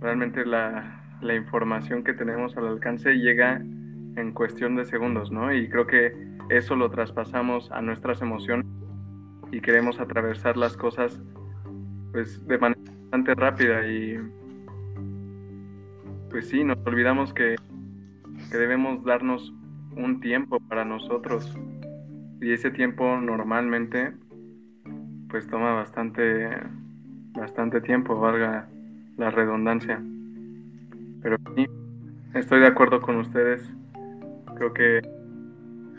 Realmente 0.00 0.44
la, 0.44 1.02
la 1.22 1.34
información 1.34 2.04
que 2.04 2.12
tenemos 2.12 2.56
al 2.56 2.66
alcance 2.66 3.14
llega 3.14 3.56
en 3.56 4.32
cuestión 4.32 4.76
de 4.76 4.84
segundos, 4.84 5.30
¿no? 5.30 5.52
Y 5.52 5.68
creo 5.68 5.86
que 5.86 6.35
eso 6.48 6.76
lo 6.76 6.90
traspasamos 6.90 7.70
a 7.70 7.80
nuestras 7.82 8.22
emociones 8.22 8.66
y 9.52 9.60
queremos 9.60 10.00
atravesar 10.00 10.56
las 10.56 10.76
cosas 10.76 11.20
pues 12.12 12.46
de 12.46 12.58
manera 12.58 12.80
bastante 13.02 13.34
rápida 13.34 13.86
y 13.86 14.18
pues 16.30 16.48
sí, 16.48 16.64
nos 16.64 16.78
olvidamos 16.84 17.32
que, 17.32 17.56
que 18.50 18.58
debemos 18.58 19.04
darnos 19.04 19.54
un 19.96 20.20
tiempo 20.20 20.58
para 20.60 20.84
nosotros 20.84 21.56
y 22.40 22.52
ese 22.52 22.70
tiempo 22.70 23.16
normalmente 23.18 24.12
pues 25.28 25.48
toma 25.48 25.72
bastante 25.72 26.48
bastante 27.36 27.80
tiempo, 27.80 28.18
valga 28.18 28.68
la 29.16 29.30
redundancia. 29.30 30.02
Pero 31.22 31.36
sí, 31.54 31.66
estoy 32.34 32.60
de 32.60 32.66
acuerdo 32.66 33.00
con 33.00 33.16
ustedes. 33.16 33.62
Creo 34.56 34.72
que 34.72 35.02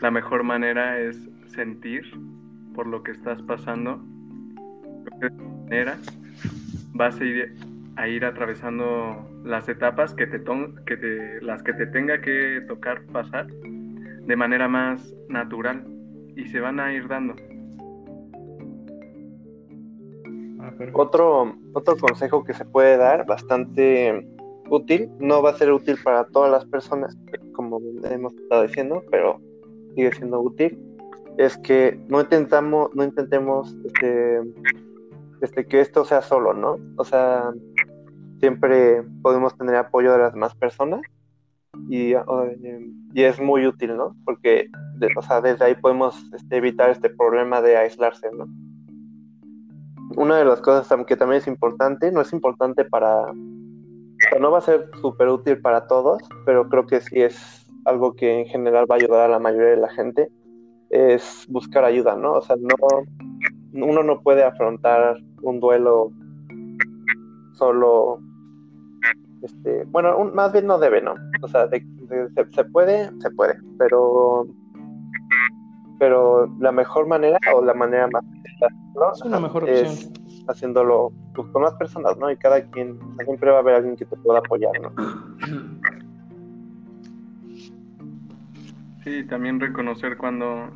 la 0.00 0.10
mejor 0.10 0.44
manera 0.44 0.98
es 0.98 1.28
sentir 1.46 2.02
por 2.74 2.86
lo 2.86 3.02
que 3.02 3.12
estás 3.12 3.42
pasando. 3.42 4.00
Creo 5.04 5.18
que 5.20 5.26
de 5.26 5.26
esta 5.26 5.42
manera 5.42 5.98
vas 6.94 7.20
a 7.20 7.24
ir, 7.24 7.54
a 7.96 8.08
ir 8.08 8.24
atravesando 8.24 9.28
las 9.44 9.68
etapas 9.68 10.14
que 10.14 10.26
te, 10.26 10.42
que 10.86 10.96
te, 10.96 11.40
las 11.42 11.62
que 11.62 11.72
te 11.72 11.86
tenga 11.86 12.20
que 12.20 12.62
tocar 12.68 13.02
pasar 13.06 13.46
de 13.46 14.36
manera 14.36 14.68
más 14.68 15.14
natural 15.28 15.84
y 16.36 16.46
se 16.46 16.60
van 16.60 16.78
a 16.80 16.92
ir 16.92 17.08
dando. 17.08 17.34
Otro, 20.92 21.56
otro 21.72 21.96
consejo 21.96 22.44
que 22.44 22.52
se 22.52 22.64
puede 22.64 22.96
dar, 22.96 23.26
bastante 23.26 24.28
útil, 24.68 25.08
no 25.18 25.42
va 25.42 25.50
a 25.50 25.54
ser 25.54 25.72
útil 25.72 25.96
para 26.04 26.24
todas 26.26 26.50
las 26.50 26.64
personas, 26.66 27.16
como 27.52 27.80
hemos 28.04 28.34
estado 28.34 28.62
diciendo, 28.62 29.02
pero 29.10 29.40
sigue 29.98 30.14
siendo 30.14 30.40
útil, 30.40 30.78
es 31.38 31.58
que 31.58 32.00
no 32.08 32.20
intentamos, 32.20 32.94
no 32.94 33.02
intentemos 33.02 33.74
este, 33.84 34.40
este, 35.40 35.66
que 35.66 35.80
esto 35.80 36.04
sea 36.04 36.22
solo, 36.22 36.54
¿no? 36.54 36.78
O 36.96 37.04
sea, 37.04 37.50
siempre 38.38 39.02
podemos 39.22 39.58
tener 39.58 39.74
apoyo 39.74 40.12
de 40.12 40.18
las 40.18 40.34
demás 40.34 40.54
personas 40.54 41.00
y, 41.88 42.12
y 43.12 43.22
es 43.22 43.40
muy 43.40 43.66
útil, 43.66 43.96
¿no? 43.96 44.14
Porque, 44.24 44.68
o 45.16 45.22
sea, 45.22 45.40
desde 45.40 45.64
ahí 45.64 45.74
podemos 45.74 46.14
este, 46.32 46.58
evitar 46.58 46.90
este 46.90 47.10
problema 47.10 47.60
de 47.60 47.76
aislarse, 47.76 48.30
¿no? 48.32 48.46
una 50.16 50.38
de 50.38 50.44
las 50.44 50.60
cosas 50.60 51.04
que 51.06 51.16
también 51.16 51.42
es 51.42 51.46
importante, 51.46 52.10
no 52.10 52.22
es 52.22 52.32
importante 52.32 52.84
para, 52.84 53.32
no 54.40 54.50
va 54.50 54.58
a 54.58 54.62
ser 54.62 54.90
súper 55.02 55.28
útil 55.28 55.60
para 55.60 55.86
todos, 55.86 56.22
pero 56.46 56.68
creo 56.68 56.86
que 56.86 57.00
sí 57.00 57.20
es 57.20 57.67
algo 57.88 58.14
que 58.14 58.40
en 58.40 58.46
general 58.46 58.86
va 58.90 58.96
a 58.96 58.98
ayudar 58.98 59.20
a 59.22 59.28
la 59.28 59.38
mayoría 59.38 59.70
de 59.70 59.76
la 59.76 59.88
gente, 59.88 60.30
es 60.90 61.46
buscar 61.48 61.84
ayuda, 61.84 62.16
¿no? 62.16 62.32
O 62.34 62.42
sea, 62.42 62.56
no, 62.56 62.74
uno 63.72 64.02
no 64.02 64.20
puede 64.20 64.44
afrontar 64.44 65.16
un 65.42 65.60
duelo 65.60 66.10
solo, 67.54 68.20
este, 69.42 69.84
bueno, 69.86 70.30
más 70.34 70.52
bien 70.52 70.66
no 70.66 70.78
debe, 70.78 71.00
¿no? 71.02 71.14
O 71.42 71.48
sea, 71.48 71.68
se, 71.68 72.64
puede, 72.64 73.10
se 73.20 73.30
puede, 73.30 73.58
pero, 73.78 74.46
pero 75.98 76.46
la 76.60 76.72
mejor 76.72 77.06
manera 77.06 77.38
o 77.54 77.62
la 77.62 77.74
manera 77.74 78.08
más 78.08 78.24
¿no? 78.94 79.12
es 79.12 79.22
una 79.22 79.40
mejor 79.40 79.64
opción. 79.64 79.94
haciéndolo 80.48 81.12
pues, 81.34 81.48
con 81.48 81.62
más 81.62 81.74
personas, 81.74 82.16
¿no? 82.18 82.30
Y 82.30 82.36
cada 82.36 82.62
quien, 82.62 82.98
siempre 83.24 83.50
va 83.50 83.58
a 83.58 83.60
haber 83.60 83.76
alguien 83.76 83.96
que 83.96 84.04
te 84.04 84.16
pueda 84.16 84.38
apoyar, 84.40 84.72
¿no? 84.80 84.92
Sí, 89.08 89.24
también 89.24 89.58
reconocer 89.58 90.18
cuando 90.18 90.70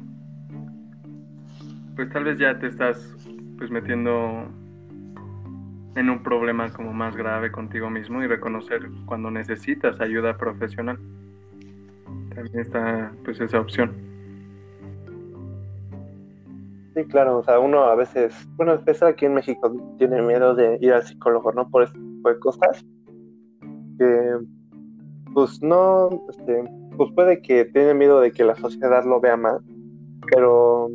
pues 1.95 2.09
tal 2.09 2.25
vez 2.25 2.39
ya 2.39 2.59
te 2.59 2.67
estás 2.67 3.15
pues 3.59 3.71
metiendo 3.71 4.47
en 5.97 6.09
un 6.09 6.23
problema 6.23 6.73
como 6.73 6.95
más 6.95 7.15
grave 7.15 7.53
contigo 7.53 7.91
mismo 7.91 8.23
y 8.23 8.27
reconocer 8.27 8.89
cuando 9.05 9.31
necesitas 9.31 10.01
ayuda 10.01 10.39
profesional. 10.39 10.99
También 12.35 12.61
está 12.61 13.13
pues 13.23 13.39
esa 13.39 13.61
opción. 13.61 13.93
Sí, 16.95 17.05
claro, 17.05 17.41
o 17.41 17.45
sea, 17.45 17.59
uno 17.59 17.83
a 17.83 17.95
veces, 17.97 18.49
bueno, 18.57 18.73
especial 18.73 19.11
aquí 19.11 19.27
en 19.27 19.35
México 19.35 19.95
tiene 19.99 20.23
miedo 20.23 20.55
de 20.55 20.79
ir 20.81 20.95
al 20.95 21.03
psicólogo, 21.03 21.53
¿no? 21.53 21.69
Por 21.69 21.83
este 21.83 21.99
tipo 21.99 22.31
de 22.31 22.39
cosas. 22.39 22.83
Que, 23.99 24.39
pues 25.35 25.63
no, 25.63 26.09
este, 26.31 26.65
pues 26.97 27.11
puede 27.15 27.43
que 27.43 27.65
tiene 27.67 27.95
miedo 27.95 28.21
de 28.21 28.33
que 28.33 28.45
la 28.45 28.57
sociedad 28.57 29.05
lo 29.05 29.21
vea 29.21 29.37
mal, 29.37 29.61
pero 30.31 30.91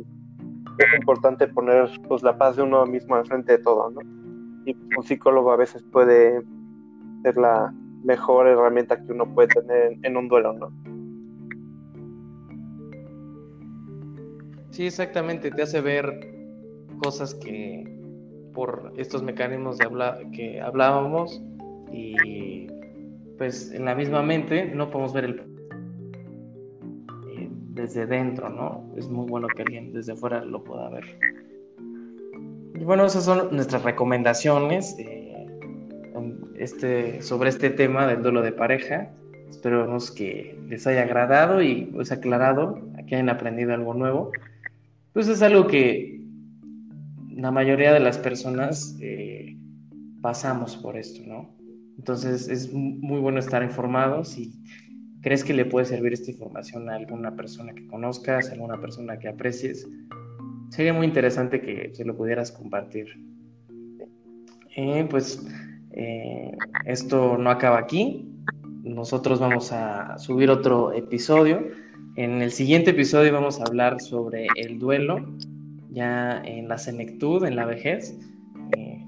es 0.78 0.98
importante 0.98 1.48
poner 1.48 1.90
pues 2.08 2.22
la 2.22 2.36
paz 2.38 2.56
de 2.56 2.62
uno 2.62 2.86
mismo 2.86 3.16
al 3.16 3.26
frente 3.26 3.52
de 3.52 3.58
todo, 3.58 3.90
¿no? 3.90 4.00
Y 4.64 4.76
un 4.96 5.02
psicólogo 5.02 5.50
a 5.52 5.56
veces 5.56 5.82
puede 5.92 6.42
ser 7.22 7.36
la 7.36 7.74
mejor 8.04 8.46
herramienta 8.46 9.02
que 9.02 9.12
uno 9.12 9.32
puede 9.34 9.48
tener 9.48 9.98
en 10.02 10.16
un 10.16 10.28
duelo, 10.28 10.52
¿no? 10.52 10.72
Sí, 14.70 14.86
exactamente, 14.86 15.50
te 15.50 15.62
hace 15.62 15.80
ver 15.80 16.36
cosas 17.02 17.34
que 17.34 17.84
por 18.54 18.92
estos 18.96 19.22
mecanismos 19.22 19.78
de 19.78 19.86
habla 19.86 20.18
que 20.32 20.60
hablábamos 20.60 21.42
y 21.92 22.66
pues 23.38 23.72
en 23.72 23.84
la 23.84 23.94
misma 23.94 24.22
mente 24.22 24.66
no 24.66 24.90
podemos 24.90 25.12
ver 25.12 25.24
el 25.24 25.57
desde 27.78 28.06
dentro, 28.06 28.50
¿no? 28.50 28.84
Es 28.96 29.08
muy 29.08 29.26
bueno 29.26 29.46
que 29.48 29.62
alguien 29.62 29.92
desde 29.92 30.16
fuera 30.16 30.44
lo 30.44 30.64
pueda 30.64 30.88
ver. 30.90 31.04
Y 32.74 32.84
bueno, 32.84 33.06
esas 33.06 33.24
son 33.24 33.54
nuestras 33.54 33.84
recomendaciones 33.84 34.96
eh, 34.98 35.46
este, 36.56 37.22
sobre 37.22 37.50
este 37.50 37.70
tema 37.70 38.06
del 38.06 38.22
duelo 38.22 38.42
de 38.42 38.52
pareja. 38.52 39.10
Esperemos 39.48 40.10
que 40.10 40.58
les 40.68 40.86
haya 40.86 41.02
agradado 41.02 41.62
y 41.62 41.86
pues 41.86 42.12
aclarado, 42.12 42.80
que 43.06 43.14
hayan 43.14 43.30
aprendido 43.30 43.72
algo 43.72 43.94
nuevo. 43.94 44.32
Pues 45.12 45.28
es 45.28 45.40
algo 45.40 45.66
que 45.68 46.20
la 47.30 47.50
mayoría 47.50 47.92
de 47.92 48.00
las 48.00 48.18
personas 48.18 48.96
eh, 49.00 49.56
pasamos 50.20 50.76
por 50.76 50.96
esto, 50.96 51.22
¿no? 51.26 51.54
Entonces 51.96 52.48
es 52.48 52.72
muy 52.72 53.20
bueno 53.20 53.38
estar 53.38 53.62
informados 53.62 54.36
y 54.38 54.52
¿Crees 55.28 55.44
que 55.44 55.52
le 55.52 55.66
puede 55.66 55.84
servir 55.84 56.14
esta 56.14 56.30
información 56.30 56.88
a 56.88 56.94
alguna 56.94 57.36
persona 57.36 57.74
que 57.74 57.86
conozcas, 57.86 58.48
a 58.48 58.52
alguna 58.54 58.80
persona 58.80 59.18
que 59.18 59.28
aprecies? 59.28 59.86
Sería 60.70 60.94
muy 60.94 61.04
interesante 61.04 61.60
que 61.60 61.90
se 61.92 62.06
lo 62.06 62.16
pudieras 62.16 62.50
compartir. 62.50 63.08
Eh, 64.74 65.06
pues 65.10 65.46
eh, 65.92 66.50
esto 66.86 67.36
no 67.36 67.50
acaba 67.50 67.76
aquí. 67.78 68.26
Nosotros 68.82 69.38
vamos 69.38 69.70
a 69.70 70.16
subir 70.16 70.48
otro 70.48 70.94
episodio. 70.94 71.62
En 72.16 72.40
el 72.40 72.50
siguiente 72.50 72.92
episodio 72.92 73.30
vamos 73.30 73.60
a 73.60 73.64
hablar 73.64 74.00
sobre 74.00 74.46
el 74.56 74.78
duelo, 74.78 75.26
ya 75.90 76.40
en 76.42 76.68
la 76.68 76.78
senectud, 76.78 77.44
en 77.44 77.54
la 77.54 77.66
vejez. 77.66 78.18
Eh, 78.78 79.04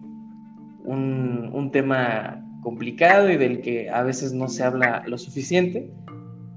un, 0.84 1.48
un 1.54 1.70
tema 1.70 2.44
complicado 2.62 3.30
y 3.30 3.38
del 3.38 3.62
que 3.62 3.88
a 3.88 4.02
veces 4.02 4.34
no 4.34 4.48
se 4.48 4.64
habla 4.64 5.02
lo 5.06 5.16
suficiente. 5.16 5.90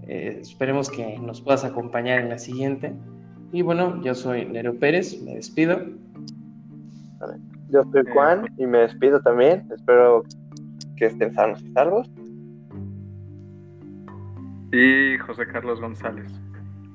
Eh, 0.08 0.40
esperemos 0.42 0.90
que 0.90 1.18
nos 1.20 1.42
puedas 1.42 1.64
acompañar 1.64 2.20
en 2.20 2.30
la 2.30 2.38
siguiente. 2.38 2.94
Y 3.52 3.62
bueno, 3.62 4.02
yo 4.04 4.16
soy 4.16 4.46
Nero 4.46 4.76
Pérez, 4.76 5.22
me 5.22 5.36
despido. 5.36 5.80
Yo 7.70 7.84
soy 7.92 8.04
Juan 8.12 8.48
y 8.58 8.66
me 8.66 8.80
despido 8.80 9.22
también. 9.22 9.68
Espero 9.74 10.24
que 10.98 11.06
estén 11.06 11.34
sanos 11.34 11.62
y 11.62 11.72
salvos. 11.72 12.10
Y 14.72 15.18
José 15.20 15.46
Carlos 15.48 15.80
González. 15.80 16.32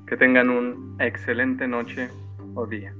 Que 0.07 0.17
tengan 0.17 0.49
una 0.49 1.05
excelente 1.05 1.67
noche 1.67 2.09
o 2.55 2.65
día. 2.65 2.93